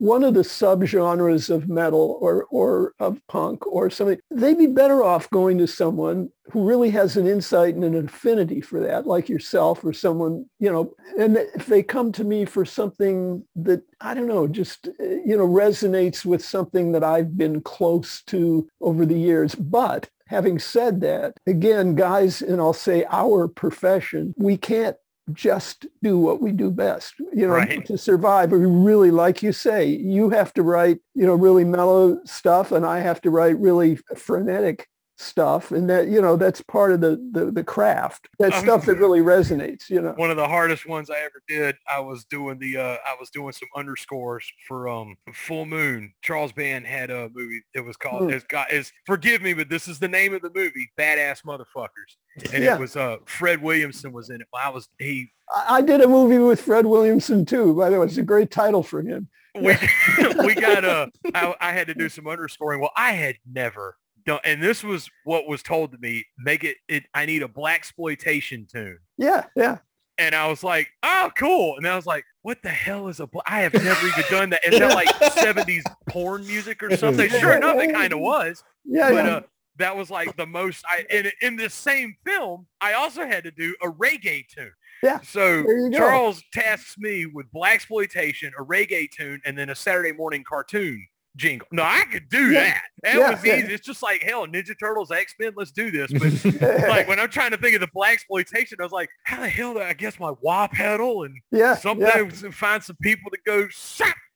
one 0.00 0.24
of 0.24 0.32
the 0.32 0.40
subgenres 0.40 1.50
of 1.50 1.68
metal 1.68 2.18
or, 2.22 2.46
or 2.50 2.94
of 2.98 3.20
punk 3.28 3.66
or 3.66 3.90
something, 3.90 4.18
they'd 4.30 4.56
be 4.56 4.66
better 4.66 5.04
off 5.04 5.28
going 5.28 5.58
to 5.58 5.66
someone 5.66 6.30
who 6.50 6.66
really 6.66 6.88
has 6.88 7.18
an 7.18 7.26
insight 7.26 7.74
and 7.74 7.84
an 7.84 7.94
affinity 8.06 8.62
for 8.62 8.80
that, 8.80 9.06
like 9.06 9.28
yourself 9.28 9.84
or 9.84 9.92
someone, 9.92 10.46
you 10.58 10.72
know, 10.72 10.94
and 11.18 11.36
if 11.36 11.66
they 11.66 11.82
come 11.82 12.12
to 12.12 12.24
me 12.24 12.46
for 12.46 12.64
something 12.64 13.44
that, 13.54 13.82
I 14.00 14.14
don't 14.14 14.26
know, 14.26 14.48
just, 14.48 14.88
you 14.98 15.36
know, 15.36 15.46
resonates 15.46 16.24
with 16.24 16.42
something 16.42 16.92
that 16.92 17.04
I've 17.04 17.36
been 17.36 17.60
close 17.60 18.22
to 18.22 18.66
over 18.80 19.04
the 19.04 19.18
years. 19.18 19.54
But 19.54 20.08
having 20.28 20.58
said 20.58 21.02
that, 21.02 21.36
again, 21.46 21.94
guys, 21.94 22.40
and 22.40 22.58
I'll 22.58 22.72
say 22.72 23.04
our 23.10 23.48
profession, 23.48 24.34
we 24.38 24.56
can't 24.56 24.96
just 25.32 25.86
do 26.02 26.18
what 26.18 26.40
we 26.40 26.52
do 26.52 26.70
best, 26.70 27.14
you 27.32 27.46
know, 27.46 27.54
right. 27.54 27.84
to 27.86 27.96
survive. 27.96 28.52
We 28.52 28.58
really, 28.58 29.10
like 29.10 29.42
you 29.42 29.52
say, 29.52 29.86
you 29.86 30.30
have 30.30 30.52
to 30.54 30.62
write, 30.62 30.98
you 31.14 31.26
know, 31.26 31.34
really 31.34 31.64
mellow 31.64 32.18
stuff 32.24 32.72
and 32.72 32.84
I 32.84 33.00
have 33.00 33.20
to 33.22 33.30
write 33.30 33.58
really 33.58 33.96
frenetic 34.16 34.88
stuff 35.20 35.70
and 35.70 35.88
that 35.90 36.08
you 36.08 36.20
know 36.20 36.36
that's 36.36 36.62
part 36.62 36.92
of 36.92 37.00
the 37.00 37.20
the, 37.32 37.50
the 37.50 37.62
craft 37.62 38.28
that 38.38 38.52
um, 38.54 38.62
stuff 38.62 38.86
that 38.86 38.96
really 38.96 39.20
resonates 39.20 39.90
you 39.90 40.00
know 40.00 40.12
one 40.16 40.30
of 40.30 40.36
the 40.36 40.48
hardest 40.48 40.86
ones 40.88 41.10
i 41.10 41.18
ever 41.18 41.42
did 41.46 41.76
i 41.88 42.00
was 42.00 42.24
doing 42.24 42.58
the 42.58 42.76
uh 42.76 42.96
i 43.06 43.14
was 43.20 43.28
doing 43.30 43.52
some 43.52 43.68
underscores 43.76 44.50
for 44.66 44.88
um 44.88 45.16
full 45.34 45.66
moon 45.66 46.12
charles 46.22 46.52
band 46.52 46.86
had 46.86 47.10
a 47.10 47.28
movie 47.34 47.62
it 47.74 47.80
was 47.80 47.96
called 47.96 48.22
mm. 48.22 48.32
it's 48.32 48.44
got 48.46 48.72
is 48.72 48.92
forgive 49.04 49.42
me 49.42 49.52
but 49.52 49.68
this 49.68 49.88
is 49.88 49.98
the 49.98 50.08
name 50.08 50.32
of 50.32 50.40
the 50.40 50.50
movie 50.54 50.90
badass 50.98 51.42
motherfuckers 51.44 52.48
and 52.54 52.64
yeah. 52.64 52.74
it 52.74 52.80
was 52.80 52.96
uh 52.96 53.16
fred 53.26 53.60
williamson 53.62 54.12
was 54.12 54.30
in 54.30 54.40
it 54.40 54.48
i 54.54 54.70
was 54.70 54.88
he 54.98 55.30
I 55.66 55.82
did 55.82 56.00
a 56.00 56.08
movie 56.08 56.38
with 56.38 56.60
Fred 56.60 56.86
Williamson 56.86 57.44
too. 57.44 57.74
By 57.74 57.90
the 57.90 57.98
way, 57.98 58.06
it's 58.06 58.16
a 58.16 58.22
great 58.22 58.50
title 58.50 58.82
for 58.82 59.02
him. 59.02 59.28
we, 59.54 59.74
we 60.44 60.54
got 60.54 60.84
uh, 60.84 61.08
I, 61.34 61.54
I 61.60 61.72
had 61.72 61.88
to 61.88 61.94
do 61.94 62.08
some 62.08 62.28
underscoring. 62.28 62.80
Well, 62.80 62.92
I 62.96 63.12
had 63.12 63.36
never 63.50 63.96
and 64.44 64.62
this 64.62 64.82
was 64.82 65.08
what 65.24 65.46
was 65.46 65.62
told 65.62 65.92
to 65.92 65.98
me 65.98 66.24
make 66.38 66.64
it, 66.64 66.76
it 66.88 67.04
i 67.14 67.26
need 67.26 67.42
a 67.42 67.48
black 67.48 67.78
exploitation 67.78 68.66
tune. 68.70 68.98
Yeah 69.18 69.46
yeah. 69.56 69.78
And 70.18 70.34
i 70.34 70.46
was 70.48 70.62
like 70.62 70.88
oh 71.02 71.30
cool. 71.36 71.76
And 71.76 71.86
i 71.86 71.96
was 71.96 72.06
like 72.06 72.24
what 72.42 72.58
the 72.62 72.70
hell 72.70 73.08
is 73.08 73.20
a 73.20 73.26
bl- 73.26 73.40
i 73.46 73.60
have 73.60 73.74
never 73.74 74.06
even 74.06 74.24
done 74.30 74.50
that. 74.50 74.64
Is 74.66 74.78
that 74.78 74.94
like 74.94 75.08
70s 75.36 75.82
porn 76.08 76.46
music 76.46 76.82
or 76.82 76.96
something? 76.96 77.28
sure 77.28 77.56
enough 77.56 77.76
it 77.76 77.92
kind 77.92 78.12
of 78.12 78.20
was. 78.20 78.62
Yeah, 78.84 79.10
but 79.10 79.24
yeah. 79.24 79.30
uh 79.36 79.40
that 79.76 79.96
was 79.96 80.10
like 80.10 80.36
the 80.36 80.46
most 80.46 80.84
i 80.88 81.06
in, 81.10 81.30
in 81.40 81.56
this 81.56 81.72
same 81.72 82.14
film 82.26 82.66
i 82.82 82.92
also 82.92 83.26
had 83.26 83.44
to 83.44 83.50
do 83.50 83.74
a 83.82 83.88
reggae 83.88 84.44
tune. 84.48 84.72
Yeah. 85.02 85.20
So 85.22 85.64
Charles 85.92 86.42
tasks 86.52 86.96
me 86.98 87.24
with 87.24 87.50
black 87.52 87.74
exploitation, 87.76 88.52
a 88.58 88.62
reggae 88.62 89.10
tune, 89.10 89.40
and 89.46 89.56
then 89.56 89.70
a 89.70 89.74
Saturday 89.74 90.12
morning 90.12 90.44
cartoon 90.46 91.06
jingle. 91.36 91.68
No, 91.72 91.82
I 91.82 92.04
could 92.10 92.28
do 92.28 92.50
yeah. 92.50 92.64
that. 92.64 92.82
That 93.02 93.16
yeah, 93.16 93.30
was 93.30 93.44
easy. 93.44 93.72
It's 93.72 93.86
just 93.86 94.02
like 94.02 94.22
hell, 94.22 94.46
Ninja 94.46 94.78
Turtles, 94.78 95.10
X 95.10 95.34
Men. 95.38 95.52
Let's 95.56 95.70
do 95.70 95.90
this. 95.90 96.12
But 96.12 96.60
like 96.88 97.08
when 97.08 97.18
I'm 97.18 97.30
trying 97.30 97.52
to 97.52 97.56
think 97.56 97.74
of 97.74 97.80
the 97.80 97.88
black 97.92 98.14
exploitation, 98.14 98.78
I 98.80 98.84
was 98.84 98.92
like, 98.92 99.08
how 99.24 99.40
the 99.40 99.48
hell 99.48 99.74
do 99.74 99.80
I 99.80 99.92
guess 99.92 100.18
my 100.18 100.32
wah 100.40 100.68
pedal 100.68 101.24
and 101.24 101.36
yeah, 101.50 101.74
something 101.76 102.06
yeah. 102.06 102.50
find 102.50 102.82
some 102.82 102.96
people 102.96 103.30
to 103.30 103.38
go 103.46 103.68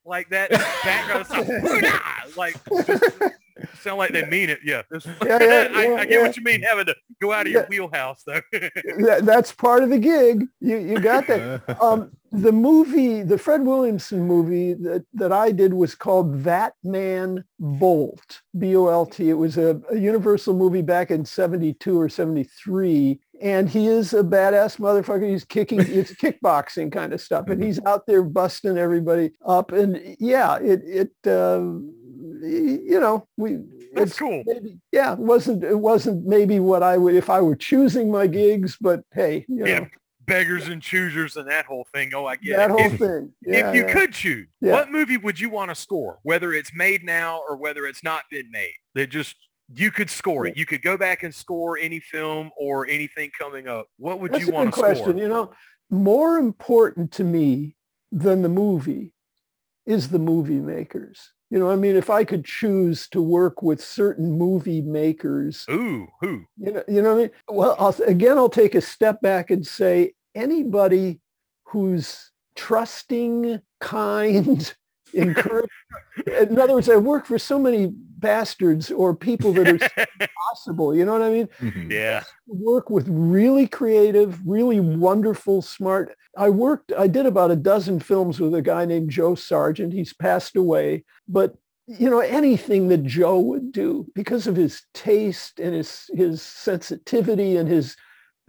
like 0.05 0.29
that 0.29 0.51
background 0.83 1.27
like 2.37 2.55
just, 2.85 3.03
sound 3.81 3.97
like 3.97 4.11
they 4.11 4.25
mean 4.25 4.49
it. 4.49 4.59
Yeah, 4.63 4.83
yeah, 4.91 4.99
yeah 5.23 5.67
I, 5.73 5.95
I, 5.99 6.05
get 6.05 6.21
what 6.21 6.37
you 6.37 6.43
mean 6.43 6.61
having 6.61 6.85
to 6.85 6.95
go 7.21 7.31
out 7.31 7.45
of 7.45 7.51
your 7.51 7.65
wheelhouse 7.65 8.23
though. 8.25 8.41
that, 8.51 9.21
that's 9.23 9.51
part 9.51 9.83
of 9.83 9.89
the 9.89 9.99
gig. 9.99 10.45
You 10.59 10.77
you 10.77 10.99
got 10.99 11.27
that. 11.27 11.81
Um, 11.81 12.11
the 12.41 12.51
movie, 12.51 13.23
the 13.23 13.37
Fred 13.37 13.65
Williamson 13.65 14.27
movie 14.27 14.73
that, 14.73 15.05
that 15.13 15.31
I 15.31 15.51
did 15.51 15.73
was 15.73 15.95
called 15.95 16.43
That 16.43 16.73
Man 16.83 17.45
Bolt, 17.59 18.41
B-O-L-T. 18.57 19.29
It 19.29 19.33
was 19.33 19.57
a, 19.57 19.81
a 19.89 19.97
Universal 19.97 20.55
movie 20.55 20.81
back 20.81 21.11
in 21.11 21.23
72 21.23 21.99
or 21.99 22.09
73. 22.09 23.19
And 23.41 23.69
he 23.69 23.87
is 23.87 24.13
a 24.13 24.23
badass 24.23 24.79
motherfucker. 24.79 25.29
He's 25.29 25.45
kicking, 25.45 25.79
it's 25.79 26.13
kickboxing 26.13 26.91
kind 26.91 27.13
of 27.13 27.21
stuff. 27.21 27.47
And 27.47 27.63
he's 27.63 27.79
out 27.85 28.05
there 28.05 28.23
busting 28.23 28.77
everybody 28.77 29.31
up. 29.45 29.71
And 29.71 30.17
yeah, 30.19 30.57
it, 30.57 30.81
it, 30.83 31.29
uh, 31.29 31.63
you 32.45 32.99
know, 32.99 33.27
we, 33.37 33.59
that's 33.93 34.17
cool. 34.17 34.43
Maybe, 34.45 34.77
yeah, 34.91 35.13
it 35.13 35.19
wasn't, 35.19 35.63
it 35.63 35.79
wasn't 35.79 36.25
maybe 36.25 36.59
what 36.59 36.83
I 36.83 36.97
would, 36.97 37.15
if 37.15 37.29
I 37.29 37.41
were 37.41 37.55
choosing 37.55 38.11
my 38.11 38.27
gigs, 38.27 38.77
but 38.79 39.01
hey, 39.13 39.45
you 39.47 39.65
yeah. 39.65 39.79
know 39.79 39.87
beggars 40.27 40.67
and 40.67 40.81
choosers 40.81 41.37
and 41.37 41.47
that 41.49 41.65
whole 41.65 41.85
thing. 41.93 42.11
Oh, 42.13 42.25
I 42.25 42.35
get 42.35 42.57
that 42.57 42.71
it. 42.71 42.73
whole 42.73 42.91
if, 42.91 42.99
thing. 42.99 43.33
Yeah, 43.45 43.69
if 43.69 43.75
you 43.75 43.85
yeah. 43.85 43.93
could 43.93 44.13
choose, 44.13 44.47
yeah. 44.61 44.71
what 44.71 44.91
movie 44.91 45.17
would 45.17 45.39
you 45.39 45.49
want 45.49 45.69
to 45.69 45.75
score? 45.75 46.19
Whether 46.23 46.53
it's 46.53 46.73
made 46.73 47.03
now 47.03 47.41
or 47.47 47.57
whether 47.57 47.85
it's 47.85 48.03
not 48.03 48.23
been 48.31 48.49
made, 48.51 48.73
that 48.95 49.09
just 49.09 49.35
you 49.73 49.91
could 49.91 50.09
score 50.09 50.45
it. 50.45 50.57
You 50.57 50.65
could 50.65 50.81
go 50.81 50.97
back 50.97 51.23
and 51.23 51.33
score 51.33 51.77
any 51.77 51.99
film 51.99 52.51
or 52.57 52.87
anything 52.87 53.31
coming 53.37 53.67
up. 53.67 53.87
What 53.97 54.19
would 54.19 54.31
That's 54.31 54.45
you 54.45 54.53
want 54.53 54.73
to 54.73 54.77
score? 54.77 54.93
question. 54.93 55.17
You 55.17 55.27
know, 55.27 55.51
more 55.89 56.37
important 56.37 57.11
to 57.13 57.23
me 57.23 57.75
than 58.11 58.41
the 58.41 58.49
movie 58.49 59.13
is 59.85 60.09
the 60.09 60.19
movie 60.19 60.59
makers. 60.59 61.31
You 61.51 61.59
know, 61.59 61.69
I 61.69 61.75
mean, 61.75 61.95
if 61.95 62.09
I 62.09 62.23
could 62.23 62.43
choose 62.43 63.07
to 63.09 63.21
work 63.21 63.61
with 63.61 63.81
certain 63.81 64.31
movie 64.37 64.81
makers, 64.81 65.65
ooh, 65.69 66.07
who? 66.19 66.45
You 66.57 66.73
know, 66.73 66.83
you 66.87 67.01
know 67.01 67.13
what 67.13 67.19
I 67.19 67.21
mean? 67.21 67.31
Well, 67.47 67.75
I'll, 67.77 67.95
again, 68.07 68.37
I'll 68.37 68.49
take 68.49 68.75
a 68.75 68.81
step 68.81 69.21
back 69.21 69.51
and 69.51 69.65
say 69.65 70.13
anybody 70.33 71.19
who's 71.65 72.31
trusting, 72.55 73.61
kind, 73.79 74.75
encourage. 75.15 75.69
in 76.27 76.59
other 76.59 76.73
words, 76.73 76.89
I 76.89 76.97
work 76.97 77.25
for 77.25 77.39
so 77.39 77.57
many 77.59 77.87
bastards 77.87 78.91
or 78.91 79.15
people 79.15 79.53
that 79.53 79.67
are 79.67 80.27
possible. 80.49 80.95
You 80.95 81.05
know 81.05 81.13
what 81.13 81.21
I 81.21 81.29
mean? 81.29 81.47
Mm-hmm. 81.59 81.91
Yeah. 81.91 82.23
Work 82.47 82.89
with 82.89 83.07
really 83.07 83.67
creative, 83.67 84.39
really 84.45 84.79
wonderful, 84.79 85.61
smart. 85.61 86.15
I 86.37 86.49
worked, 86.49 86.91
I 86.97 87.07
did 87.07 87.25
about 87.25 87.51
a 87.51 87.55
dozen 87.55 87.99
films 87.99 88.39
with 88.39 88.53
a 88.55 88.61
guy 88.61 88.85
named 88.85 89.09
Joe 89.09 89.35
Sargent. 89.35 89.93
He's 89.93 90.13
passed 90.13 90.55
away. 90.55 91.03
But 91.27 91.55
you 91.87 92.09
know, 92.09 92.19
anything 92.19 92.87
that 92.87 93.03
Joe 93.03 93.39
would 93.39 93.71
do 93.71 94.07
because 94.15 94.47
of 94.47 94.55
his 94.55 94.81
taste 94.95 95.59
and 95.59 95.75
his, 95.75 96.09
his 96.15 96.41
sensitivity 96.41 97.57
and 97.57 97.69
his 97.69 97.95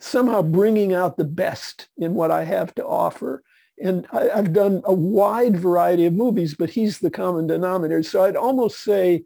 somehow 0.01 0.43
bringing 0.43 0.93
out 0.93 1.17
the 1.17 1.25
best 1.25 1.89
in 1.97 2.15
what 2.15 2.31
I 2.31 2.45
have 2.45 2.75
to 2.77 2.87
offer. 2.87 3.43
And 3.83 4.07
I, 4.13 4.37
have 4.37 4.53
done 4.53 4.83
a 4.85 4.95
wide 4.95 5.57
variety 5.57 6.07
of 6.07 6.15
movies, 6.15 6.55
but 6.55 6.71
he's 6.71 6.99
the 6.99 7.11
common 7.11 7.47
denominator. 7.47 8.03
So 8.03 8.25
I'd 8.25 8.37
almost 8.37 8.83
say 8.83 9.25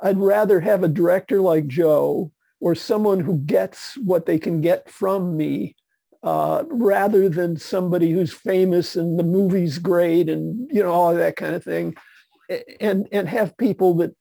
I'd 0.00 0.18
rather 0.18 0.60
have 0.60 0.84
a 0.84 0.88
director 0.88 1.40
like 1.40 1.66
Joe 1.66 2.30
or 2.60 2.74
someone 2.74 3.20
who 3.20 3.38
gets 3.38 3.96
what 3.98 4.26
they 4.26 4.38
can 4.38 4.60
get 4.60 4.88
from 4.90 5.36
me 5.36 5.74
uh, 6.22 6.64
rather 6.68 7.28
than 7.28 7.56
somebody 7.56 8.10
who's 8.10 8.32
famous 8.32 8.96
and 8.96 9.18
the 9.18 9.24
movie's 9.24 9.78
great 9.78 10.28
and 10.28 10.68
you 10.72 10.82
know 10.82 10.90
all 10.90 11.14
that 11.14 11.36
kind 11.36 11.54
of 11.54 11.62
thing, 11.62 11.94
and 12.80 13.08
and 13.12 13.28
have 13.28 13.56
people 13.56 13.94
that 13.94 14.14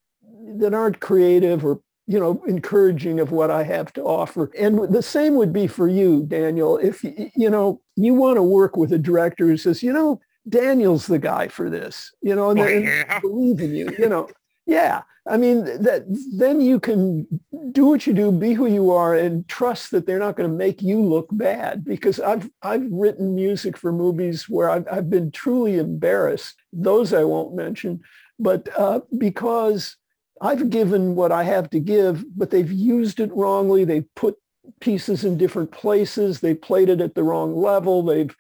that 0.58 0.74
aren't 0.74 1.00
creative 1.00 1.66
or 1.66 1.82
you 2.08 2.20
know 2.20 2.42
encouraging 2.48 3.20
of 3.20 3.32
what 3.32 3.52
I 3.52 3.64
have 3.64 3.92
to 3.94 4.02
offer. 4.04 4.52
And 4.58 4.94
the 4.94 5.04
same 5.04 5.36
would 5.36 5.54
be 5.54 5.68
for 5.68 5.88
you, 5.88 6.24
Daniel. 6.24 6.78
If 6.78 7.04
you 7.04 7.50
know 7.50 7.82
you 7.96 8.14
want 8.14 8.38
to 8.38 8.44
work 8.44 8.78
with 8.78 8.94
a 8.94 8.98
director 8.98 9.46
who 9.46 9.58
says, 9.58 9.84
you 9.84 9.94
know, 9.94 10.20
Daniel's 10.50 11.08
the 11.08 11.20
guy 11.20 11.48
for 11.50 11.70
this, 11.70 12.12
you 12.22 12.36
know, 12.36 12.52
and, 12.52 12.60
Oh, 12.60 12.68
yeah. 12.68 13.20
believe 13.20 13.60
in 13.60 13.76
you, 13.76 13.94
you 14.00 14.08
know. 14.10 14.30
Yeah, 14.66 15.04
I 15.26 15.38
mean 15.38 15.64
that 15.84 16.04
then 16.36 16.60
you 16.62 16.80
can 16.80 17.26
do 17.72 17.86
what 17.86 18.06
you 18.08 18.14
do, 18.14 18.32
be 18.32 18.54
who 18.54 18.68
you 18.68 18.92
are, 18.92 19.14
and 19.16 19.48
trust 19.48 19.92
that 19.92 20.06
they're 20.06 20.20
not 20.20 20.36
going 20.36 20.50
to 20.50 20.56
make 20.56 20.82
you 20.82 21.02
look 21.02 21.28
bad. 21.32 21.86
Because 21.86 22.20
I've 22.20 22.50
I've 22.62 22.86
written 22.92 23.34
music 23.36 23.78
for 23.78 23.92
movies 23.94 24.50
where 24.50 24.70
I've 24.70 24.88
I've 24.92 25.10
been 25.10 25.32
truly 25.32 25.78
embarrassed. 25.78 26.56
Those 26.74 27.14
I 27.14 27.24
won't 27.24 27.56
mention, 27.56 28.02
but 28.40 28.68
uh, 28.78 29.02
because 29.18 29.96
I've 30.42 30.70
given 30.70 31.16
what 31.16 31.32
I 31.32 31.44
have 31.44 31.70
to 31.72 31.80
give, 31.80 32.26
but 32.38 32.52
they've 32.52 32.72
used 32.72 33.20
it 33.20 33.32
wrongly. 33.34 33.84
They've 33.84 34.14
put 34.16 34.36
pieces 34.80 35.24
in 35.24 35.38
different 35.38 35.72
places. 35.72 36.40
They 36.40 36.54
played 36.54 36.90
it 36.90 37.02
at 37.02 37.16
the 37.16 37.24
wrong 37.24 37.56
level. 37.56 38.04
They've 38.04 38.36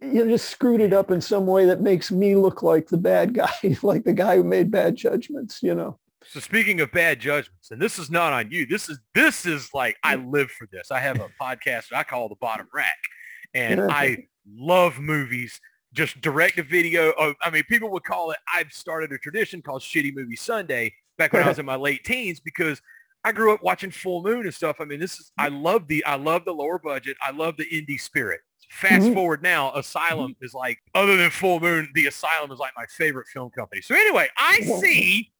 you 0.00 0.24
know, 0.24 0.28
just 0.28 0.50
screwed 0.50 0.80
it 0.80 0.92
up 0.92 1.10
in 1.10 1.20
some 1.20 1.46
way 1.46 1.66
that 1.66 1.80
makes 1.80 2.10
me 2.10 2.36
look 2.36 2.62
like 2.62 2.88
the 2.88 2.96
bad 2.96 3.34
guy, 3.34 3.52
like 3.82 4.04
the 4.04 4.12
guy 4.12 4.36
who 4.36 4.44
made 4.44 4.70
bad 4.70 4.96
judgments, 4.96 5.62
you 5.62 5.74
know. 5.74 5.98
So 6.26 6.40
speaking 6.40 6.80
of 6.80 6.90
bad 6.90 7.20
judgments, 7.20 7.70
and 7.70 7.80
this 7.80 7.98
is 7.98 8.10
not 8.10 8.32
on 8.32 8.50
you. 8.50 8.64
This 8.66 8.88
is 8.88 8.98
this 9.14 9.44
is 9.44 9.68
like 9.74 9.96
I 10.02 10.14
live 10.14 10.50
for 10.50 10.66
this. 10.72 10.90
I 10.90 10.98
have 11.00 11.20
a 11.20 11.28
podcast 11.40 11.92
I 11.92 12.02
call 12.02 12.30
the 12.30 12.36
Bottom 12.36 12.66
Rack, 12.72 12.98
and 13.52 13.80
Yeah. 13.80 13.88
I 13.90 14.26
love 14.50 14.98
movies. 14.98 15.60
Just 15.92 16.20
direct 16.22 16.56
to 16.56 16.62
video. 16.62 17.12
Oh, 17.18 17.34
I 17.42 17.50
mean, 17.50 17.62
people 17.64 17.90
would 17.90 18.04
call 18.04 18.30
it. 18.30 18.38
I've 18.52 18.72
started 18.72 19.12
a 19.12 19.18
tradition 19.18 19.60
called 19.60 19.82
Shitty 19.82 20.14
Movie 20.14 20.34
Sunday 20.34 20.94
back 21.18 21.32
when 21.32 21.42
I 21.42 21.48
was 21.48 21.58
in 21.60 21.66
my 21.66 21.76
late 21.76 22.04
teens 22.04 22.40
because 22.40 22.80
I 23.24 23.32
grew 23.32 23.54
up 23.54 23.62
watching 23.62 23.90
Full 23.90 24.22
Moon 24.22 24.42
and 24.44 24.52
stuff. 24.54 24.76
I 24.80 24.84
mean, 24.84 25.00
this 25.00 25.18
is 25.18 25.32
I 25.38 25.48
love 25.48 25.88
the 25.88 26.04
I 26.04 26.16
love 26.16 26.44
the 26.44 26.52
lower 26.52 26.78
budget. 26.78 27.16
I 27.22 27.30
love 27.30 27.56
the 27.56 27.64
indie 27.66 28.00
spirit. 28.00 28.40
Fast 28.70 29.06
Mhm. 29.06 29.14
forward 29.14 29.42
now, 29.42 29.72
Asylum 29.74 30.34
is 30.40 30.52
like 30.54 30.78
other 30.94 31.16
than 31.16 31.30
Full 31.30 31.60
Moon, 31.60 31.90
the 31.94 32.06
Asylum 32.06 32.50
is 32.50 32.58
like 32.58 32.72
my 32.76 32.86
favorite 32.86 33.26
film 33.28 33.50
company. 33.50 33.80
So 33.82 33.94
anyway, 33.94 34.28
I 34.36 34.60
see 34.60 35.32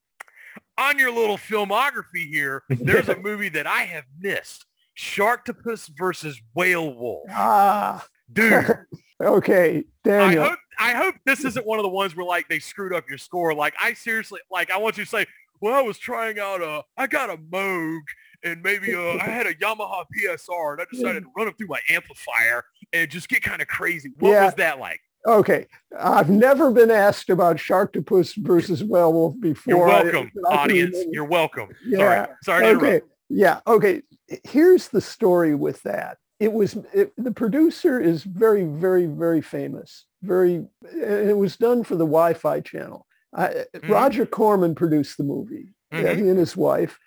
on 0.79 0.99
your 0.99 1.11
little 1.12 1.37
filmography 1.37 2.29
here, 2.29 2.62
there's 2.68 3.09
a 3.09 3.16
movie 3.16 3.49
that 3.51 3.66
I 3.66 3.83
have 3.83 4.05
missed. 4.18 4.64
Sharktopus 4.97 5.91
versus 5.99 6.41
Whale 6.55 6.95
Wolf. 6.95 7.29
Ah, 7.31 8.07
Dude, 8.33 8.79
okay, 9.22 9.79
I 9.79 9.85
Daniel. 10.09 10.45
hope 10.45 10.59
I 10.79 10.93
hope 10.93 11.14
this 11.27 11.45
isn't 11.45 11.66
one 11.66 11.79
of 11.79 11.83
the 11.85 11.89
ones 11.89 12.16
where 12.16 12.27
like 12.27 12.49
they 12.49 12.59
screwed 12.59 12.93
up 12.93 13.09
your 13.09 13.18
score. 13.18 13.55
Like 13.55 13.75
I 13.81 13.93
seriously 13.95 14.41
like 14.51 14.70
I 14.70 14.77
want 14.79 14.97
you 14.99 15.05
to 15.05 15.11
say, 15.11 15.27
well, 15.64 15.74
I 15.74 15.80
was 15.80 15.96
trying 15.98 16.38
out 16.38 16.60
a 16.62 16.82
I 16.96 17.06
got 17.06 17.30
a 17.30 17.38
Moog 17.38 18.00
and 18.42 18.62
maybe 18.62 18.94
uh, 18.94 19.00
I 19.14 19.24
had 19.30 19.46
a 19.46 19.54
Yamaha 19.64 20.04
PSR 20.14 20.72
and 20.74 20.82
I 20.82 20.84
decided 20.92 21.22
to 21.22 21.30
run 21.36 21.48
it 21.48 21.56
through 21.56 21.68
my 21.68 21.80
amplifier 21.88 22.64
and 22.92 23.10
just 23.10 23.28
get 23.30 23.42
kind 23.42 23.62
of 23.62 23.68
crazy. 23.68 24.12
What 24.18 24.30
Yeah. 24.30 24.44
was 24.44 24.54
that 24.56 24.78
like? 24.78 25.00
Okay, 25.26 25.66
I've 25.98 26.28
never 26.28 26.70
been 26.70 26.90
asked 26.90 27.30
about 27.30 27.56
Sharktopus 27.56 28.36
versus 28.36 28.84
Werewolf 28.84 29.40
before. 29.40 29.74
You're 29.74 29.86
welcome, 29.86 30.30
I 30.50 30.54
audience. 30.54 30.98
You're 31.10 31.24
welcome. 31.24 31.70
Yeah. 31.86 32.26
Sorry. 32.26 32.28
Sorry 32.42 32.62
to 32.66 32.70
okay 32.76 32.86
interrupt. 32.96 33.08
yeah 33.30 33.60
okay 33.66 34.02
here's 34.44 34.88
the 34.88 35.00
story 35.00 35.54
with 35.54 35.82
that 35.84 36.18
it 36.40 36.52
was 36.52 36.76
it, 36.92 37.12
the 37.16 37.30
producer 37.32 37.98
is 37.98 38.22
very 38.22 38.64
very 38.64 39.06
very 39.06 39.40
famous 39.40 40.04
very 40.22 40.66
it 40.92 41.34
was 41.36 41.56
done 41.56 41.82
for 41.84 41.96
the 41.96 42.06
sci-fi 42.06 42.60
channel 42.60 43.06
I, 43.35 43.64
Mhm. 43.74 43.89
roger 43.89 44.26
corman 44.26 44.74
produced 44.74 45.16
the 45.18 45.24
movie 45.24 45.74
yeah, 45.93 46.03
Mhm. 46.14 46.16
he 46.16 46.28
and 46.28 46.39
his 46.39 46.57
wife 46.57 46.99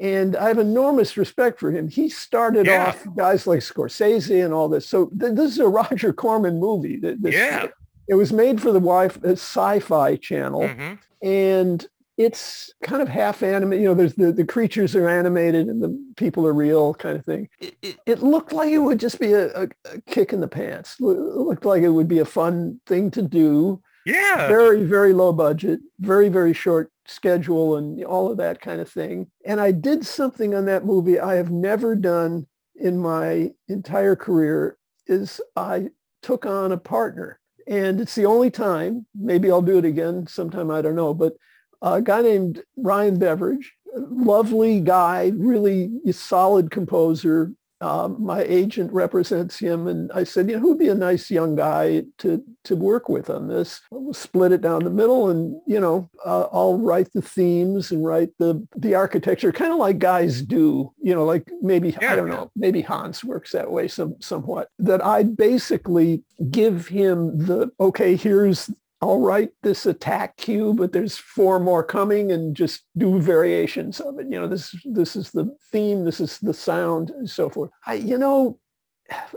and 0.00 0.34
i 0.36 0.48
have 0.48 0.58
enormous 0.58 1.16
respect 1.16 1.60
for 1.60 1.70
him 1.70 1.88
he 1.88 2.08
started 2.08 2.66
Yeah. 2.66 2.86
off 2.88 3.06
guys 3.16 3.46
like 3.46 3.60
scorsese 3.60 4.44
and 4.44 4.52
all 4.54 4.68
this 4.68 4.86
so 4.88 5.06
th- 5.20 5.34
this 5.34 5.52
is 5.52 5.58
a 5.58 5.68
roger 5.68 6.12
corman 6.12 6.58
movie 6.58 6.98
Th- 6.98 7.18
this- 7.20 7.34
Yeah. 7.34 7.66
it 8.08 8.14
was 8.14 8.32
made 8.32 8.60
for 8.60 8.72
the 8.72 8.80
wi 8.80 9.08
sci-fi 9.24 10.16
channel 10.16 10.62
Mhm. 10.62 10.98
and 11.22 11.86
it's 12.16 12.72
kind 12.84 13.02
of 13.02 13.08
half 13.08 13.42
animated. 13.42 13.82
You 13.82 13.88
know, 13.88 13.94
there's 13.94 14.14
the, 14.14 14.30
the 14.30 14.44
creatures 14.44 14.94
are 14.94 15.08
animated 15.08 15.66
and 15.66 15.82
the 15.82 15.90
people 16.16 16.46
are 16.46 16.52
real 16.52 16.94
kind 16.94 17.18
of 17.18 17.24
thing. 17.24 17.48
It, 17.58 17.74
it, 17.82 17.96
it 18.06 18.22
looked 18.22 18.52
like 18.52 18.70
it 18.70 18.78
would 18.78 19.00
just 19.00 19.18
be 19.18 19.32
a, 19.32 19.46
a, 19.62 19.68
a 19.92 20.00
kick 20.06 20.32
in 20.32 20.38
the 20.38 20.46
pants. 20.46 20.94
It 21.00 21.02
looked 21.04 21.64
like 21.64 21.82
it 21.82 21.88
would 21.88 22.06
be 22.06 22.20
a 22.20 22.24
fun 22.24 22.80
thing 22.86 23.10
to 23.10 23.22
do. 23.22 23.82
Yeah. 24.04 24.48
Very, 24.48 24.84
very 24.84 25.12
low 25.12 25.32
budget, 25.32 25.80
very, 26.00 26.28
very 26.28 26.52
short 26.52 26.90
schedule 27.06 27.76
and 27.76 28.02
all 28.04 28.30
of 28.30 28.38
that 28.38 28.60
kind 28.60 28.80
of 28.80 28.88
thing. 28.88 29.28
And 29.44 29.60
I 29.60 29.70
did 29.72 30.06
something 30.06 30.54
on 30.54 30.64
that 30.66 30.84
movie 30.84 31.20
I 31.20 31.34
have 31.34 31.50
never 31.50 31.94
done 31.94 32.46
in 32.76 32.98
my 32.98 33.52
entire 33.68 34.16
career 34.16 34.78
is 35.06 35.40
I 35.56 35.90
took 36.22 36.46
on 36.46 36.72
a 36.72 36.78
partner. 36.78 37.38
And 37.66 38.00
it's 38.00 38.14
the 38.14 38.26
only 38.26 38.50
time, 38.50 39.06
maybe 39.14 39.50
I'll 39.50 39.62
do 39.62 39.78
it 39.78 39.84
again 39.84 40.26
sometime, 40.26 40.70
I 40.70 40.82
don't 40.82 40.96
know, 40.96 41.14
but 41.14 41.34
a 41.80 42.00
guy 42.02 42.22
named 42.22 42.62
Ryan 42.76 43.18
Beveridge, 43.18 43.74
lovely 43.94 44.80
guy, 44.80 45.32
really 45.34 45.90
solid 46.12 46.70
composer. 46.70 47.52
Um, 47.84 48.16
my 48.18 48.42
agent 48.44 48.90
represents 48.94 49.58
him, 49.58 49.86
and 49.86 50.10
I 50.12 50.24
said, 50.24 50.48
you 50.48 50.56
know, 50.56 50.60
who'd 50.60 50.78
be 50.78 50.88
a 50.88 50.94
nice 50.94 51.30
young 51.30 51.54
guy 51.54 52.04
to 52.18 52.42
to 52.64 52.76
work 52.76 53.10
with 53.10 53.28
on 53.28 53.48
this? 53.48 53.82
We'll 53.90 54.14
split 54.14 54.52
it 54.52 54.62
down 54.62 54.84
the 54.84 54.90
middle, 54.90 55.28
and 55.28 55.60
you 55.66 55.78
know, 55.80 56.08
uh, 56.24 56.46
I'll 56.50 56.78
write 56.78 57.12
the 57.12 57.20
themes 57.20 57.90
and 57.90 58.02
write 58.02 58.30
the 58.38 58.66
the 58.74 58.94
architecture, 58.94 59.52
kind 59.52 59.70
of 59.70 59.76
like 59.76 59.98
guys 59.98 60.40
do. 60.40 60.94
You 61.02 61.14
know, 61.14 61.26
like 61.26 61.50
maybe 61.60 61.90
Yeah. 62.00 62.12
I 62.12 62.16
don't 62.16 62.30
know, 62.30 62.50
maybe 62.56 62.80
Hans 62.80 63.22
works 63.22 63.52
that 63.52 63.70
way 63.70 63.86
some 63.86 64.16
somewhat. 64.18 64.70
That 64.78 65.04
I 65.04 65.24
basically 65.24 66.24
give 66.50 66.88
him 66.88 67.36
the 67.36 67.70
okay, 67.78 68.16
here's 68.16 68.70
I'll 69.00 69.20
write 69.20 69.50
this 69.62 69.86
attack 69.86 70.36
cue, 70.36 70.72
but 70.72 70.92
there's 70.92 71.16
four 71.16 71.60
more 71.60 71.82
coming 71.82 72.32
and 72.32 72.56
just 72.56 72.84
do 72.96 73.20
variations 73.20 74.00
of 74.00 74.18
it. 74.18 74.26
You 74.30 74.40
know, 74.40 74.48
this 74.48 74.74
this 74.84 75.16
is 75.16 75.30
the 75.30 75.54
theme, 75.70 76.04
this 76.04 76.20
is 76.20 76.38
the 76.38 76.54
sound, 76.54 77.10
and 77.10 77.28
so 77.28 77.50
forth. 77.50 77.70
I, 77.86 77.94
you 77.94 78.16
know, 78.16 78.58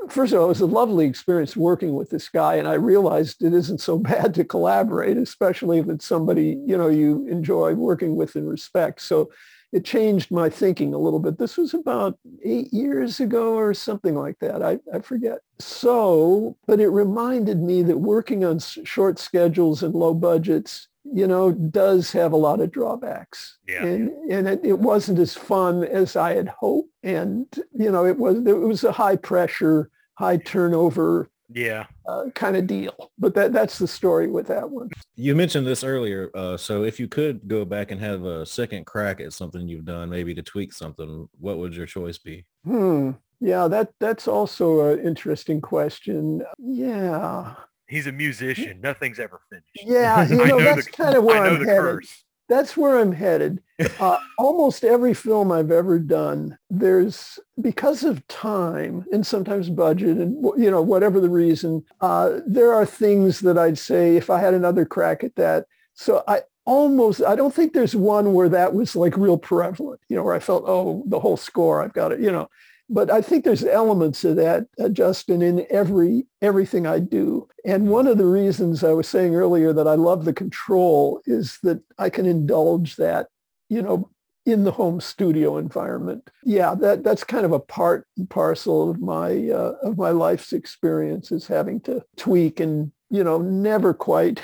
first 0.09 0.31
of 0.31 0.39
all, 0.39 0.45
it 0.45 0.49
was 0.49 0.61
a 0.61 0.65
lovely 0.65 1.05
experience 1.05 1.57
working 1.57 1.95
with 1.95 2.09
this 2.09 2.29
guy, 2.29 2.55
and 2.55 2.67
I 2.67 2.73
realized 2.73 3.43
it 3.43 3.53
isn't 3.53 3.81
so 3.81 3.97
bad 4.11 4.33
to 4.35 4.45
collaborate, 4.45 5.17
especially 5.17 5.79
if 5.79 5.89
it's 5.89 6.05
somebody 6.05 6.57
you 6.65 6.77
know 6.77 6.87
you 6.87 7.27
enjoy 7.27 7.73
working 7.73 8.15
with 8.15 8.35
and 8.35 8.47
respect. 8.47 9.01
So 9.01 9.31
it 9.71 9.83
changed 9.83 10.31
my 10.31 10.49
thinking 10.49 10.93
a 10.93 10.97
little 10.97 11.19
bit. 11.19 11.37
This 11.37 11.57
was 11.57 11.73
about 11.73 12.17
eight 12.43 12.73
years 12.73 13.19
ago 13.19 13.55
or 13.55 13.73
something 13.73 14.15
like 14.15 14.39
that. 14.39 14.63
I, 14.63 14.79
I 14.93 14.99
forget. 14.99 15.39
So, 15.59 16.55
but 16.67 16.79
it 16.79 16.89
reminded 16.89 17.61
me 17.61 17.83
that 17.83 17.97
working 17.97 18.45
on 18.45 18.59
short 18.59 19.19
schedules 19.19 19.83
and 19.83 19.93
low 19.93 20.13
budgets, 20.13 20.87
you 21.03 21.27
know, 21.27 21.51
does 21.51 22.11
have 22.13 22.31
a 22.31 22.37
lot 22.37 22.61
of 22.61 22.71
drawbacks. 22.71 23.57
Yeah. 23.67 23.85
And, 23.85 24.09
and 24.31 24.47
it, 24.47 24.61
it 24.63 24.79
wasn't 24.79 25.19
as 25.19 25.33
fun 25.35 25.83
as 25.83 26.15
I 26.15 26.35
had 26.35 26.47
hoped. 26.47 26.89
And, 27.03 27.47
you 27.73 27.91
know, 27.91 28.05
it 28.05 28.17
was, 28.17 28.37
it 28.45 28.57
was 28.57 28.83
a 28.83 28.91
high 28.91 29.15
pressure, 29.17 29.89
high 30.15 30.37
turnover 30.37 31.29
Yeah. 31.49 31.85
uh, 32.07 32.25
kind 32.35 32.57
of 32.57 32.67
deal. 32.67 33.11
But 33.17 33.33
that, 33.35 33.53
that's 33.53 33.77
the 33.79 33.87
story 33.87 34.27
with 34.29 34.47
that 34.47 34.69
one. 34.69 34.89
You 35.15 35.35
mentioned 35.35 35.65
this 35.65 35.83
earlier. 35.83 36.29
Uh, 36.35 36.57
so 36.57 36.83
if 36.83 36.99
you 36.99 37.07
could 37.07 37.47
go 37.47 37.63
back 37.65 37.91
and 37.91 38.01
have 38.01 38.23
a 38.25 38.45
second 38.45 38.85
crack 38.85 39.21
at 39.21 39.33
something 39.33 39.67
you've 39.67 39.85
done, 39.85 40.09
maybe 40.09 40.33
to 40.35 40.41
tweak 40.41 40.73
something, 40.73 41.27
what 41.39 41.57
would 41.57 41.75
your 41.75 41.85
choice 41.85 42.17
be? 42.17 42.45
Hmm. 42.65 43.11
Yeah, 43.39 43.67
that 43.67 43.91
that's 43.99 44.27
also 44.27 44.89
an 44.93 45.05
interesting 45.05 45.61
question. 45.61 46.43
Yeah. 46.57 47.53
He's 47.87 48.07
a 48.07 48.11
musician. 48.11 48.81
Nothing's 48.81 49.19
ever 49.19 49.39
finished. 49.49 49.69
Yeah, 49.89 50.27
you 50.27 50.35
know, 50.37 50.43
know 50.45 50.59
that's 50.59 50.85
the- 50.87 50.91
kind 50.91 51.15
of 51.15 51.23
where 51.23 51.41
I 51.43 51.47
know 51.49 51.53
I'm 51.55 51.59
the 51.63 51.65
headed. 51.65 51.81
curse. 51.81 52.23
That's 52.49 52.77
where 52.77 52.97
I'm 52.97 53.11
headed. 53.11 53.61
Uh, 53.99 54.17
almost 54.39 54.83
every 54.83 55.13
film 55.13 55.51
I've 55.51 55.69
ever 55.69 55.99
done, 55.99 56.57
there's 56.67 57.37
because 57.61 58.03
of 58.03 58.27
time 58.27 59.05
and 59.11 59.25
sometimes 59.25 59.69
budget 59.69 60.17
and 60.17 60.43
you 60.57 60.71
know 60.71 60.81
whatever 60.81 61.19
the 61.19 61.29
reason, 61.29 61.83
uh, 62.01 62.39
there 62.47 62.73
are 62.73 62.87
things 62.87 63.41
that 63.41 63.55
I'd 63.55 63.77
say 63.77 64.15
if 64.15 64.31
I 64.31 64.39
had 64.39 64.55
another 64.55 64.83
crack 64.83 65.23
at 65.23 65.35
that. 65.35 65.67
So 65.93 66.23
I 66.27 66.41
almost 66.65 67.21
I 67.23 67.35
don't 67.35 67.53
think 67.53 67.73
there's 67.73 67.95
one 67.95 68.33
where 68.33 68.49
that 68.49 68.73
was 68.73 68.95
like 68.95 69.15
real 69.15 69.37
prevalent. 69.37 70.01
You 70.09 70.15
know, 70.15 70.23
where 70.23 70.35
I 70.35 70.39
felt 70.39 70.63
oh 70.65 71.03
the 71.05 71.19
whole 71.19 71.37
score 71.37 71.83
I've 71.83 71.93
got 71.93 72.11
it. 72.11 72.19
You 72.19 72.31
know, 72.31 72.49
but 72.89 73.11
I 73.11 73.21
think 73.21 73.43
there's 73.43 73.63
elements 73.63 74.23
of 74.23 74.35
that, 74.37 74.67
uh, 74.79 74.89
Justin, 74.89 75.41
in 75.41 75.65
every 75.69 76.25
everything 76.41 76.87
I 76.87 76.99
do. 76.99 77.47
And 77.65 77.89
one 77.89 78.07
of 78.07 78.17
the 78.17 78.25
reasons 78.25 78.83
I 78.83 78.93
was 78.93 79.07
saying 79.07 79.35
earlier 79.35 79.73
that 79.73 79.87
I 79.87 79.95
love 79.95 80.25
the 80.25 80.33
control 80.33 81.21
is 81.25 81.59
that 81.63 81.81
I 81.97 82.09
can 82.09 82.25
indulge 82.25 82.95
that, 82.95 83.27
you 83.69 83.81
know, 83.81 84.09
in 84.45 84.63
the 84.63 84.71
home 84.71 85.01
studio 85.01 85.57
environment. 85.57 86.29
Yeah, 86.43 86.73
that 86.75 87.03
that's 87.03 87.25
kind 87.25 87.45
of 87.45 87.51
a 87.51 87.59
part 87.59 88.07
and 88.17 88.29
parcel 88.29 88.89
of 88.89 89.01
my 89.01 89.49
uh, 89.49 89.73
of 89.83 89.97
my 89.97 90.11
life's 90.11 90.53
experience 90.53 91.31
is 91.31 91.47
having 91.47 91.81
to 91.81 92.03
tweak 92.15 92.61
and 92.61 92.91
you 93.09 93.23
know 93.23 93.39
never 93.39 93.93
quite 93.93 94.41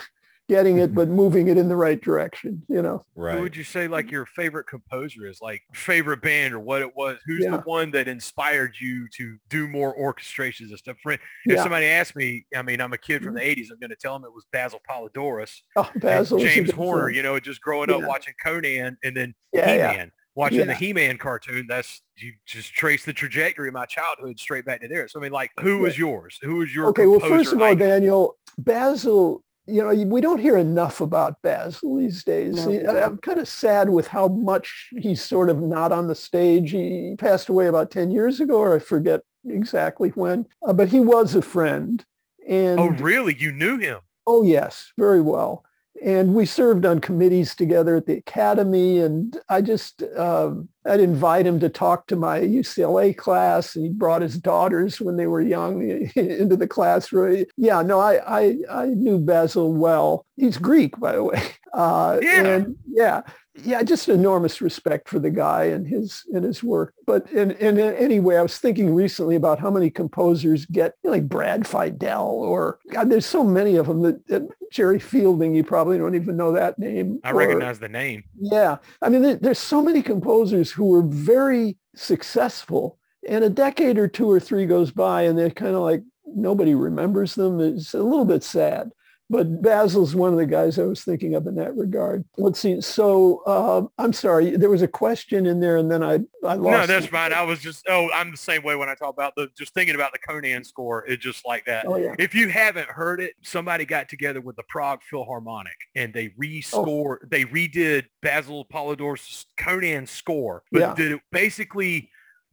getting 0.54 0.78
it, 0.78 0.94
but 0.94 1.08
moving 1.24 1.48
it 1.48 1.58
in 1.58 1.68
the 1.68 1.76
right 1.76 2.00
direction, 2.02 2.62
you 2.68 2.82
know. 2.82 3.04
Right. 3.16 3.36
Who 3.36 3.42
would 3.42 3.56
you 3.56 3.64
say 3.64 3.88
like 3.88 4.12
your 4.12 4.26
favorite 4.26 4.66
composer 4.68 5.26
is? 5.26 5.42
Like 5.42 5.62
favorite 5.74 6.22
band 6.22 6.54
or 6.54 6.60
what 6.60 6.82
it 6.82 6.96
was? 6.96 7.18
Who's 7.26 7.44
Yeah. 7.44 7.52
the 7.58 7.64
one 7.64 7.90
that 7.92 8.08
inspired 8.08 8.76
you 8.80 9.08
to 9.18 9.38
do 9.50 9.68
more 9.68 9.96
orchestrations 9.98 10.70
and 10.70 10.78
stuff? 10.78 10.98
For- 11.02 11.14
If 11.14 11.20
Yeah. 11.46 11.64
somebody 11.64 11.88
asked 11.88 12.16
me, 12.16 12.46
I 12.56 12.62
mean, 12.62 12.80
I'm 12.82 12.94
a 12.94 12.98
kid 12.98 13.24
from 13.24 13.34
the 13.34 13.42
mm-hmm. 13.42 13.62
80s. 13.62 13.72
I'm 13.72 13.80
going 13.80 13.90
to 13.90 13.96
tell 13.96 14.14
them 14.14 14.26
it 14.26 14.34
was 14.34 14.46
Basil 14.52 14.80
Poledouris. 14.90 15.62
Oh, 15.76 15.90
Basil 15.96 16.38
James 16.38 16.72
Horner, 16.72 17.04
friend. 17.06 17.16
you 17.16 17.24
know, 17.24 17.40
just 17.40 17.62
growing 17.62 17.90
up 17.90 18.02
Yeah. 18.02 18.08
watching 18.08 18.34
Conan 18.44 18.98
and 19.04 19.18
then 19.18 19.34
Yeah, 19.52 19.74
yeah. 19.74 19.92
He-Man. 19.92 20.12
Watching 20.36 20.66
the 20.66 20.74
He-Man 20.74 21.18
cartoon, 21.20 21.68
that's 21.70 22.02
you 22.16 22.34
just 22.48 22.74
trace 22.74 23.06
the 23.06 23.14
trajectory 23.14 23.68
of 23.68 23.74
my 23.76 23.86
childhood 23.86 24.40
straight 24.40 24.66
back 24.66 24.82
to 24.82 24.88
there. 24.88 25.08
So 25.08 25.20
I 25.20 25.24
mean, 25.24 25.32
like, 25.32 25.52
who 25.60 25.78
was 25.80 25.96
yours? 25.98 26.40
Who 26.42 26.56
was 26.56 26.74
your 26.74 26.88
Okay, 26.88 27.06
well, 27.06 27.20
first 27.20 27.54
of 27.54 27.60
all, 27.60 27.66
icon? 27.66 27.78
Daniel, 27.78 28.36
Basil, 28.58 29.44
you 29.66 29.82
know, 29.82 29.94
we 30.06 30.20
don't 30.22 30.40
hear 30.40 30.58
enough 30.58 31.00
about 31.02 31.42
Basil 31.42 31.98
these 31.98 32.24
days. 32.24 32.66
He- 32.66 32.86
I'm 32.86 33.18
kind 33.20 33.40
of 33.40 33.48
sad 33.48 33.90
with 33.90 34.08
how 34.08 34.28
much 34.28 34.90
he's 34.98 35.24
sort 35.24 35.50
of 35.50 35.62
not 35.62 35.92
on 35.92 36.08
the 36.08 36.16
stage. 36.16 36.72
He 36.72 37.16
passed 37.18 37.50
away 37.50 37.68
about 37.68 37.90
10 37.92 38.12
years 38.12 38.40
ago, 38.40 38.58
or 38.58 38.76
I 38.76 38.80
forget 38.80 39.22
exactly 39.48 40.10
when, 40.10 40.46
uh, 40.66 40.74
but 40.74 40.90
he 40.90 41.00
was 41.00 41.36
a 41.36 41.42
friend. 41.42 42.04
And 42.48 42.80
Oh, 42.80 42.88
really? 42.88 43.36
You 43.38 43.52
knew 43.54 43.78
him? 43.78 44.00
Oh, 44.28 44.44
yes, 44.44 44.92
very 44.98 45.22
well. 45.22 45.64
And 46.04 46.36
we 46.36 46.46
served 46.46 46.86
on 46.86 47.00
committees 47.00 47.56
together 47.56 47.96
at 47.96 48.08
the 48.08 48.18
academy. 48.18 49.00
And 49.00 49.38
I 49.48 49.62
just, 49.62 50.04
um, 50.18 50.68
I'd 50.86 51.00
invite 51.00 51.48
him 51.48 51.62
to 51.62 51.70
talk 51.70 52.08
to 52.08 52.18
my 52.18 52.42
UCLA 52.42 53.16
class. 53.16 53.76
And 53.76 53.86
he 53.86 53.92
brought 53.92 54.22
his 54.22 54.38
daughters 54.38 55.00
when 55.00 55.16
they 55.16 55.28
were 55.28 55.42
young 55.42 55.82
into 56.16 56.58
the 56.58 56.68
classroom. 56.68 57.46
Yeah, 57.56 57.82
no, 57.84 58.00
I, 58.00 58.42
I, 58.42 58.58
I 58.70 58.86
knew 58.88 59.18
Basil 59.18 59.74
well. 59.74 60.26
He's 60.36 60.58
Greek, 60.58 61.00
by 61.00 61.14
the 61.14 61.24
way. 61.24 61.42
Uh, 61.74 62.20
Yeah. 62.22 62.46
And 62.46 62.76
yeah, 62.88 63.22
yeah, 63.56 63.84
just 63.84 64.10
enormous 64.10 64.62
respect 64.62 65.08
for 65.08 65.20
the 65.20 65.30
guy 65.30 65.66
and 65.66 65.88
his 65.88 66.24
and 66.34 66.44
his 66.44 66.64
work. 66.64 66.96
But 67.06 67.30
in, 67.32 67.52
in 67.52 67.80
anyway, 67.80 68.38
I 68.38 68.42
was 68.42 68.58
thinking 68.58 68.96
recently 68.96 69.36
about 69.36 69.60
how 69.60 69.70
many 69.70 69.92
composers 69.92 70.66
get 70.66 70.96
you 71.04 71.10
know, 71.10 71.16
like 71.16 71.30
Brad 71.30 71.64
Fiedel 71.64 72.24
or 72.24 72.80
God, 72.92 73.10
there's 73.10 73.28
so 73.28 73.44
many 73.44 73.76
of 73.76 73.86
them 73.86 74.02
that, 74.02 74.28
that 74.28 74.48
Jerry 74.72 75.00
Fielding. 75.00 75.54
You 75.54 75.64
probably 75.64 76.00
don't 76.00 76.16
even 76.16 76.36
know 76.36 76.52
that 76.52 76.80
name. 76.80 77.20
I 77.24 77.32
or- 77.32 77.36
recognize 77.36 77.80
the 77.80 77.90
name. 77.90 78.24
Yeah, 78.40 78.78
I 79.02 79.10
mean, 79.10 79.22
there, 79.22 79.36
there's 79.36 79.60
so 79.60 79.84
many 79.84 80.02
composers 80.02 80.72
who 80.72 80.86
were 80.86 81.04
very 81.04 81.78
successful, 81.96 82.98
and 83.28 83.44
a 83.44 83.50
decade 83.50 84.00
or 84.00 84.08
two 84.08 84.30
or 84.30 84.40
three 84.40 84.66
goes 84.66 84.90
by, 84.90 85.24
and 85.24 85.38
they're 85.38 85.52
kind 85.52 85.76
of 85.76 85.82
like 85.82 86.02
nobody 86.26 86.74
remembers 86.74 87.36
them. 87.36 87.60
It's 87.60 87.94
a 87.94 88.02
little 88.02 88.26
bit 88.26 88.44
sad. 88.44 88.92
But 89.34 89.64
Basil's 89.64 90.16
one 90.16 90.32
of 90.32 90.38
the 90.38 90.46
guys 90.46 90.78
I 90.78 90.84
was 90.84 91.04
thinking 91.04 91.34
of 91.34 91.48
in 91.48 91.56
that 91.56 91.76
regard. 91.76 92.24
Let's 92.38 92.60
see. 92.60 92.80
So 92.82 93.42
uh, 93.48 93.82
I'm 93.98 94.14
sorry, 94.14 94.56
there 94.56 94.70
was 94.70 94.84
a 94.84 94.88
question 94.88 95.48
in 95.48 95.60
there, 95.60 95.78
and 95.78 95.90
then 95.90 96.04
I 96.04 96.20
I 96.46 96.54
lost. 96.54 96.62
No, 96.62 96.86
that's 96.86 97.08
it. 97.08 97.10
fine. 97.12 97.34
I 97.34 97.42
was 97.42 97.60
just, 97.60 97.84
oh, 97.90 98.10
I'm 98.14 98.30
the 98.30 98.38
same 98.38 98.62
way 98.62 98.76
when 98.76 98.90
I 98.90 98.94
talk 98.96 99.12
about 99.12 99.34
the, 99.36 99.50
just 99.58 99.74
thinking 99.74 99.96
about 99.96 100.12
the 100.12 100.20
Conan 100.20 100.64
score. 100.64 101.04
It's 101.08 101.24
just 101.24 101.48
like 101.48 101.66
that. 101.66 101.88
Oh 101.88 101.98
yeah. 101.98 102.14
If 102.20 102.36
you 102.36 102.50
haven't 102.50 102.90
heard 102.90 103.20
it, 103.20 103.34
somebody 103.42 103.86
got 103.86 104.08
together 104.08 104.40
with 104.40 104.56
the 104.56 104.64
Prague 104.70 105.02
Philharmonic 105.10 105.78
and 105.96 106.14
they 106.14 106.28
Oh. 106.28 106.40
rescored, 106.40 107.30
they 107.32 107.46
redid 107.46 108.06
Basil 108.22 108.66
Poledouris' 108.72 109.46
Conan 109.58 110.06
score, 110.06 110.62
but 110.72 110.80
Yeah. 110.80 110.94
did 110.94 111.12
it 111.14 111.22
basically 111.32 112.12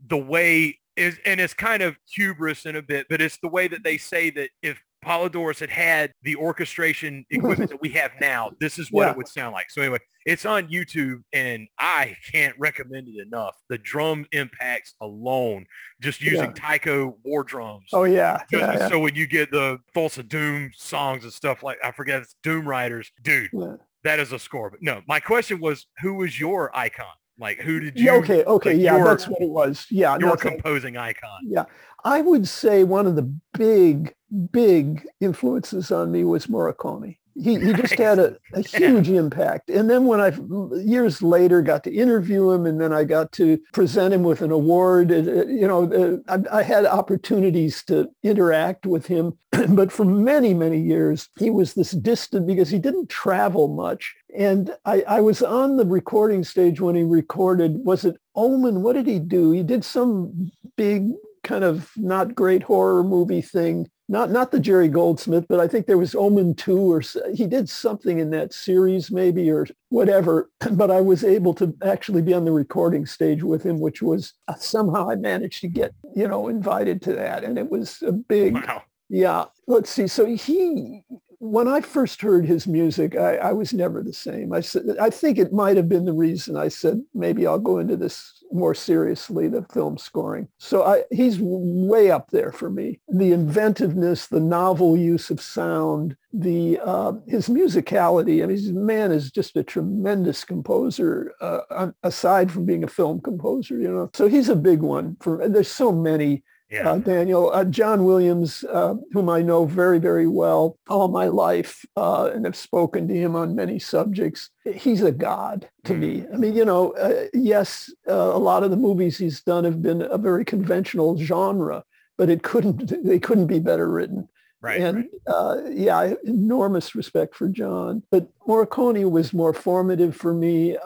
the 0.08 0.16
way 0.16 0.78
is, 0.96 1.18
and 1.26 1.40
it's 1.40 1.54
kind 1.54 1.82
of 1.82 1.96
hubris 2.14 2.64
in 2.64 2.76
a 2.76 2.82
bit, 2.82 3.06
but 3.10 3.20
it's 3.20 3.36
the 3.42 3.48
way 3.48 3.68
that 3.68 3.84
they 3.84 3.98
say 3.98 4.30
that 4.30 4.50
if 4.62 4.80
Poledouris 5.04 5.58
had 5.60 5.70
had 5.70 6.12
the 6.22 6.36
orchestration 6.36 7.24
equipment 7.30 7.70
that 7.70 7.80
we 7.80 7.88
have 7.90 8.10
now, 8.20 8.50
this 8.60 8.78
is 8.78 8.90
what 8.90 9.04
Yeah. 9.06 9.10
it 9.12 9.16
would 9.16 9.28
sound 9.28 9.52
like. 9.52 9.70
So 9.70 9.80
anyway, 9.82 9.98
it's 10.26 10.44
on 10.44 10.68
YouTube 10.68 11.22
and 11.32 11.66
I 11.78 12.16
can't 12.30 12.54
recommend 12.58 13.08
it 13.08 13.26
enough. 13.26 13.56
The 13.68 13.78
drum 13.78 14.26
impacts 14.32 14.94
alone, 15.00 15.64
just 16.00 16.20
using 16.20 16.52
Taiko 16.52 17.16
war 17.24 17.42
drums. 17.44 17.88
Oh 17.92 18.04
yeah. 18.04 18.38
Just- 18.50 18.52
Yeah. 18.62 18.72
yeah. 18.78 18.88
So 18.88 18.98
when 18.98 19.14
you 19.14 19.26
get 19.26 19.50
the 19.50 19.78
Thulsa 19.96 20.26
Doom 20.28 20.70
songs 20.76 21.24
and 21.24 21.32
stuff 21.32 21.62
like 21.62 21.78
I 21.82 21.90
forget 21.92 22.20
it's 22.22 22.36
Doom 22.42 22.68
Riders, 22.68 23.10
dude, 23.22 23.50
yeah. 23.52 23.76
that 24.04 24.18
is 24.20 24.32
a 24.32 24.38
score. 24.38 24.70
But 24.70 24.82
no, 24.82 25.00
my 25.08 25.20
question 25.20 25.60
was, 25.60 25.86
who 26.00 26.14
was 26.14 26.38
your 26.38 26.74
icon? 26.76 27.06
Like, 27.40 27.58
who 27.58 27.80
did 27.80 27.98
you? 27.98 28.04
Yeah, 28.06 28.12
okay. 28.18 28.44
Okay. 28.44 28.74
like, 28.74 28.80
yeah, 28.82 28.96
your- 28.98 29.06
that's 29.06 29.26
what 29.26 29.40
it 29.40 29.48
was. 29.48 29.86
Yeah. 29.90 30.18
Your 30.18 30.36
composing 30.36 30.96
icon. 30.96 31.40
Yeah, 31.44 31.64
I 32.04 32.20
would 32.20 32.46
say 32.46 32.84
one 32.84 33.06
of 33.06 33.16
the 33.16 33.22
big, 33.58 34.14
big 34.52 35.06
influences 35.20 35.90
on 35.90 36.12
me 36.12 36.22
was 36.24 36.46
Morricone. 36.46 37.16
He, 37.42 37.58
he 37.58 37.72
just 37.72 37.94
had 37.98 38.18
a, 38.18 38.36
a 38.52 38.62
Yeah. 38.72 38.88
huge 38.88 39.08
impact. 39.08 39.70
And 39.70 39.88
then 39.88 40.04
when 40.06 40.20
I 40.20 40.32
years 40.78 41.22
later 41.22 41.62
got 41.62 41.84
to 41.84 41.92
interview 41.94 42.50
him 42.50 42.66
and 42.66 42.80
then 42.80 42.92
I 42.92 43.04
got 43.04 43.32
to 43.32 43.58
present 43.72 44.14
him 44.14 44.22
with 44.22 44.42
an 44.42 44.50
award, 44.50 45.10
you 45.10 45.66
know, 45.66 46.22
I, 46.28 46.58
I 46.58 46.62
had 46.62 46.84
opportunities 46.86 47.82
to 47.84 48.08
interact 48.22 48.86
with 48.86 49.06
him. 49.06 49.32
but 49.70 49.90
for 49.90 50.04
many, 50.04 50.54
many 50.54 50.80
years, 50.80 51.28
he 51.38 51.50
was 51.50 51.74
this 51.74 51.92
distant 51.92 52.46
because 52.46 52.70
he 52.70 52.78
didn't 52.78 53.08
travel 53.08 53.68
much. 53.68 54.14
And 54.36 54.72
I, 54.84 55.02
I 55.08 55.20
was 55.20 55.42
on 55.42 55.76
the 55.76 55.86
recording 55.86 56.44
stage 56.44 56.80
when 56.80 56.94
he 56.94 57.02
recorded, 57.02 57.84
was 57.84 58.04
it 58.04 58.16
Omen? 58.34 58.82
What 58.82 58.94
did 58.94 59.06
he 59.06 59.18
do? 59.18 59.50
He 59.52 59.62
did 59.62 59.84
some 59.84 60.50
big 60.76 61.08
kind 61.42 61.64
of 61.64 61.90
not 61.96 62.34
great 62.34 62.62
horror 62.62 63.02
movie 63.02 63.42
thing. 63.42 63.88
Not 64.10 64.32
not 64.32 64.50
the 64.50 64.58
Jerry 64.58 64.88
Goldsmith, 64.88 65.46
but 65.48 65.60
I 65.60 65.68
think 65.68 65.86
there 65.86 65.96
was 65.96 66.16
Omen 66.16 66.56
2 66.56 66.78
or 66.78 67.00
he 67.32 67.46
did 67.46 67.68
something 67.68 68.18
in 68.18 68.30
that 68.30 68.52
series 68.52 69.12
maybe 69.12 69.48
or 69.48 69.68
whatever. 69.90 70.50
But 70.72 70.90
I 70.90 71.00
was 71.00 71.22
able 71.22 71.54
to 71.54 71.72
actually 71.84 72.20
be 72.22 72.34
on 72.34 72.44
the 72.44 72.50
recording 72.50 73.06
stage 73.06 73.44
with 73.44 73.62
him, 73.62 73.78
which 73.78 74.02
was 74.02 74.34
uh, 74.48 74.54
somehow 74.56 75.08
I 75.08 75.14
managed 75.14 75.60
to 75.60 75.68
get, 75.68 75.94
you 76.16 76.26
know, 76.26 76.48
invited 76.48 77.00
to 77.02 77.12
that. 77.14 77.44
And 77.44 77.56
it 77.56 77.70
was 77.70 78.02
a 78.02 78.10
big, 78.10 78.54
Wow. 78.54 78.82
yeah. 79.08 79.44
Let's 79.68 79.90
see. 79.90 80.08
So 80.08 80.26
he, 80.26 81.04
when 81.40 81.66
I 81.66 81.80
first 81.80 82.20
heard 82.20 82.44
his 82.44 82.66
music, 82.66 83.16
I, 83.16 83.36
I 83.36 83.52
was 83.52 83.72
never 83.72 84.02
the 84.02 84.12
same. 84.12 84.52
I 84.52 84.60
said, 84.60 84.82
I 85.00 85.08
think 85.08 85.38
it 85.38 85.54
might 85.54 85.78
have 85.78 85.88
been 85.88 86.04
the 86.04 86.12
reason 86.12 86.54
I 86.54 86.68
said 86.68 87.02
maybe 87.14 87.46
I'll 87.46 87.58
go 87.58 87.78
into 87.78 87.96
this 87.96 88.44
more 88.52 88.74
seriously, 88.74 89.48
the 89.48 89.62
film 89.72 89.96
scoring. 89.96 90.48
So 90.58 90.84
I, 90.84 91.04
he's 91.10 91.38
way 91.40 92.10
up 92.10 92.30
there 92.30 92.52
for 92.52 92.68
me. 92.68 93.00
The 93.08 93.32
inventiveness, 93.32 94.26
the 94.26 94.40
novel 94.40 94.98
use 94.98 95.30
of 95.30 95.40
sound, 95.40 96.14
the 96.32 96.78
uh, 96.84 97.12
his 97.26 97.48
musicality. 97.48 98.42
I 98.42 98.46
mean, 98.46 98.56
this 98.56 98.66
man 98.66 99.10
is 99.10 99.30
just 99.30 99.56
a 99.56 99.62
tremendous 99.62 100.44
composer. 100.44 101.32
Uh, 101.40 101.92
aside 102.02 102.52
from 102.52 102.66
being 102.66 102.84
a 102.84 102.88
film 102.88 103.20
composer, 103.20 103.78
you 103.78 103.90
know. 103.90 104.10
So 104.12 104.28
he's 104.28 104.50
a 104.50 104.56
big 104.56 104.80
one. 104.80 105.16
For 105.20 105.48
there's 105.48 105.70
so 105.70 105.90
many 105.90 106.42
Yeah. 106.70 106.90
uh, 106.90 106.98
Daniel. 106.98 107.50
Uh, 107.52 107.64
John 107.64 108.04
Williams, 108.04 108.64
uh, 108.64 108.94
whom 109.12 109.28
I 109.28 109.42
know 109.42 109.64
very, 109.64 109.98
very 109.98 110.28
well 110.28 110.78
all 110.88 111.08
my 111.08 111.26
life 111.26 111.84
uh, 111.96 112.30
and 112.32 112.44
have 112.44 112.56
spoken 112.56 113.08
to 113.08 113.14
him 113.14 113.34
on 113.34 113.56
many 113.56 113.78
subjects. 113.80 114.50
He's 114.64 115.02
a 115.02 115.10
god 115.10 115.68
to 115.84 115.94
me. 115.94 116.24
I 116.32 116.36
mean, 116.36 116.54
you 116.54 116.64
know, 116.64 116.92
uh, 116.92 117.24
yes, 117.34 117.92
uh, 118.08 118.12
a 118.12 118.38
lot 118.38 118.62
of 118.62 118.70
the 118.70 118.76
movies 118.76 119.18
he's 119.18 119.40
done 119.40 119.64
have 119.64 119.82
been 119.82 120.02
a 120.02 120.16
very 120.16 120.44
conventional 120.44 121.18
genre, 121.18 121.82
but 122.16 122.30
it 122.30 122.44
couldn't, 122.44 122.92
they 123.04 123.18
couldn't 123.18 123.48
be 123.48 123.58
better 123.58 123.90
written. 123.90 124.28
right. 124.60 124.80
and 124.80 124.96
right. 124.96 125.10
uh, 125.26 125.56
yeah, 125.70 125.98
I 125.98 126.16
enormous 126.24 126.94
respect 126.94 127.34
for 127.34 127.48
John. 127.48 128.04
But 128.12 128.28
Morricone 128.46 129.10
was 129.10 129.32
more 129.32 129.54
formative 129.54 130.14
for 130.14 130.34
me. 130.34 130.76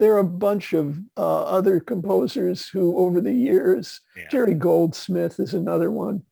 There 0.00 0.14
are 0.14 0.18
a 0.20 0.24
bunch 0.24 0.72
of 0.72 0.98
uh, 1.16 1.42
other 1.44 1.78
composers 1.78 2.66
who, 2.68 2.96
over 2.96 3.20
the 3.20 3.34
years, 3.34 4.00
Yeah. 4.16 4.24
Jerry 4.30 4.54
Goldsmith 4.54 5.38
is 5.38 5.52
another 5.54 5.90
one. 5.90 6.22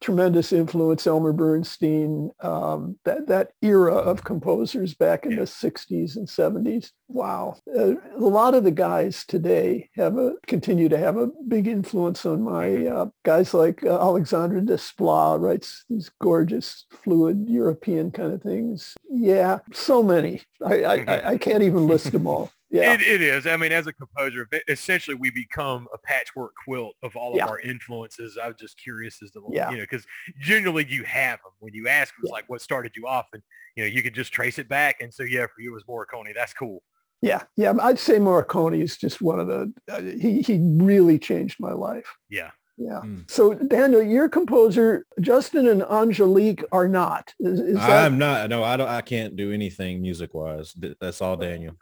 Tremendous 0.00 0.50
influence, 0.54 1.06
Elmer 1.06 1.34
Bernstein, 1.34 2.30
um, 2.40 2.98
that, 3.04 3.26
that 3.26 3.50
era 3.60 3.92
of 3.96 4.24
composers 4.24 4.94
back 4.94 5.26
in 5.26 5.32
Yeah. 5.32 5.40
the 5.40 5.46
60s 5.46 6.16
and 6.16 6.26
70s. 6.26 6.92
Wow. 7.08 7.56
Uh, 7.78 7.96
a 8.16 8.18
lot 8.18 8.54
of 8.54 8.64
the 8.64 8.70
guys 8.70 9.26
today 9.26 9.90
have 9.96 10.16
a, 10.16 10.32
continue 10.46 10.88
to 10.88 10.96
have 10.96 11.18
a 11.18 11.28
big 11.46 11.66
influence 11.68 12.24
on 12.24 12.40
my 12.42 12.86
uh, 12.86 13.06
guys 13.26 13.52
like 13.52 13.84
uh, 13.84 14.00
Alexandre 14.00 14.62
Desplat 14.62 15.38
writes 15.42 15.84
these 15.90 16.10
gorgeous, 16.22 16.86
fluid 17.04 17.44
European 17.50 18.10
kind 18.10 18.32
of 18.32 18.40
things. 18.40 18.94
Yeah, 19.10 19.58
so 19.74 20.02
many. 20.02 20.40
I, 20.64 20.74
I, 20.84 20.94
I, 21.06 21.28
I 21.32 21.36
can't 21.36 21.62
even 21.62 21.86
list 21.86 22.12
them 22.12 22.26
all. 22.26 22.50
Yeah. 22.70 22.92
It, 22.94 23.00
it 23.02 23.20
is. 23.20 23.46
I 23.46 23.56
mean, 23.56 23.72
as 23.72 23.86
a 23.88 23.92
composer, 23.92 24.48
essentially 24.68 25.16
we 25.16 25.30
become 25.30 25.88
a 25.92 25.98
patchwork 25.98 26.52
quilt 26.64 26.94
of 27.02 27.16
all 27.16 27.34
Yeah. 27.36 27.44
of 27.44 27.50
our 27.50 27.60
influences. 27.60 28.38
I 28.40 28.46
was 28.46 28.56
just 28.58 28.78
curious 28.80 29.20
as 29.22 29.32
to, 29.32 29.42
Yeah. 29.50 29.70
you 29.70 29.78
know, 29.78 29.82
because 29.82 30.06
generally 30.38 30.86
you 30.88 31.02
have 31.04 31.40
them. 31.42 31.52
When 31.58 31.74
you 31.74 31.88
ask, 31.88 32.14
it 32.16 32.22
was 32.22 32.28
Yeah. 32.30 32.34
like, 32.34 32.44
what 32.48 32.62
started 32.62 32.92
you 32.94 33.06
off? 33.08 33.26
And, 33.32 33.42
you 33.76 33.82
know, 33.82 33.88
you 33.88 34.02
could 34.02 34.14
just 34.14 34.32
trace 34.32 34.58
it 34.58 34.68
back. 34.68 35.00
And 35.00 35.12
so, 35.12 35.24
yeah, 35.24 35.46
for 35.46 35.60
you 35.60 35.72
it 35.72 35.74
was 35.74 35.84
Morricone. 35.84 36.32
That's 36.34 36.52
cool. 36.54 36.82
Yeah, 37.22 37.42
yeah. 37.56 37.74
I'd 37.82 37.98
say 37.98 38.18
Morricone 38.18 38.80
is 38.80 38.96
just 38.96 39.20
one 39.20 39.38
of 39.40 39.46
the. 39.46 39.70
Uh, 39.90 40.00
he 40.00 40.40
he 40.40 40.58
really 40.62 41.18
changed 41.18 41.60
my 41.60 41.72
life. 41.72 42.16
Yeah. 42.30 42.50
Yeah. 42.78 43.02
Mm. 43.04 43.30
So 43.30 43.52
Daniel, 43.52 44.00
your 44.00 44.26
composer, 44.30 45.04
Justin 45.20 45.68
and 45.68 45.82
Angelique 45.82 46.64
are 46.72 46.88
not. 46.88 47.34
Is, 47.38 47.60
is 47.60 47.74
that 47.76 48.06
I'm 48.06 48.16
not. 48.16 48.48
No, 48.48 48.64
I 48.64 48.78
don't. 48.78 48.88
I 48.88 49.02
can't 49.02 49.36
do 49.36 49.52
anything 49.52 50.00
music 50.00 50.32
wise. 50.32 50.74
That's 50.98 51.20
all 51.20 51.36
Daniel. 51.36 51.74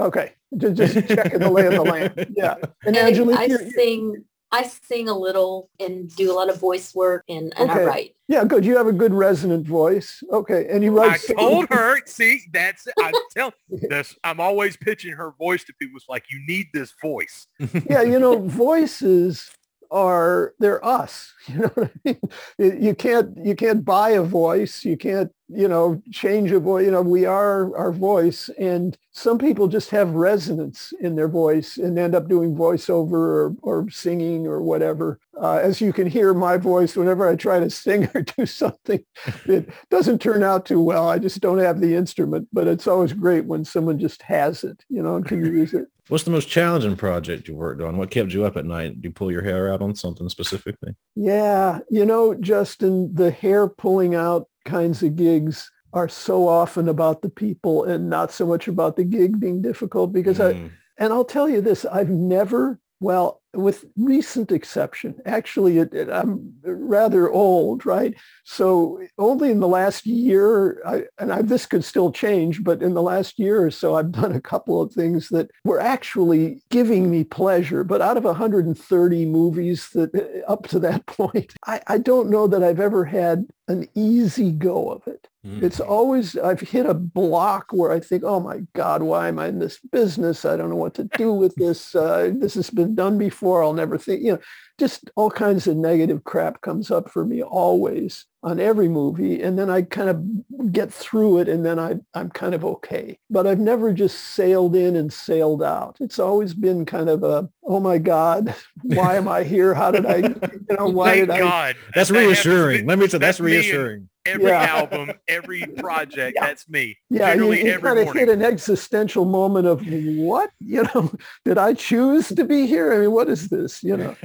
Okay? 0.00 0.32
Just, 0.56 0.76
just 0.76 1.08
checking 1.08 1.40
the 1.40 1.50
lay 1.50 1.66
of 1.66 1.72
the 1.74 1.82
land. 1.82 2.34
Yeah. 2.36 2.54
And 2.86 2.96
And 2.96 3.08
Angelique, 3.08 3.38
I 3.38 3.44
you're- 3.46 3.62
you're- 3.64 3.70
sing, 3.72 4.24
I 4.52 4.62
sing 4.62 5.08
a 5.08 5.18
little 5.18 5.68
and 5.80 6.08
do 6.14 6.30
a 6.30 6.34
lot 6.34 6.48
of 6.48 6.58
voice 6.60 6.94
work 6.94 7.24
and, 7.28 7.52
and 7.58 7.68
Okay. 7.68 7.80
I 7.80 7.84
write. 7.84 8.16
yeah, 8.28 8.44
good. 8.44 8.64
You 8.64 8.76
have 8.76 8.86
a 8.86 8.92
good 8.92 9.12
resonant 9.12 9.66
voice. 9.66 10.22
Okay, 10.32 10.68
and 10.70 10.84
you 10.84 10.92
write. 10.96 11.06
I 11.08 11.10
write. 11.34 11.36
told 11.36 11.68
her, 11.70 11.98
see, 12.06 12.42
that's 12.52 12.86
I 13.00 13.12
tell 13.36 13.52
this. 13.68 14.16
I'm 14.22 14.38
always 14.38 14.76
pitching 14.76 15.12
her 15.14 15.32
voice 15.36 15.64
to 15.64 15.72
people. 15.80 15.96
It's 15.96 16.08
like 16.08 16.24
you 16.30 16.40
need 16.46 16.66
this 16.72 16.94
voice. 17.02 17.48
yeah, 17.90 18.02
you 18.02 18.20
know, 18.20 18.38
voices 18.46 19.50
are 19.90 20.54
they're 20.58 20.84
us. 20.84 21.32
You 21.48 21.58
know 21.60 21.70
I 21.76 21.90
mean? 22.04 22.20
You- 22.58 22.76
You 22.86 22.94
can't 22.94 23.36
you 23.44 23.54
can't 23.54 23.84
buy 23.84 24.10
a 24.10 24.22
voice. 24.22 24.84
You 24.84 24.96
can't 24.96 25.30
you 25.48 25.68
know 25.68 26.02
change 26.12 26.50
a 26.52 26.58
voice. 26.60 26.84
You 26.86 26.90
know, 26.90 27.02
we 27.02 27.24
are 27.24 27.76
our 27.76 27.92
voice, 27.92 28.50
and 28.58 28.96
some 29.12 29.38
people 29.38 29.68
just 29.68 29.90
have 29.90 30.10
resonance 30.10 30.92
in 31.00 31.14
their 31.16 31.28
voice 31.28 31.76
and 31.76 31.98
end 31.98 32.14
up 32.16 32.28
doing 32.28 32.54
voiceover 32.56 33.12
or, 33.12 33.54
or 33.62 33.88
singing 33.90 34.46
or 34.46 34.60
whatever. 34.62 35.18
Uh, 35.40 35.56
as 35.62 35.80
you 35.80 35.92
can 35.92 36.06
hear, 36.08 36.34
my 36.34 36.56
voice 36.56 36.96
whenever 36.96 37.28
I 37.28 37.36
try 37.36 37.60
to 37.60 37.70
sing 37.70 38.08
or 38.14 38.22
do 38.22 38.44
something, 38.46 39.04
it 39.46 39.68
doesn't 39.90 40.20
turn 40.20 40.42
out 40.42 40.66
too 40.66 40.80
well. 40.80 41.08
I 41.08 41.18
just 41.18 41.40
don't 41.40 41.58
have 41.58 41.80
the 41.80 41.94
instrument, 41.94 42.48
but 42.52 42.66
it's 42.66 42.86
always 42.88 43.12
great 43.12 43.44
when 43.46 43.64
someone 43.64 43.98
just 43.98 44.22
has 44.22 44.64
it. 44.64 44.84
You 44.88 45.02
know, 45.02 45.16
and 45.16 45.24
can 45.26 45.44
use 45.44 45.74
it. 45.74 45.86
What's 46.08 46.24
the 46.24 46.30
most 46.30 46.48
challenging 46.48 46.96
project 46.96 47.48
you 47.48 47.56
worked 47.56 47.82
on? 47.82 47.96
What 47.96 48.10
kept 48.10 48.32
you 48.32 48.44
up 48.44 48.56
at 48.56 48.64
night? 48.64 49.00
Do 49.00 49.08
you 49.08 49.12
pull 49.12 49.32
your 49.32 49.42
hair 49.42 49.72
out 49.72 49.82
on 49.82 49.94
something 49.96 50.28
specifically? 50.28 50.94
Yeah, 51.16 51.80
you 51.90 52.04
know, 52.06 52.34
Justin, 52.34 53.12
the 53.12 53.30
hair 53.32 53.68
pulling 53.68 54.14
out 54.14 54.48
kinds 54.64 55.02
of 55.02 55.16
gigs 55.16 55.68
are 55.92 56.08
so 56.08 56.46
often 56.46 56.88
about 56.88 57.22
the 57.22 57.28
people 57.30 57.84
and 57.84 58.08
not 58.08 58.30
so 58.30 58.46
much 58.46 58.68
about 58.68 58.96
the 58.96 59.04
gig 59.04 59.40
being 59.40 59.62
difficult 59.62 60.12
because 60.12 60.40
I 60.40 60.52
Mm. 60.52 60.70
and 60.98 61.12
I'll 61.12 61.24
tell 61.24 61.48
you 61.48 61.60
this, 61.60 61.84
I've 61.84 62.10
never 62.10 62.78
well, 63.00 63.42
with 63.54 63.84
recent 63.96 64.52
exception, 64.52 65.14
actually, 65.26 65.78
it, 65.78 65.92
it- 65.94 66.10
I'm 66.10 66.54
rather 66.64 67.30
old, 67.30 67.84
right? 67.86 68.14
So 68.44 69.00
only 69.18 69.50
in 69.50 69.60
the 69.60 69.68
last 69.68 70.06
year, 70.06 70.80
I, 70.86 71.04
and 71.18 71.32
I, 71.32 71.42
this 71.42 71.66
could 71.66 71.84
still 71.84 72.10
change, 72.12 72.62
but 72.64 72.82
in 72.82 72.94
the 72.94 73.02
last 73.02 73.38
year 73.38 73.64
or 73.64 73.70
so, 73.70 73.94
I've 73.96 74.12
done 74.12 74.32
a 74.32 74.40
couple 74.40 74.80
of 74.80 74.92
things 74.92 75.28
that 75.28 75.50
were 75.64 75.80
actually 75.80 76.62
giving 76.70 77.10
me 77.10 77.24
pleasure. 77.24 77.84
But 77.84 78.00
out 78.02 78.16
of 78.16 78.24
130 78.24 79.26
movies 79.26 79.88
that 79.90 80.44
up 80.48 80.66
to 80.68 80.78
that 80.80 81.06
point, 81.06 81.54
I, 81.66 81.80
I 81.86 81.98
don't 81.98 82.30
know 82.30 82.46
that 82.46 82.62
I've 82.62 82.80
ever 82.80 83.04
had 83.04 83.46
an 83.68 83.88
easy 83.94 84.52
go 84.52 84.90
of 84.90 85.06
it. 85.06 85.28
Mm. 85.46 85.62
It's 85.62 85.80
always, 85.80 86.36
I've 86.36 86.60
hit 86.60 86.86
a 86.86 86.94
block 86.94 87.66
where 87.70 87.92
I 87.92 88.00
think, 88.00 88.24
oh 88.24 88.40
my 88.40 88.62
God, 88.74 89.02
why 89.02 89.28
am 89.28 89.38
I 89.38 89.48
in 89.48 89.58
this 89.58 89.78
business? 89.92 90.44
I 90.44 90.56
don't 90.56 90.70
know 90.70 90.76
what 90.76 90.94
to 90.94 91.04
do 91.16 91.32
with 91.32 91.54
this. 91.56 91.94
Uh, 91.94 92.32
this 92.34 92.54
has 92.54 92.70
been 92.70 92.94
done 92.94 93.16
before. 93.16 93.62
I'll 93.62 93.72
never 93.72 93.96
think, 93.96 94.22
you 94.22 94.32
know, 94.32 94.38
just 94.78 95.10
all 95.16 95.30
kinds 95.30 95.66
of 95.66 95.76
negative 95.76 96.24
crap 96.24 96.60
comes 96.60 96.90
up 96.90 97.10
for 97.10 97.24
me 97.24 97.42
always 97.42 98.26
on 98.42 98.60
every 98.60 98.88
movie. 98.88 99.42
And 99.42 99.58
then 99.58 99.70
I 99.70 99.82
kind 99.82 100.10
of 100.10 100.72
get 100.72 100.92
through 100.92 101.38
it 101.38 101.48
and 101.48 101.64
then 101.64 101.78
I, 101.78 101.94
I'm 102.14 102.30
kind 102.30 102.54
of 102.54 102.64
okay. 102.64 103.18
But 103.30 103.46
I've 103.46 103.58
never 103.58 103.92
just 103.92 104.18
sailed 104.18 104.76
in 104.76 104.96
and 104.96 105.12
sailed 105.12 105.62
out. 105.62 105.96
It's 106.00 106.18
always 106.18 106.52
been 106.54 106.84
kind 106.84 107.08
of 107.08 107.22
a, 107.22 107.48
oh 107.64 107.80
my 107.80 107.98
God, 107.98 108.54
why 108.82 109.16
am 109.16 109.28
I 109.28 109.44
here? 109.44 109.74
How 109.74 109.90
did 109.90 110.04
I, 110.04 110.16
you 110.16 110.66
know, 110.70 110.88
why 110.88 111.14
Thank 111.14 111.20
did 111.20 111.30
I? 111.30 111.38
God. 111.38 111.76
That's 111.94 112.10
That 112.10 112.18
reassuring. 112.18 112.86
Let 112.86 112.98
me 112.98 113.08
say 113.08 113.18
that's 113.18 113.38
that's 113.38 113.40
me 113.40 113.52
reassuring. 113.52 114.08
Every 114.26 114.46
Yeah. 114.50 114.64
album, 114.76 115.12
every 115.28 115.62
project, 115.78 116.36
Yeah. 116.36 116.46
that's 116.46 116.68
me. 116.68 116.96
Yeah, 117.10 117.34
you, 117.34 117.46
Literally 117.46 117.64
you 117.64 117.72
every 117.72 117.88
kind 117.88 117.98
of 118.00 118.04
morning. 118.06 118.26
hit 118.26 118.32
an 118.36 118.42
existential 118.42 119.24
moment 119.24 119.66
of 119.66 119.82
what? 119.86 120.50
You 120.60 120.82
know, 120.94 121.12
did 121.44 121.58
I 121.58 121.74
choose 121.74 122.28
to 122.28 122.44
be 122.44 122.66
here? 122.66 122.92
I 122.92 122.98
mean, 122.98 123.12
what 123.12 123.28
is 123.28 123.48
this? 123.48 123.82
You 123.82 123.96
know, 123.96 124.16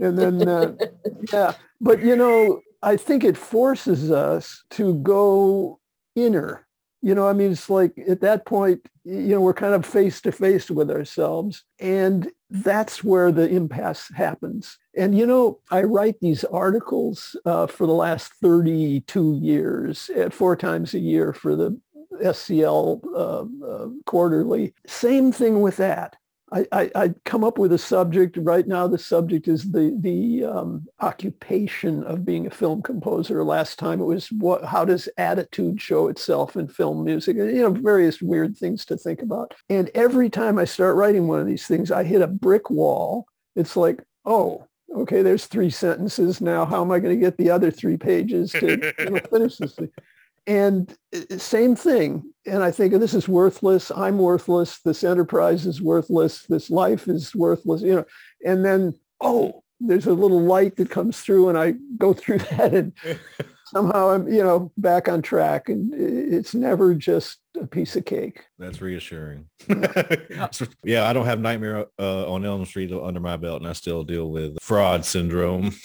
and 0.00 0.18
then 0.18 0.48
uh, 0.48 0.72
yeah, 1.32 1.54
but 1.80 2.02
you 2.02 2.16
know, 2.16 2.60
I 2.82 2.96
think 2.96 3.24
it 3.24 3.36
forces 3.36 4.10
us 4.10 4.64
to 4.72 4.94
go 4.94 5.80
inner. 6.16 6.66
You 7.02 7.14
know, 7.14 7.26
I 7.26 7.32
mean, 7.32 7.52
it's 7.52 7.68
like 7.70 7.92
at 8.08 8.20
that 8.20 8.44
point, 8.46 8.86
you 9.04 9.28
know, 9.34 9.40
we're 9.40 9.54
kind 9.54 9.74
of 9.74 9.84
face 9.86 10.20
to 10.22 10.32
face 10.32 10.70
with 10.70 10.90
ourselves, 10.90 11.64
and 11.78 12.30
that's 12.50 13.02
where 13.02 13.32
the 13.32 13.48
impasse 13.48 14.10
happens. 14.14 14.76
And 14.96 15.16
you 15.16 15.26
know, 15.26 15.60
I 15.70 15.82
write 15.82 16.20
these 16.20 16.44
articles 16.44 17.36
uh, 17.44 17.66
for 17.66 17.86
the 17.86 17.92
last 17.92 18.32
32 18.42 19.38
years, 19.40 20.10
uh, 20.10 20.30
four 20.30 20.56
times 20.56 20.94
a 20.94 20.98
year 20.98 21.32
for 21.32 21.54
the 21.54 21.78
SCL 22.22 23.00
uh, 23.14 23.66
uh, 23.66 23.88
quarterly. 24.06 24.74
Same 24.86 25.32
thing 25.32 25.60
with 25.60 25.76
that. 25.76 26.16
I, 26.52 26.66
I, 26.72 26.90
I 26.96 27.14
come 27.24 27.44
up 27.44 27.58
with 27.58 27.72
a 27.72 27.78
subject. 27.78 28.36
Right 28.36 28.66
now, 28.66 28.88
the 28.88 28.98
subject 28.98 29.46
is 29.46 29.70
the 29.70 29.96
the 30.00 30.44
um, 30.44 30.84
occupation 30.98 32.02
of 32.04 32.24
being 32.24 32.46
a 32.46 32.50
film 32.50 32.82
composer. 32.82 33.44
Last 33.44 33.78
time 33.78 34.00
it 34.00 34.06
was 34.06 34.32
what? 34.32 34.64
How 34.64 34.84
does 34.84 35.08
attitude 35.16 35.80
show 35.80 36.08
itself 36.08 36.56
in 36.56 36.66
film 36.66 37.04
music? 37.04 37.36
You 37.36 37.62
know, 37.62 37.70
various 37.70 38.20
weird 38.20 38.56
things 38.56 38.84
to 38.86 38.96
think 38.96 39.22
about. 39.22 39.54
And 39.68 39.90
every 39.94 40.28
time 40.28 40.58
I 40.58 40.64
start 40.64 40.96
writing 40.96 41.28
one 41.28 41.38
of 41.38 41.46
these 41.46 41.66
things, 41.66 41.92
I 41.92 42.02
hit 42.02 42.22
a 42.22 42.26
brick 42.26 42.68
wall. 42.68 43.26
It's 43.54 43.76
like, 43.76 44.02
oh, 44.24 44.66
okay, 44.96 45.22
there's 45.22 45.46
three 45.46 45.70
sentences 45.70 46.40
now. 46.40 46.64
How 46.64 46.82
am 46.82 46.90
I 46.90 46.98
going 46.98 47.14
to 47.14 47.20
get 47.20 47.36
the 47.36 47.50
other 47.50 47.70
three 47.70 47.96
pages 47.96 48.52
to 48.52 48.92
you 48.98 49.10
know, 49.10 49.20
finish 49.30 49.56
this 49.56 49.74
thing? 49.74 49.90
And 50.46 50.94
uh, 51.14 51.38
same 51.38 51.76
thing. 51.76 52.32
And 52.46 52.62
I 52.62 52.70
think 52.70 52.94
this 52.94 53.14
is 53.14 53.28
worthless. 53.28 53.90
I'm 53.90 54.18
worthless. 54.18 54.80
This 54.80 55.04
enterprise 55.04 55.66
is 55.66 55.82
worthless. 55.82 56.44
This 56.44 56.70
life 56.70 57.08
is 57.08 57.34
worthless. 57.34 57.82
You 57.82 57.96
know, 57.96 58.04
and 58.44 58.64
then 58.64 58.94
oh, 59.20 59.62
there's 59.80 60.06
a 60.06 60.12
little 60.14 60.40
light 60.40 60.76
that 60.76 60.90
comes 60.90 61.20
through, 61.20 61.48
and 61.48 61.58
I 61.58 61.74
go 61.98 62.12
through 62.14 62.38
that, 62.38 62.74
and 62.74 62.92
somehow 63.66 64.10
I'm 64.10 64.28
you 64.28 64.42
know 64.42 64.72
back 64.76 65.08
on 65.08 65.22
track. 65.22 65.68
And 65.68 65.92
it's 65.94 66.54
never 66.54 66.94
just 66.94 67.38
a 67.60 67.66
piece 67.66 67.96
of 67.96 68.04
cake. 68.04 68.44
That's 68.58 68.80
reassuring. 68.80 69.46
yeah, 70.84 71.08
I 71.08 71.12
don't 71.12 71.26
have 71.26 71.40
Nightmare 71.40 71.86
uh, 71.98 72.30
on 72.30 72.44
Elm 72.44 72.64
Street 72.64 72.92
under 72.92 73.20
my 73.20 73.36
belt, 73.36 73.60
and 73.60 73.68
I 73.68 73.72
still 73.72 74.04
deal 74.04 74.30
with 74.30 74.58
fraud 74.60 75.04
syndrome. 75.04 75.72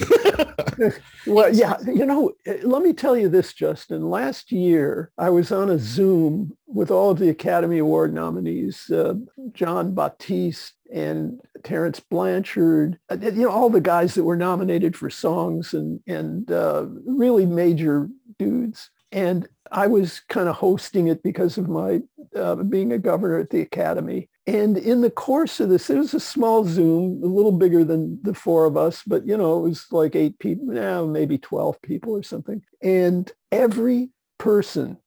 Well, 1.25 1.53
yeah, 1.53 1.77
you 1.85 2.05
know, 2.05 2.33
eh, 2.45 2.57
let 2.63 2.81
me 2.83 2.93
tell 2.93 3.17
you 3.17 3.29
this, 3.29 3.53
Justin. 3.53 4.09
Last 4.09 4.51
year, 4.51 5.11
I 5.17 5.29
was 5.29 5.51
on 5.51 5.69
a 5.69 5.79
Zoom 5.79 6.55
with 6.67 6.91
all 6.91 7.11
of 7.11 7.19
the 7.19 7.29
Academy 7.29 7.79
Award 7.79 8.13
nominees, 8.13 8.89
uh, 8.91 9.15
Jon 9.53 9.93
Batiste 9.93 10.73
and 10.93 11.39
Terence 11.63 11.99
Blanchard, 11.99 12.99
uh, 13.09 13.17
you 13.21 13.43
know, 13.43 13.49
all 13.49 13.69
the 13.69 13.81
guys 13.81 14.13
that 14.15 14.23
were 14.23 14.35
nominated 14.35 14.95
for 14.95 15.09
songs 15.09 15.73
and, 15.73 15.99
and 16.07 16.51
uh, 16.51 16.85
really 17.05 17.45
major 17.45 18.09
dudes. 18.37 18.89
And 19.11 19.47
I 19.71 19.87
was 19.87 20.21
kind 20.29 20.49
of 20.49 20.55
hosting 20.55 21.07
it 21.07 21.23
because 21.23 21.57
of 21.57 21.69
my 21.69 22.01
uh, 22.35 22.55
being 22.55 22.91
a 22.91 22.97
governor 22.97 23.39
at 23.39 23.49
the 23.49 23.61
Academy. 23.61 24.29
And 24.47 24.77
in 24.77 25.01
the 25.01 25.09
course 25.09 25.59
of 25.59 25.69
this, 25.69 25.89
it 25.89 25.97
was 25.97 26.13
a 26.13 26.19
small 26.19 26.65
Zoom, 26.65 27.23
a 27.23 27.27
little 27.27 27.51
bigger 27.51 27.83
than 27.83 28.21
the 28.21 28.33
four 28.33 28.65
of 28.65 28.77
us, 28.77 29.01
but 29.05 29.25
you 29.25 29.35
know, 29.35 29.57
it 29.57 29.69
was 29.69 29.87
like 29.91 30.15
eight 30.15 30.37
people, 30.39 30.67
now 30.67 31.05
maybe 31.05 31.37
12 31.37 31.81
people 31.81 32.13
or 32.13 32.21
something. 32.21 32.61
And 32.81 33.31
every 33.51 34.09
person 34.37 34.97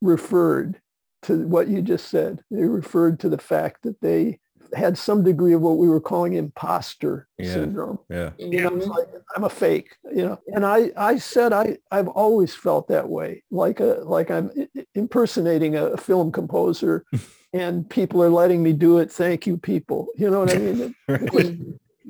referred 0.00 0.80
to 1.22 1.46
what 1.46 1.68
you 1.68 1.82
just 1.82 2.08
said. 2.08 2.42
They 2.50 2.64
referred 2.64 3.20
to 3.20 3.28
the 3.28 3.38
fact 3.38 3.82
that 3.82 4.00
they 4.00 4.40
had 4.74 4.98
some 4.98 5.22
degree 5.22 5.52
of 5.54 5.60
what 5.60 5.78
we 5.78 5.88
were 5.88 6.00
calling 6.00 6.34
imposter 6.34 7.28
Yeah. 7.38 7.52
syndrome. 7.54 7.98
yeah. 8.08 8.30
You 8.38 8.62
know, 8.62 8.76
it's 8.76 8.86
like, 8.86 9.06
I'm 9.36 9.44
a 9.44 9.50
fake, 9.50 9.96
you 10.14 10.24
know. 10.24 10.38
And 10.54 10.64
I, 10.66 10.90
I 10.96 11.16
said 11.18 11.52
I, 11.52 11.78
I've 11.90 12.08
always 12.08 12.54
felt 12.54 12.88
that 12.88 13.08
way, 13.08 13.42
like 13.50 13.80
a 13.80 14.00
like 14.04 14.30
I'm 14.30 14.50
impersonating 14.94 15.76
a 15.76 15.96
film 15.96 16.32
composer 16.32 17.04
and 17.52 17.88
people 17.88 18.22
are 18.22 18.28
letting 18.30 18.62
me 18.62 18.72
do 18.72 18.98
it. 18.98 19.10
Thank 19.10 19.46
you, 19.46 19.56
people. 19.56 20.08
You 20.16 20.30
know 20.30 20.40
what 20.40 20.54
I 20.54 20.58
mean? 20.58 20.94
It- 21.08 21.58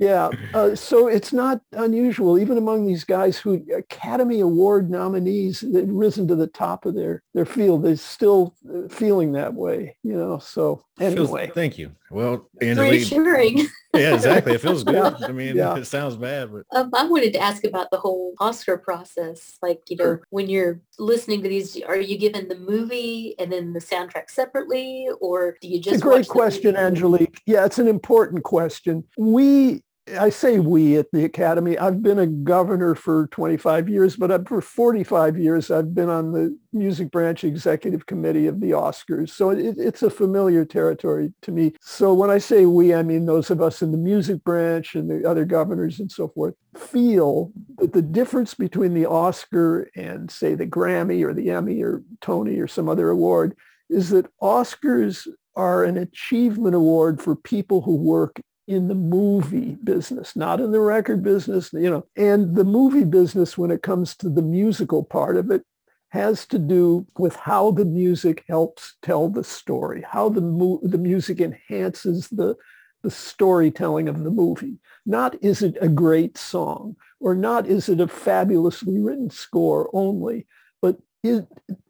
Yeah. 0.01 0.31
Uh, 0.55 0.77
so 0.77 1.09
it's 1.09 1.33
not 1.33 1.61
unusual, 1.73 2.39
even 2.39 2.57
among 2.57 2.87
these 2.87 3.03
guys 3.03 3.37
who 3.37 3.61
Academy 3.77 4.39
Award 4.39 4.89
nominees, 4.93 5.61
they've 5.61 5.89
risen 5.91 6.29
to 6.29 6.37
the 6.37 6.47
top 6.47 6.87
of 6.87 6.95
their, 6.95 7.25
their 7.35 7.45
field. 7.45 7.83
They're 7.83 7.97
still 7.97 8.55
uh, 8.73 8.87
feeling 8.87 9.33
that 9.33 9.55
way, 9.55 9.97
you 10.05 10.17
know. 10.17 10.39
So 10.39 10.85
anyway. 11.01 11.47
Feels, 11.47 11.55
thank 11.55 11.79
you. 11.79 11.91
Well, 12.11 12.49
It's 12.61 12.79
Angelique, 12.79 12.91
reassuring. 13.11 13.59
yeah, 13.95 14.15
exactly. 14.15 14.55
It 14.55 14.61
feels 14.61 14.83
good. 14.85 15.23
I 15.23 15.33
mean, 15.33 15.57
Yeah. 15.57 15.77
it 15.77 15.85
sounds 15.87 16.17
bad, 16.17 16.51
but 16.53 16.63
Um, 16.75 16.91
I 16.95 17.05
wanted 17.07 17.33
to 17.35 17.39
ask 17.41 17.65
about 17.65 17.91
the 17.91 17.99
whole 17.99 18.35
Oscar 18.41 18.79
process. 18.79 19.59
Like, 19.63 19.81
you 19.89 19.97
know, 19.97 20.05
Sure. 20.05 20.23
when 20.31 20.49
you're 20.49 20.81
listening 20.99 21.43
to 21.43 21.49
these, 21.49 21.81
are 21.83 21.97
you 21.97 22.17
given 22.19 22.49
the 22.49 22.57
movie 22.59 23.35
and 23.39 23.53
then 23.53 23.73
the 23.73 23.81
soundtrack 23.81 24.31
separately, 24.31 25.09
or 25.21 25.57
do 25.61 25.69
you 25.69 25.79
just? 25.81 25.97
It's 25.97 26.03
a 26.03 26.05
just? 26.05 26.05
great 26.05 26.17
watch 26.19 26.27
the 26.29 26.33
question, 26.33 26.73
movie? 26.75 26.85
Angelique. 26.87 27.41
Yeah, 27.47 27.65
it's 27.65 27.79
an 27.79 27.89
important 27.89 28.43
question. 28.45 29.05
We, 29.17 29.83
I 30.17 30.31
say 30.31 30.59
we 30.59 30.97
at 30.97 31.11
the 31.13 31.25
Academy, 31.25 31.77
I've 31.79 32.03
been 32.03 32.19
a 32.19 32.27
governor 32.27 32.95
for 32.95 33.27
25 33.29 33.89
years, 33.89 34.17
but 34.17 34.49
for 34.49 34.61
45 34.61 35.39
years, 35.39 35.71
I've 35.71 35.95
been 35.95 36.09
on 36.09 36.33
the 36.33 36.57
music 36.73 37.11
branch 37.11 37.45
executive 37.45 38.07
committee 38.07 38.47
of 38.47 38.61
the 38.61 38.71
Oscars. 38.71 39.31
So 39.31 39.51
it, 39.51 39.77
it's 39.79 40.03
a 40.03 40.11
familiar 40.11 40.65
territory 40.65 41.33
to 41.43 41.53
me. 41.53 41.75
So 41.81 42.15
when 42.15 42.31
I 42.31 42.39
say 42.39 42.67
we, 42.67 42.95
I 42.95 43.03
mean 43.03 43.27
those 43.27 43.51
of 43.51 43.61
us 43.61 43.83
in 43.83 43.93
the 43.93 43.99
music 43.99 44.45
branch 44.45 44.95
and 44.95 45.11
the 45.11 45.29
other 45.29 45.45
governors 45.45 46.01
and 46.01 46.11
so 46.11 46.29
forth 46.29 46.55
feel 46.77 47.53
that 47.79 47.93
the 47.93 48.03
difference 48.03 48.55
between 48.55 48.95
the 48.95 49.07
Oscar 49.07 49.91
and 49.97 50.31
say 50.31 50.55
the 50.55 50.67
Grammy 50.67 51.25
or 51.25 51.35
the 51.35 51.51
Emmy 51.51 51.83
or 51.83 52.03
Tony 52.21 52.59
or 52.59 52.69
some 52.69 52.89
other 52.89 53.11
award 53.11 53.57
is 53.91 54.11
that 54.11 54.31
Oscars 54.41 55.27
are 55.57 55.85
an 55.85 55.97
achievement 55.97 56.75
award 56.75 57.21
for 57.21 57.35
people 57.35 57.83
who 57.83 57.97
work 57.97 58.41
in 58.69 58.87
the 58.87 58.95
movie 58.95 59.77
business, 59.83 60.37
not 60.37 60.61
in 60.61 60.71
the 60.71 60.81
record 60.81 61.23
business, 61.23 61.73
you 61.73 61.91
know. 61.91 62.07
And 62.17 62.55
the 62.55 62.65
movie 62.65 63.05
business, 63.05 63.57
when 63.57 63.71
it 63.71 63.83
comes 63.83 64.15
to 64.17 64.29
the 64.29 64.43
musical 64.43 65.03
part 65.03 65.37
of 65.37 65.51
it, 65.51 65.65
has 66.11 66.47
to 66.47 66.59
do 66.59 67.07
with 67.17 67.35
how 67.35 67.71
the 67.71 67.87
music 67.87 68.45
helps 68.47 68.97
tell 69.03 69.29
the 69.29 69.43
story, 69.43 70.05
how 70.09 70.29
the, 70.29 70.43
mu- 70.43 70.81
the 70.83 70.99
music 70.99 71.41
enhances 71.41 72.29
the, 72.29 72.57
the 73.03 73.11
storytelling 73.11 74.07
of 74.09 74.23
the 74.23 74.31
movie. 74.31 74.79
Not 75.07 75.43
is 75.43 75.63
it 75.63 75.77
a 75.81 75.89
great 75.89 76.37
song 76.37 76.97
or 77.21 77.35
not 77.35 77.67
is 77.67 77.89
it 77.89 78.01
a 78.01 78.09
fabulously 78.09 79.01
written 79.01 79.31
score 79.31 79.91
only, 79.95 80.47
but 80.83 80.99
is, 81.23 81.43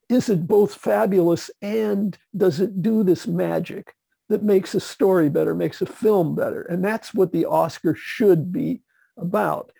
is 0.09 0.29
it 0.29 0.47
both 0.47 0.75
fabulous 0.75 1.51
and 1.61 2.17
does 2.37 2.61
it 2.61 2.83
do 2.83 3.03
this 3.03 3.27
magic 3.27 3.95
that 4.29 4.43
makes 4.43 4.75
a 4.75 4.81
story 4.81 5.29
better, 5.29 5.55
makes 5.55 5.81
a 5.81 5.87
film 5.87 6.35
better? 6.35 6.63
And 6.63 6.85
that's 6.85 7.15
what 7.15 7.33
the 7.33 7.47
Oscar 7.47 7.95
should 7.95 8.53
be 8.53 8.83
about. 9.17 9.73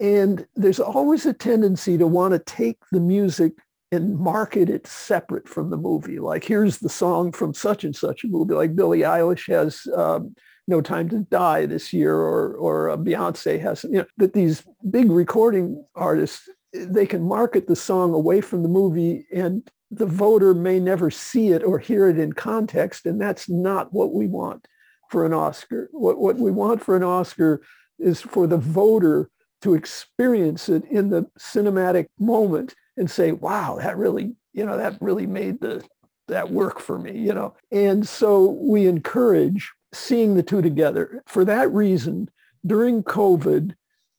And 0.00 0.46
there's 0.56 0.80
always 0.80 1.26
a 1.26 1.32
tendency 1.32 1.96
to 1.98 2.06
want 2.06 2.32
to 2.32 2.38
take 2.38 2.78
the 2.90 3.00
music 3.00 3.52
and 3.92 4.18
market 4.18 4.70
it 4.70 4.86
separate 4.86 5.48
from 5.48 5.70
the 5.70 5.76
movie. 5.76 6.18
Like 6.18 6.44
here's 6.44 6.78
the 6.78 6.88
song 6.88 7.30
from 7.30 7.52
such 7.54 7.84
and 7.84 7.94
such 7.94 8.24
a 8.24 8.28
movie. 8.28 8.54
Like 8.54 8.74
Billie 8.74 9.00
Eilish 9.00 9.48
has 9.52 9.86
um, 9.94 10.34
No 10.66 10.80
Time 10.80 11.08
to 11.10 11.20
Die 11.30 11.66
this 11.66 11.92
year, 11.92 12.16
or 12.16 12.54
or 12.54 12.90
uh, 12.90 12.96
Beyonce 12.96 13.60
has. 13.60 13.84
You 13.84 13.98
know 13.98 14.06
that 14.16 14.32
these 14.32 14.64
big 14.90 15.10
recording 15.10 15.84
artists 15.94 16.48
they 16.72 17.04
can 17.04 17.22
market 17.22 17.66
the 17.66 17.76
song 17.76 18.14
away 18.14 18.40
from 18.40 18.62
the 18.62 18.68
movie, 18.68 19.26
and 19.32 19.70
the 19.92 20.06
voter 20.06 20.54
may 20.54 20.80
never 20.80 21.10
see 21.10 21.48
it 21.48 21.62
or 21.62 21.78
hear 21.78 22.08
it 22.08 22.18
in 22.18 22.32
context, 22.32 23.04
and 23.04 23.20
that's 23.20 23.48
not 23.48 23.92
what 23.92 24.12
we 24.12 24.26
want 24.26 24.66
for 25.10 25.26
an 25.26 25.34
Oscar. 25.34 25.88
What 25.92 26.18
what 26.18 26.36
we 26.38 26.50
want 26.50 26.82
for 26.82 26.96
an 26.96 27.02
Oscar 27.02 27.60
is 27.98 28.20
for 28.20 28.46
the 28.46 28.56
voter 28.56 29.30
to 29.60 29.74
experience 29.74 30.68
it 30.68 30.84
in 30.86 31.10
the 31.10 31.26
cinematic 31.38 32.06
moment 32.18 32.74
and 32.96 33.10
say, 33.10 33.32
wow, 33.32 33.78
that 33.80 33.96
really, 33.96 34.34
you 34.54 34.64
know, 34.64 34.76
that 34.76 35.00
really 35.00 35.26
made 35.26 35.60
the 35.60 35.84
that 36.28 36.50
work 36.50 36.80
for 36.80 36.98
me, 36.98 37.18
you 37.18 37.34
know. 37.34 37.54
And 37.70 38.08
so 38.08 38.56
we 38.60 38.86
encourage 38.86 39.70
seeing 39.92 40.34
the 40.34 40.42
two 40.42 40.62
together. 40.62 41.22
For 41.26 41.44
that 41.44 41.70
reason, 41.70 42.30
during 42.64 43.02
COVID, 43.02 43.74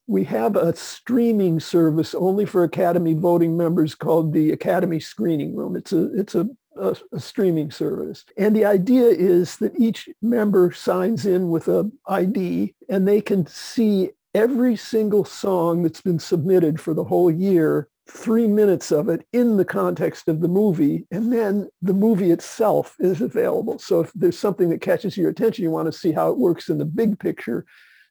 we 0.08 0.24
have 0.26 0.56
a 0.56 0.76
streaming 0.76 1.60
service 1.60 2.14
only 2.14 2.45
for 2.45 2.64
Academy 2.64 3.14
voting 3.14 3.56
members 3.56 3.95
called 3.95 4.34
the 4.34 4.51
Academy 4.51 4.99
Screening 4.99 5.56
Room. 5.56 5.76
It's 5.76 5.93
a 5.93 6.14
it's 6.14 6.36
a, 6.36 6.47
a, 6.78 6.95
a 7.14 7.20
streaming 7.20 7.72
service. 7.72 8.26
And 8.38 8.56
the 8.56 8.66
idea 8.66 9.06
is 9.06 9.58
that 9.58 9.80
each 9.80 10.10
member 10.22 10.72
signs 10.72 11.26
in 11.26 11.49
with 11.49 11.68
a 11.68 11.89
ID 12.08 12.76
and 12.89 13.08
they 13.08 13.22
can 13.22 13.45
see 13.47 14.10
every 14.34 14.76
single 14.76 15.24
song 15.24 15.84
that's 15.84 16.01
been 16.01 16.20
submitted 16.20 16.82
for 16.82 16.93
the 16.93 17.04
whole 17.04 17.32
year 17.32 17.88
three 18.10 18.47
minutes 18.47 18.91
of 18.91 19.08
it 19.08 19.26
in 19.32 19.58
the 19.58 19.66
context 19.66 20.28
of 20.28 20.41
the 20.41 20.47
movie, 20.47 21.08
and 21.12 21.32
then 21.32 21.70
the 21.82 21.93
movie 21.93 22.32
itself 22.32 22.95
is 22.99 23.22
available. 23.22 23.80
So 23.80 24.01
if 24.01 24.12
there's 24.14 24.38
something 24.38 24.70
that 24.70 24.82
catches 24.82 25.16
your 25.16 25.30
attention, 25.30 25.64
you 25.64 25.72
want 25.72 25.91
to 25.91 25.97
see 25.97 26.12
how 26.12 26.30
it 26.30 26.38
works 26.38 26.70
in 26.70 26.78
the 26.78 26.86
big 26.86 27.20
picture. 27.20 27.66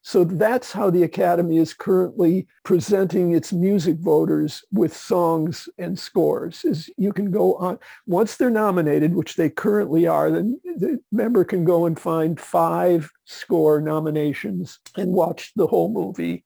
So 0.04 0.24
that's 0.24 0.72
how 0.72 0.90
the 0.90 1.04
Academy 1.04 1.58
is 1.58 1.72
currently 1.72 2.48
presenting 2.64 3.32
its 3.32 3.52
music 3.52 3.98
voters 3.98 4.64
with 4.72 4.94
songs 4.94 5.68
and 5.78 5.96
scores. 5.96 6.64
Is 6.64 6.90
you 6.96 7.12
can 7.12 7.30
go 7.30 7.54
on 7.54 7.78
once 8.06 8.36
they're 8.36 8.50
nominated, 8.50 9.14
which 9.14 9.36
they 9.36 9.48
currently 9.48 10.08
are, 10.08 10.30
then 10.30 10.60
the 10.64 11.00
member 11.12 11.44
can 11.44 11.64
go 11.64 11.86
and 11.86 11.98
find 11.98 12.40
five 12.40 13.10
score 13.26 13.80
nominations 13.80 14.80
and 14.96 15.12
watch 15.12 15.52
the 15.54 15.68
whole 15.68 15.88
movie 15.88 16.44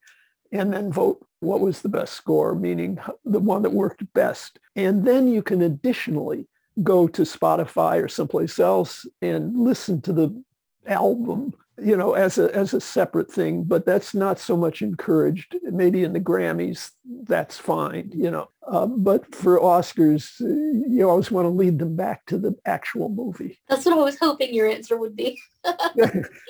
and 0.51 0.71
then 0.71 0.91
vote 0.91 1.25
what 1.39 1.59
was 1.59 1.81
the 1.81 1.89
best 1.89 2.13
score, 2.13 2.55
meaning 2.55 2.99
the 3.25 3.39
one 3.39 3.63
that 3.63 3.71
worked 3.71 4.03
best. 4.13 4.59
And 4.75 5.05
then 5.05 5.27
you 5.27 5.41
can 5.41 5.61
additionally 5.61 6.47
go 6.83 7.07
to 7.07 7.23
Spotify 7.23 8.03
or 8.03 8.07
someplace 8.07 8.59
else 8.59 9.05
and 9.21 9.57
listen 9.57 10.01
to 10.01 10.13
the 10.13 10.43
album, 10.87 11.53
you 11.81 11.95
know, 11.95 12.13
as 12.13 12.37
a 12.37 12.53
as 12.55 12.73
a 12.73 12.81
separate 12.81 13.31
thing. 13.31 13.63
But 13.63 13.85
that's 13.85 14.13
not 14.13 14.39
so 14.39 14.57
much 14.57 14.81
encouraged. 14.81 15.55
Maybe 15.63 16.03
in 16.03 16.13
the 16.13 16.19
Grammys, 16.19 16.91
that's 17.23 17.57
fine, 17.57 18.11
you 18.13 18.31
know. 18.31 18.49
Uh, 18.67 18.85
but 18.85 19.33
for 19.33 19.59
Oscars, 19.59 20.39
you 20.39 21.09
always 21.09 21.31
want 21.31 21.45
to 21.45 21.49
lead 21.49 21.79
them 21.79 21.95
back 21.95 22.25
to 22.25 22.37
the 22.37 22.53
actual 22.65 23.07
movie. 23.07 23.57
That's 23.69 23.85
what 23.85 23.93
I 23.97 24.01
was 24.01 24.17
hoping 24.19 24.53
your 24.53 24.67
answer 24.67 24.97
would 24.97 25.15
be. 25.15 25.39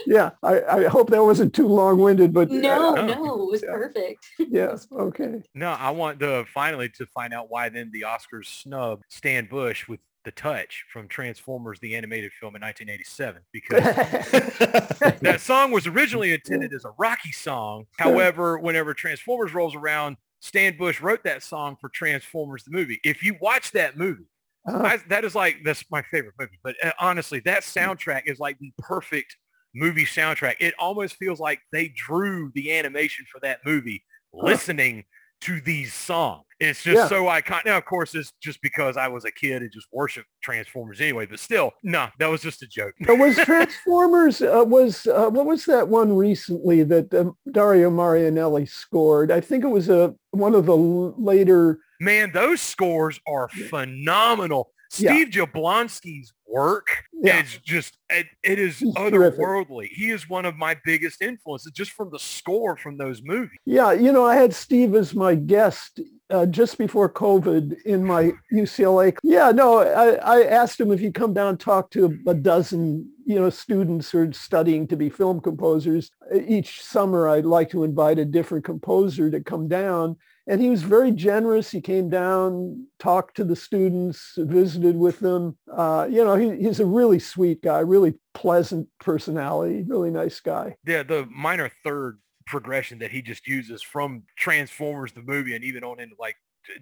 yeah, 0.08 0.32
I, 0.42 0.62
I 0.64 0.84
hope 0.86 1.10
that 1.12 1.24
wasn't 1.24 1.54
too 1.54 1.68
long-winded, 1.68 2.34
but 2.34 2.50
No, 2.50 2.96
uh, 2.96 3.06
no, 3.06 3.44
it 3.44 3.52
was 3.52 3.64
Yeah. 3.64 3.72
perfect. 3.72 4.26
yeah, 4.40 4.78
okay. 4.92 5.44
No, 5.54 5.70
I 5.72 5.92
want 5.92 6.20
to 6.22 6.46
finally 6.54 6.90
to 6.98 7.06
find 7.08 7.34
out 7.34 7.52
why 7.52 7.70
then 7.70 7.92
the 7.94 8.02
Oscars 8.02 8.46
snub 8.46 9.02
Stan 9.10 9.46
Bush 9.48 9.88
with 9.88 10.00
The 10.28 10.32
Touch 10.32 10.84
from 10.92 11.08
Transformers, 11.08 11.80
the 11.80 11.96
animated 11.96 12.34
film 12.34 12.58
in 12.58 12.62
1987, 12.62 13.44
because 13.54 13.82
that 15.22 15.40
song 15.40 15.72
was 15.72 15.88
originally 15.88 16.34
intended 16.34 16.74
as 16.74 16.84
a 16.84 16.92
Rocky 16.98 17.32
song. 17.32 17.86
However, 17.98 18.60
whenever 18.60 18.94
Transformers 18.94 19.54
rolls 19.54 19.74
around, 19.74 20.18
Stan 20.42 20.76
Bush 20.78 21.00
wrote 21.00 21.24
that 21.24 21.44
song 21.44 21.78
for 21.80 21.88
Transformers 21.88 22.66
the 22.66 22.72
movie. 22.72 23.00
If 23.06 23.24
you 23.24 23.38
watch 23.40 23.72
that 23.72 23.98
movie, 23.98 24.28
Uh, 24.68 24.80
I, 24.80 24.98
that 25.08 25.24
is 25.24 25.34
like 25.34 25.60
that's 25.64 25.86
my 25.90 26.02
favorite 26.02 26.34
movie. 26.38 26.60
But 26.62 26.76
uh, 26.84 26.92
honestly, 27.00 27.40
that 27.46 27.64
soundtrack 27.64 28.24
is 28.26 28.38
like 28.38 28.60
the 28.60 28.74
perfect 28.80 29.38
movie 29.74 30.04
soundtrack. 30.04 30.56
It 30.60 30.74
almost 30.78 31.16
feels 31.16 31.40
like 31.40 31.62
they 31.72 31.88
drew 31.96 32.52
the 32.54 32.74
animation 32.78 33.26
for 33.32 33.40
that 33.44 33.60
movie 33.66 34.04
listening 34.34 35.06
to 35.42 35.62
these 35.62 35.94
songs. 35.94 36.44
It's 36.60 36.82
just 36.82 36.98
Yeah. 36.98 37.08
so 37.08 37.26
iconic. 37.26 37.66
Now, 37.66 37.78
of 37.78 37.86
course, 37.86 38.16
it's 38.16 38.34
just 38.42 38.62
because 38.64 38.98
I 38.98 39.08
was 39.08 39.26
a 39.26 39.32
kid 39.32 39.62
and 39.62 39.72
just 39.72 39.88
worshiped 39.92 40.28
Transformers 40.42 41.00
anyway. 41.00 41.28
But 41.28 41.40
still, 41.40 41.72
no, 41.84 42.08
that 42.18 42.28
was 42.28 42.42
just 42.42 42.64
a 42.64 42.68
joke. 42.68 42.96
But 43.06 43.20
was 43.20 43.36
Transformers 43.36 44.42
uh, 44.42 44.64
was 44.66 45.06
uh, 45.06 45.30
what 45.30 45.46
was 45.46 45.66
that 45.66 45.88
one 45.88 46.16
recently 46.16 46.82
that 46.84 47.14
um, 47.14 47.38
Dario 47.52 47.92
Marianelli 47.92 48.68
scored? 48.68 49.32
I 49.32 49.40
think 49.40 49.64
it 49.64 49.68
was 49.68 49.90
a 49.90 50.16
one 50.32 50.56
of 50.56 50.66
the 50.66 50.76
later. 50.76 51.80
Man, 52.00 52.32
those 52.34 52.60
scores 52.62 53.20
are 53.28 53.50
phenomenal. 53.50 54.72
Yeah. 54.98 55.12
Steve 55.14 55.28
Jablonsky's 55.30 56.34
work 56.50 56.88
Yeah. 57.14 57.42
is 57.44 57.58
just 57.64 57.98
it, 58.10 58.28
it 58.44 58.58
is 58.60 58.80
He's 58.80 58.94
terrific. 58.94 59.40
otherworldly. 59.40 59.88
He 59.90 60.12
is 60.12 60.30
one 60.30 60.46
of 60.46 60.56
my 60.56 60.78
biggest 60.86 61.22
influences 61.22 61.72
just 61.74 61.92
from 61.92 62.10
the 62.12 62.20
score 62.20 62.78
from 62.78 62.98
those 62.98 63.22
movies. 63.24 63.58
Yeah, 63.66 63.92
you 63.92 64.12
know, 64.12 64.26
I 64.26 64.36
had 64.36 64.54
Steve 64.54 64.96
as 64.96 65.14
my 65.14 65.36
guest 65.36 66.00
uh, 66.30 66.46
just 66.46 66.78
before 66.78 67.10
COVID 67.12 67.82
in 67.84 68.04
my 68.04 68.32
UCLA. 68.54 69.16
Yeah, 69.24 69.52
no, 69.52 69.80
I, 69.80 70.16
I 70.16 70.44
asked 70.46 70.80
him 70.80 70.92
if 70.92 71.00
he'd 71.00 71.14
come 71.14 71.34
down 71.34 71.50
and 71.50 71.60
talk 71.60 71.90
to 71.92 72.18
a 72.28 72.34
dozen, 72.34 73.10
you 73.26 73.36
know, 73.36 73.50
students 73.50 74.12
who 74.12 74.20
are 74.20 74.34
studying 74.34 74.88
to 74.88 74.96
be 74.98 75.10
film 75.10 75.40
composers. 75.42 76.12
Each 76.34 76.82
summer, 76.84 77.30
I'd 77.30 77.46
like 77.46 77.70
to 77.72 77.84
invite 77.84 78.20
a 78.20 78.26
different 78.26 78.66
composer 78.66 79.30
to 79.32 79.42
come 79.42 79.68
down. 79.68 80.18
And 80.48 80.62
he 80.62 80.70
was 80.70 80.84
very 80.84 81.12
generous. 81.12 81.70
He 81.70 81.82
came 81.82 82.10
down, 82.10 82.88
talked 83.00 83.36
to 83.36 83.44
the 83.44 83.56
students, 83.56 84.34
visited 84.38 84.96
with 84.96 85.20
them. 85.20 85.58
Uh, 85.72 86.08
you 86.10 86.24
know, 86.24 86.36
he, 86.36 86.56
he's 86.56 86.80
a 86.80 86.86
really 86.86 87.20
sweet 87.20 87.62
guy, 87.62 87.80
really 87.80 88.16
pleasant 88.34 88.88
personality, 89.00 89.84
really 89.88 90.10
nice 90.10 90.40
guy. 90.40 90.76
Yeah, 90.86 91.04
the 91.04 91.28
minor 91.30 91.70
third 91.84 92.20
progression 92.46 93.00
that 93.00 93.12
he 93.12 93.22
just 93.22 93.46
uses 93.46 93.84
from 93.84 94.24
Transformers 94.38 95.12
the 95.12 95.22
movie 95.22 95.54
and 95.54 95.64
even 95.66 95.84
on 95.84 96.00
into 96.00 96.16
like 96.18 96.36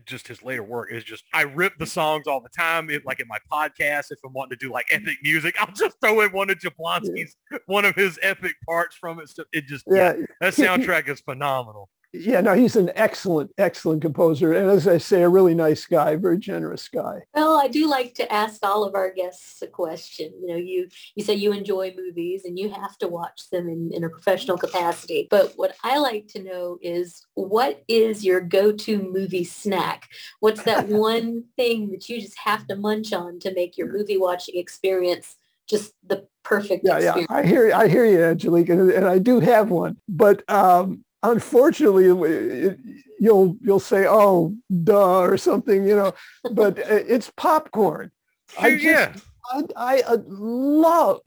just 0.06 0.28
his 0.28 0.44
later 0.44 0.64
work 0.64 0.92
is 0.92 1.04
just 1.04 1.24
I 1.34 1.44
rip 1.44 1.78
the 1.78 1.86
songs 1.86 2.28
all 2.28 2.42
the 2.42 2.50
time. 2.50 2.90
If, 2.90 3.06
like 3.06 3.20
in 3.20 3.28
my 3.28 3.38
podcast, 3.52 4.06
if 4.12 4.20
I'm 4.26 4.34
wanting 4.34 4.58
to 4.58 4.66
do 4.66 4.72
like 4.72 4.88
epic 4.92 5.18
music, 5.24 5.56
I'll 5.60 5.74
just 5.74 5.98
throw 6.02 6.22
in 6.22 6.32
one 6.32 6.50
of 6.50 6.60
Jablonsky's 6.60 7.36
one 7.66 7.86
of 7.86 7.96
his 7.96 8.20
epic 8.22 8.56
parts 8.68 8.96
from 8.96 9.20
it. 9.20 9.30
So 9.30 9.44
it 9.52 9.66
just 9.66 9.86
yeah, 9.88 10.14
Yeah, 10.18 10.26
that 10.42 10.54
soundtrack 10.54 11.08
is 11.10 11.22
phenomenal. 11.22 11.90
Yeah. 12.20 12.42
No, 12.42 12.54
he's 12.54 12.76
an 12.76 12.92
excellent, 12.96 13.52
excellent 13.58 14.02
composer, 14.02 14.54
and 14.54 14.70
as 14.70 14.88
I 14.88 14.98
say, 14.98 15.24
a 15.24 15.30
really 15.30 15.56
nice 15.56 15.86
guy, 15.86 16.16
very 16.16 16.38
generous 16.38 16.88
guy. 16.88 17.24
Well, 17.34 17.58
I 17.58 17.68
do 17.68 17.88
like 17.88 18.14
to 18.16 18.32
ask 18.32 18.66
all 18.66 18.84
of 18.84 18.96
our 18.96 19.12
guests 19.12 19.62
a 19.62 19.68
question. 19.68 20.32
You 20.42 20.48
know, 20.48 20.56
you 20.56 20.88
you 21.16 21.24
say 21.24 21.34
you 21.36 21.52
enjoy 21.54 21.94
movies 21.96 22.46
and 22.46 22.58
you 22.58 22.70
have 22.70 22.98
to 23.00 23.08
watch 23.08 23.50
them 23.52 23.68
in, 23.70 23.92
in 23.94 24.04
a 24.04 24.10
professional 24.10 24.58
capacity. 24.58 25.28
But 25.30 25.54
what 25.56 25.76
I 25.84 25.98
like 25.98 26.28
to 26.30 26.44
know 26.44 26.78
is 26.82 27.26
what 27.34 27.84
is 27.88 28.26
your 28.26 28.42
go-to 28.42 28.98
movie 28.98 29.44
snack? 29.44 30.08
What's 30.40 30.64
that 30.64 30.88
one 30.90 31.46
thing 31.56 31.92
that 31.92 32.10
you 32.10 32.20
just 32.20 32.38
have 32.40 32.68
to 32.68 32.76
munch 32.76 33.14
on 33.14 33.40
to 33.40 33.54
make 33.54 33.78
your 33.78 33.92
movie 33.92 34.18
watching 34.18 34.58
experience 34.58 35.36
just 35.68 35.94
the 36.06 36.28
perfect 36.44 36.84
Yeah, 36.86 37.00
yeah. 37.00 37.26
I 37.30 37.44
hear, 37.44 37.74
I 37.74 37.88
hear 37.88 38.06
you, 38.06 38.24
Angelique, 38.24 38.70
and, 38.70 38.92
and 38.92 39.06
I 39.06 39.18
do 39.18 39.40
have 39.40 39.70
one, 39.70 39.98
but 40.08 40.48
um, 40.50 41.05
unfortunately, 41.32 42.06
it, 42.06 42.80
you'll 43.20 43.58
you'll 43.62 43.80
say, 43.80 44.06
"Oh, 44.08 44.56
duh," 44.84 45.20
or 45.20 45.38
something, 45.38 45.86
you 45.86 45.96
know. 45.96 46.14
But 46.52 46.78
it's 46.80 47.32
popcorn. 47.36 48.12
I 48.60 48.72
Shoot, 48.72 48.82
just, 48.82 49.26
yeah. 49.54 49.66
I, 49.76 49.98
I 49.98 50.02
uh, 50.02 50.18
love. 50.28 51.22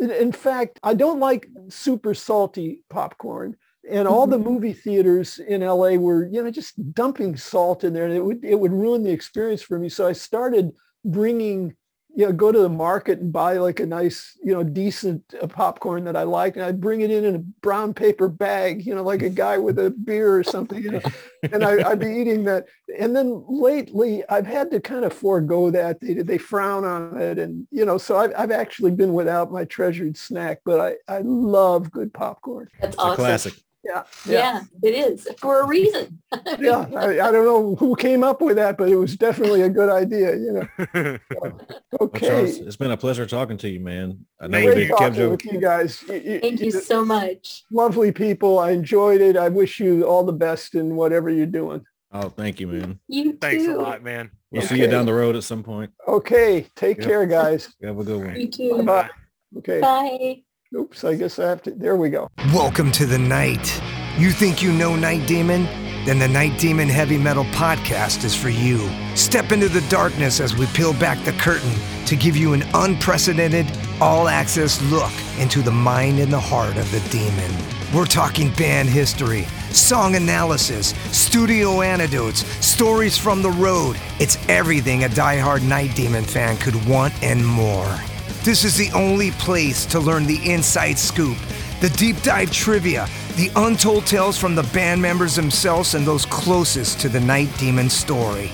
In, 0.00 0.10
in 0.10 0.32
fact, 0.32 0.80
I 0.82 0.94
don't 0.94 1.20
like 1.20 1.48
super 1.68 2.14
salty 2.14 2.82
popcorn. 2.90 3.56
And 3.88 4.08
all 4.08 4.26
the 4.26 4.38
movie 4.38 4.72
theaters 4.72 5.38
in 5.38 5.60
LA 5.60 5.96
were, 5.96 6.26
you 6.26 6.42
know, 6.42 6.50
just 6.50 6.94
dumping 6.94 7.36
salt 7.36 7.84
in 7.84 7.92
there, 7.92 8.06
and 8.06 8.14
it 8.14 8.24
would 8.24 8.42
it 8.42 8.58
would 8.58 8.72
ruin 8.72 9.02
the 9.02 9.12
experience 9.12 9.60
for 9.62 9.78
me. 9.78 9.90
So 9.90 10.06
I 10.06 10.12
started 10.12 10.72
bringing, 11.04 11.76
you 12.16 12.24
know, 12.24 12.32
go 12.32 12.52
to 12.52 12.58
the 12.60 12.68
market 12.68 13.18
and 13.18 13.32
buy 13.32 13.54
like 13.54 13.80
a 13.80 13.86
nice, 13.86 14.38
you 14.42 14.52
know, 14.52 14.62
decent 14.62 15.22
uh, 15.40 15.46
popcorn 15.48 16.04
that 16.04 16.16
I 16.16 16.22
like, 16.22 16.56
and 16.56 16.64
I'd 16.64 16.80
bring 16.80 17.00
it 17.00 17.10
in 17.10 17.24
in 17.24 17.34
a 17.34 17.38
brown 17.38 17.92
paper 17.92 18.28
bag, 18.28 18.86
you 18.86 18.94
know, 18.94 19.02
like 19.02 19.22
a 19.22 19.28
guy 19.28 19.58
with 19.58 19.78
a 19.78 19.90
beer 19.90 20.36
or 20.36 20.44
something, 20.44 20.82
you 20.82 20.92
know, 20.92 21.00
and 21.42 21.64
I, 21.64 21.90
I'd 21.90 21.98
be 21.98 22.06
eating 22.06 22.44
that. 22.44 22.66
And 22.98 23.16
then 23.16 23.44
lately, 23.48 24.22
I've 24.28 24.46
had 24.46 24.70
to 24.70 24.80
kind 24.80 25.04
of 25.04 25.12
forego 25.12 25.70
that. 25.70 26.00
They 26.00 26.14
they 26.14 26.38
frown 26.38 26.84
on 26.84 27.20
it, 27.20 27.38
and 27.38 27.66
you 27.70 27.84
know, 27.84 27.98
so 27.98 28.16
I've 28.16 28.32
I've 28.38 28.52
actually 28.52 28.92
been 28.92 29.12
without 29.12 29.50
my 29.50 29.64
treasured 29.64 30.16
snack, 30.16 30.60
but 30.64 30.80
I 30.80 31.12
I 31.12 31.20
love 31.22 31.90
good 31.90 32.14
popcorn. 32.14 32.68
That's 32.80 32.94
It's 32.94 33.02
a 33.02 33.06
awesome. 33.06 33.16
classic. 33.16 33.54
Yeah, 33.84 34.02
Yeah, 34.26 34.62
it 34.82 34.94
is 34.94 35.28
for 35.38 35.60
a 35.62 35.66
reason. 35.66 36.20
yeah. 36.58 36.86
I, 36.96 37.10
I 37.20 37.30
don't 37.32 37.44
know 37.44 37.74
who 37.76 37.94
came 37.96 38.24
up 38.24 38.40
with 38.40 38.56
that, 38.56 38.78
but 38.78 38.88
it 38.88 38.96
was 38.96 39.16
definitely 39.16 39.62
a 39.62 39.68
good 39.68 39.88
idea. 39.90 40.36
You 40.36 40.52
know. 40.52 41.18
Well, 41.40 41.60
Okay. 42.00 42.26
Charles, 42.28 42.58
it's 42.58 42.76
been 42.76 42.90
a 42.90 42.96
pleasure 42.96 43.24
talking 43.26 43.56
to 43.58 43.68
you, 43.68 43.80
man. 43.80 44.26
I 44.40 44.46
know 44.48 44.58
Thank 44.58 44.66
we 44.66 44.72
Great 44.74 44.74
did 44.74 44.88
you. 44.88 44.96
kept 44.96 45.14
talking 45.16 45.30
with 45.30 45.44
you 45.46 45.60
guys. 45.60 46.02
You- 46.08 46.14
you- 46.14 46.40
Thank 46.40 46.60
you 46.60 46.70
you're 46.72 46.80
so 46.80 47.04
much. 47.04 47.64
Lovely 47.70 48.10
people. 48.12 48.58
I 48.58 48.70
enjoyed 48.70 49.20
it. 49.20 49.36
I 49.36 49.48
wish 49.48 49.78
you 49.80 50.04
all 50.04 50.24
the 50.24 50.32
best 50.32 50.74
in 50.74 50.96
whatever 50.96 51.30
you're 51.30 51.46
doing. 51.46 51.84
Oh, 52.12 52.28
thank 52.28 52.60
you, 52.60 52.66
man. 52.68 52.98
You 53.08 53.32
Thanks 53.40 53.66
a 53.66 53.74
lot, 53.74 54.02
man. 54.02 54.30
We'll 54.50 54.62
see 54.62 54.78
you 54.80 54.86
down 54.86 55.04
the 55.06 55.14
road 55.14 55.34
at 55.36 55.42
some 55.44 55.62
point. 55.62 55.90
Okay. 56.06 56.66
Take 56.76 56.98
Yep. 56.98 57.06
care, 57.06 57.26
guys. 57.26 57.74
Have 57.82 57.98
a 57.98 58.04
good 58.04 58.24
one. 58.24 58.40
You 58.40 58.48
too. 58.48 58.76
Bye-bye. 58.84 59.10
Okay. 59.58 59.80
Bye. 59.80 60.42
Oops. 60.76 61.04
I 61.04 61.14
guess 61.14 61.38
I 61.38 61.48
have 61.48 61.62
to. 61.62 61.70
There 61.70 61.96
we 61.96 62.10
go. 62.10 62.28
Welcome 62.52 62.90
to 62.92 63.06
the 63.06 63.18
night. 63.18 63.80
You 64.18 64.32
think 64.32 64.60
you 64.60 64.72
know 64.72 64.96
Night 64.96 65.26
Demon? 65.28 65.64
Then 66.04 66.18
the 66.18 66.26
Night 66.26 66.58
Demon 66.58 66.88
Heavy 66.88 67.16
Metal 67.16 67.44
Podcast 67.44 68.24
is 68.24 68.34
for 68.34 68.48
you. 68.48 68.90
Step 69.14 69.52
into 69.52 69.68
the 69.68 69.82
darkness 69.88 70.40
as 70.40 70.56
we 70.56 70.66
peel 70.66 70.92
back 70.94 71.24
the 71.24 71.32
curtain 71.32 71.72
to 72.06 72.16
give 72.16 72.36
you 72.36 72.54
an 72.54 72.64
unprecedented, 72.74 73.66
all 74.00 74.26
access 74.28 74.82
look 74.90 75.12
into 75.38 75.62
the 75.62 75.70
mind 75.70 76.18
and 76.18 76.32
the 76.32 76.40
heart 76.40 76.76
of 76.76 76.90
the 76.90 77.00
demon. 77.08 77.50
We're 77.94 78.04
talking 78.06 78.52
band 78.54 78.88
history, 78.88 79.44
song 79.70 80.16
analysis, 80.16 80.88
studio 81.16 81.82
anecdotes, 81.82 82.44
stories 82.66 83.16
from 83.16 83.42
the 83.42 83.52
road. 83.52 83.96
It's 84.18 84.36
everything 84.48 85.04
a 85.04 85.08
diehard 85.08 85.62
Night 85.62 85.94
Demon 85.94 86.24
fan 86.24 86.56
could 86.56 86.74
want 86.86 87.14
and 87.22 87.46
more. 87.46 87.96
This 88.44 88.62
is 88.62 88.76
the 88.76 88.92
only 88.92 89.30
place 89.30 89.86
to 89.86 89.98
learn 89.98 90.26
the 90.26 90.52
inside 90.52 90.98
scoop, 90.98 91.38
the 91.80 91.88
deep 91.88 92.20
dive 92.20 92.52
trivia, 92.52 93.08
the 93.36 93.50
untold 93.56 94.04
tales 94.04 94.36
from 94.36 94.54
the 94.54 94.64
band 94.64 95.00
members 95.00 95.34
themselves 95.34 95.94
and 95.94 96.06
those 96.06 96.26
closest 96.26 97.00
to 97.00 97.08
the 97.08 97.20
Night 97.20 97.48
Demon 97.56 97.88
story. 97.88 98.50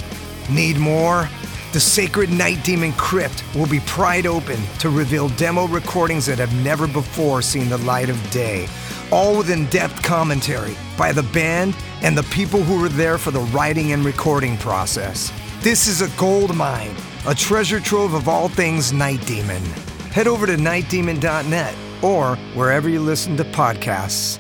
Need 0.49 0.78
more? 0.78 1.28
The 1.72 1.80
sacred 1.80 2.30
Night 2.30 2.62
Demon 2.62 2.93
Crypt 2.93 3.43
will 3.53 3.66
be 3.66 3.80
pried 3.80 4.26
open 4.26 4.61
to 4.78 4.91
reveal 4.91 5.28
demo 5.30 5.66
recordings 5.66 6.24
that 6.26 6.38
have 6.38 6.55
never 6.62 6.86
before 6.86 7.43
seen 7.43 7.68
the 7.68 7.78
light 7.78 8.11
of 8.11 8.30
day, 8.30 8.68
all 9.11 9.38
with 9.38 9.51
in 9.51 9.66
depth 9.70 10.01
commentary 10.05 10.76
by 10.97 11.11
the 11.11 11.24
band 11.24 11.74
and 12.03 12.16
the 12.16 12.22
people 12.32 12.62
who 12.62 12.80
were 12.80 12.88
there 12.88 13.18
for 13.18 13.32
the 13.32 13.41
writing 13.41 13.91
and 13.91 14.05
recording 14.05 14.57
process. 14.59 15.32
This 15.62 15.88
is 15.88 16.01
a 16.01 16.16
gold 16.16 16.55
mine, 16.55 16.95
a 17.27 17.35
treasure 17.35 17.81
trove 17.81 18.14
of 18.14 18.29
all 18.29 18.49
things 18.49 18.93
Night 18.93 19.25
Demon. 19.27 19.62
Head 20.11 20.27
over 20.27 20.47
to 20.47 20.57
nightdemon.net 20.57 21.75
or 22.03 22.37
wherever 22.55 22.89
you 22.89 23.01
listen 23.01 23.37
to 23.37 23.45
podcasts. 23.45 24.39